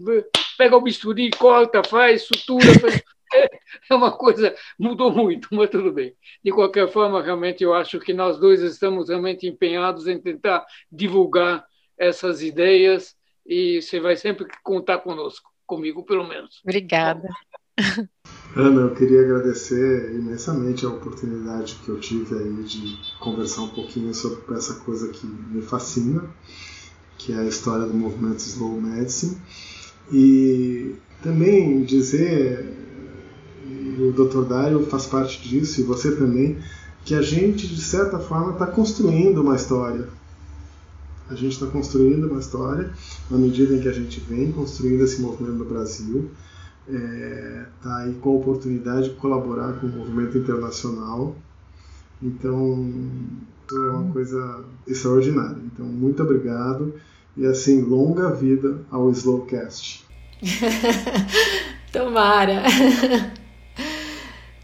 pega 0.58 0.78
o 0.78 0.82
bisturi, 0.82 1.30
corta, 1.32 1.84
faz, 1.84 2.22
sutura. 2.22 2.80
Faz... 2.80 3.04
É 3.90 3.94
uma 3.94 4.14
coisa, 4.14 4.56
mudou 4.80 5.12
muito, 5.12 5.50
mas 5.52 5.70
tudo 5.70 5.92
bem. 5.92 6.14
De 6.42 6.50
qualquer 6.50 6.88
forma, 6.88 7.22
realmente 7.22 7.62
eu 7.62 7.74
acho 7.74 8.00
que 8.00 8.14
nós 8.14 8.40
dois 8.40 8.62
estamos 8.62 9.10
realmente 9.10 9.46
empenhados 9.46 10.08
em 10.08 10.18
tentar 10.18 10.66
divulgar 10.90 11.66
essas 11.98 12.42
ideias 12.42 13.14
e 13.46 13.82
você 13.82 14.00
vai 14.00 14.16
sempre 14.16 14.48
contar 14.64 15.00
conosco, 15.00 15.52
comigo 15.66 16.04
pelo 16.04 16.28
menos. 16.28 16.62
Obrigada. 16.64 17.28
Ana, 18.56 18.82
eu 18.82 18.96
queria 18.96 19.22
agradecer 19.22 20.16
imensamente 20.16 20.86
a 20.86 20.90
oportunidade 20.90 21.76
que 21.84 21.90
eu 21.90 22.00
tive 22.00 22.36
aí 22.36 22.64
de 22.64 22.98
conversar 23.20 23.64
um 23.64 23.70
pouquinho 23.70 24.14
sobre 24.14 24.56
essa 24.56 24.76
coisa 24.76 25.10
que 25.10 25.28
me 25.28 25.62
fascina, 25.62 26.24
que 27.18 27.34
é 27.34 27.38
a 27.38 27.44
história 27.44 27.86
do 27.86 27.94
movimento 27.94 28.40
Slow 28.40 28.80
Medicine. 28.80 29.38
E 30.12 30.96
também 31.22 31.84
dizer, 31.84 32.74
e 33.66 34.02
o 34.02 34.14
Dr. 34.14 34.46
Dário 34.46 34.86
faz 34.86 35.06
parte 35.06 35.42
disso, 35.48 35.82
e 35.82 35.84
você 35.84 36.16
também, 36.16 36.58
que 37.04 37.14
a 37.14 37.22
gente, 37.22 37.68
de 37.68 37.82
certa 37.82 38.20
forma, 38.20 38.54
está 38.54 38.68
construindo 38.68 39.42
uma 39.42 39.56
história. 39.56 40.08
A 41.30 41.36
gente 41.36 41.54
está 41.54 41.68
construindo 41.68 42.28
uma 42.28 42.40
história 42.40 42.92
na 43.30 43.38
medida 43.38 43.76
em 43.76 43.82
que 43.82 43.88
a 43.88 43.94
gente 43.94 44.20
vem 44.20 44.52
construindo 44.52 45.04
esse 45.04 45.22
movimento 45.22 45.58
no 45.58 45.66
Brasil 45.66 46.30
está 46.88 46.98
é, 46.98 47.66
tá 47.82 47.98
aí 47.98 48.14
com 48.14 48.30
a 48.30 48.34
oportunidade 48.34 49.10
de 49.10 49.16
colaborar 49.16 49.74
com 49.80 49.88
o 49.88 49.90
movimento 49.90 50.38
internacional. 50.38 51.36
Então, 52.22 52.90
é 53.72 53.90
uma 53.90 54.12
coisa 54.12 54.64
extraordinária. 54.88 55.58
Então, 55.66 55.86
muito 55.86 56.22
obrigado 56.22 56.94
e 57.36 57.46
assim, 57.46 57.82
longa 57.82 58.32
vida 58.32 58.82
ao 58.90 59.10
Slowcast. 59.12 60.06
Tomara! 61.92 62.64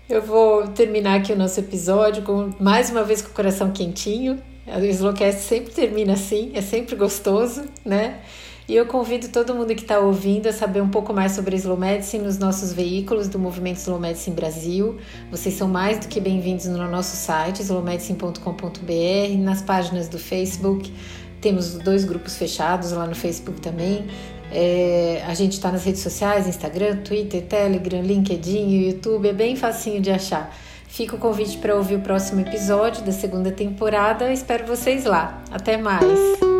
Eu 0.07 0.21
vou 0.21 0.67
terminar 0.67 1.19
aqui 1.19 1.31
o 1.31 1.37
nosso 1.37 1.59
episódio 1.59 2.23
com 2.23 2.51
mais 2.59 2.89
uma 2.89 3.03
vez 3.03 3.21
com 3.21 3.29
o 3.29 3.33
coração 3.33 3.71
quentinho. 3.71 4.41
O 4.67 4.85
Slowcast 4.85 5.41
sempre 5.41 5.73
termina 5.73 6.13
assim, 6.13 6.51
é 6.53 6.61
sempre 6.61 6.95
gostoso, 6.95 7.63
né? 7.83 8.19
E 8.67 8.75
eu 8.75 8.85
convido 8.85 9.27
todo 9.29 9.55
mundo 9.55 9.73
que 9.75 9.81
está 9.81 9.99
ouvindo 9.99 10.47
a 10.47 10.53
saber 10.53 10.81
um 10.81 10.87
pouco 10.87 11.11
mais 11.13 11.31
sobre 11.33 11.55
a 11.55 11.57
Slow 11.57 11.75
Medicine 11.75 12.23
nos 12.23 12.37
nossos 12.37 12.71
veículos 12.71 13.27
do 13.27 13.39
Movimento 13.39 13.77
Slow 13.77 13.99
Medicine 13.99 14.35
Brasil. 14.35 14.97
Vocês 15.29 15.55
são 15.55 15.67
mais 15.67 15.99
do 15.99 16.07
que 16.07 16.21
bem-vindos 16.21 16.67
no 16.67 16.77
nosso 16.89 17.17
site, 17.17 17.61
slowmedicine.com.br, 17.63 19.37
nas 19.39 19.61
páginas 19.61 20.07
do 20.07 20.19
Facebook. 20.19 20.93
Temos 21.41 21.73
dois 21.79 22.05
grupos 22.05 22.37
fechados 22.37 22.91
lá 22.91 23.07
no 23.07 23.15
Facebook 23.15 23.59
também. 23.59 24.05
É, 24.51 25.23
a 25.27 25.33
gente 25.33 25.53
está 25.53 25.71
nas 25.71 25.83
redes 25.83 26.01
sociais, 26.01 26.47
Instagram, 26.47 26.97
Twitter, 26.97 27.41
Telegram, 27.41 28.01
LinkedIn, 28.01 28.69
YouTube, 28.85 29.27
é 29.27 29.33
bem 29.33 29.55
facinho 29.55 29.99
de 29.99 30.11
achar. 30.11 30.55
Fica 30.91 31.15
o 31.15 31.17
convite 31.17 31.57
para 31.57 31.73
ouvir 31.73 31.95
o 31.95 32.01
próximo 32.01 32.41
episódio 32.41 33.01
da 33.05 33.13
segunda 33.13 33.49
temporada. 33.49 34.31
Espero 34.33 34.67
vocês 34.67 35.05
lá. 35.05 35.41
Até 35.49 35.77
mais! 35.77 36.50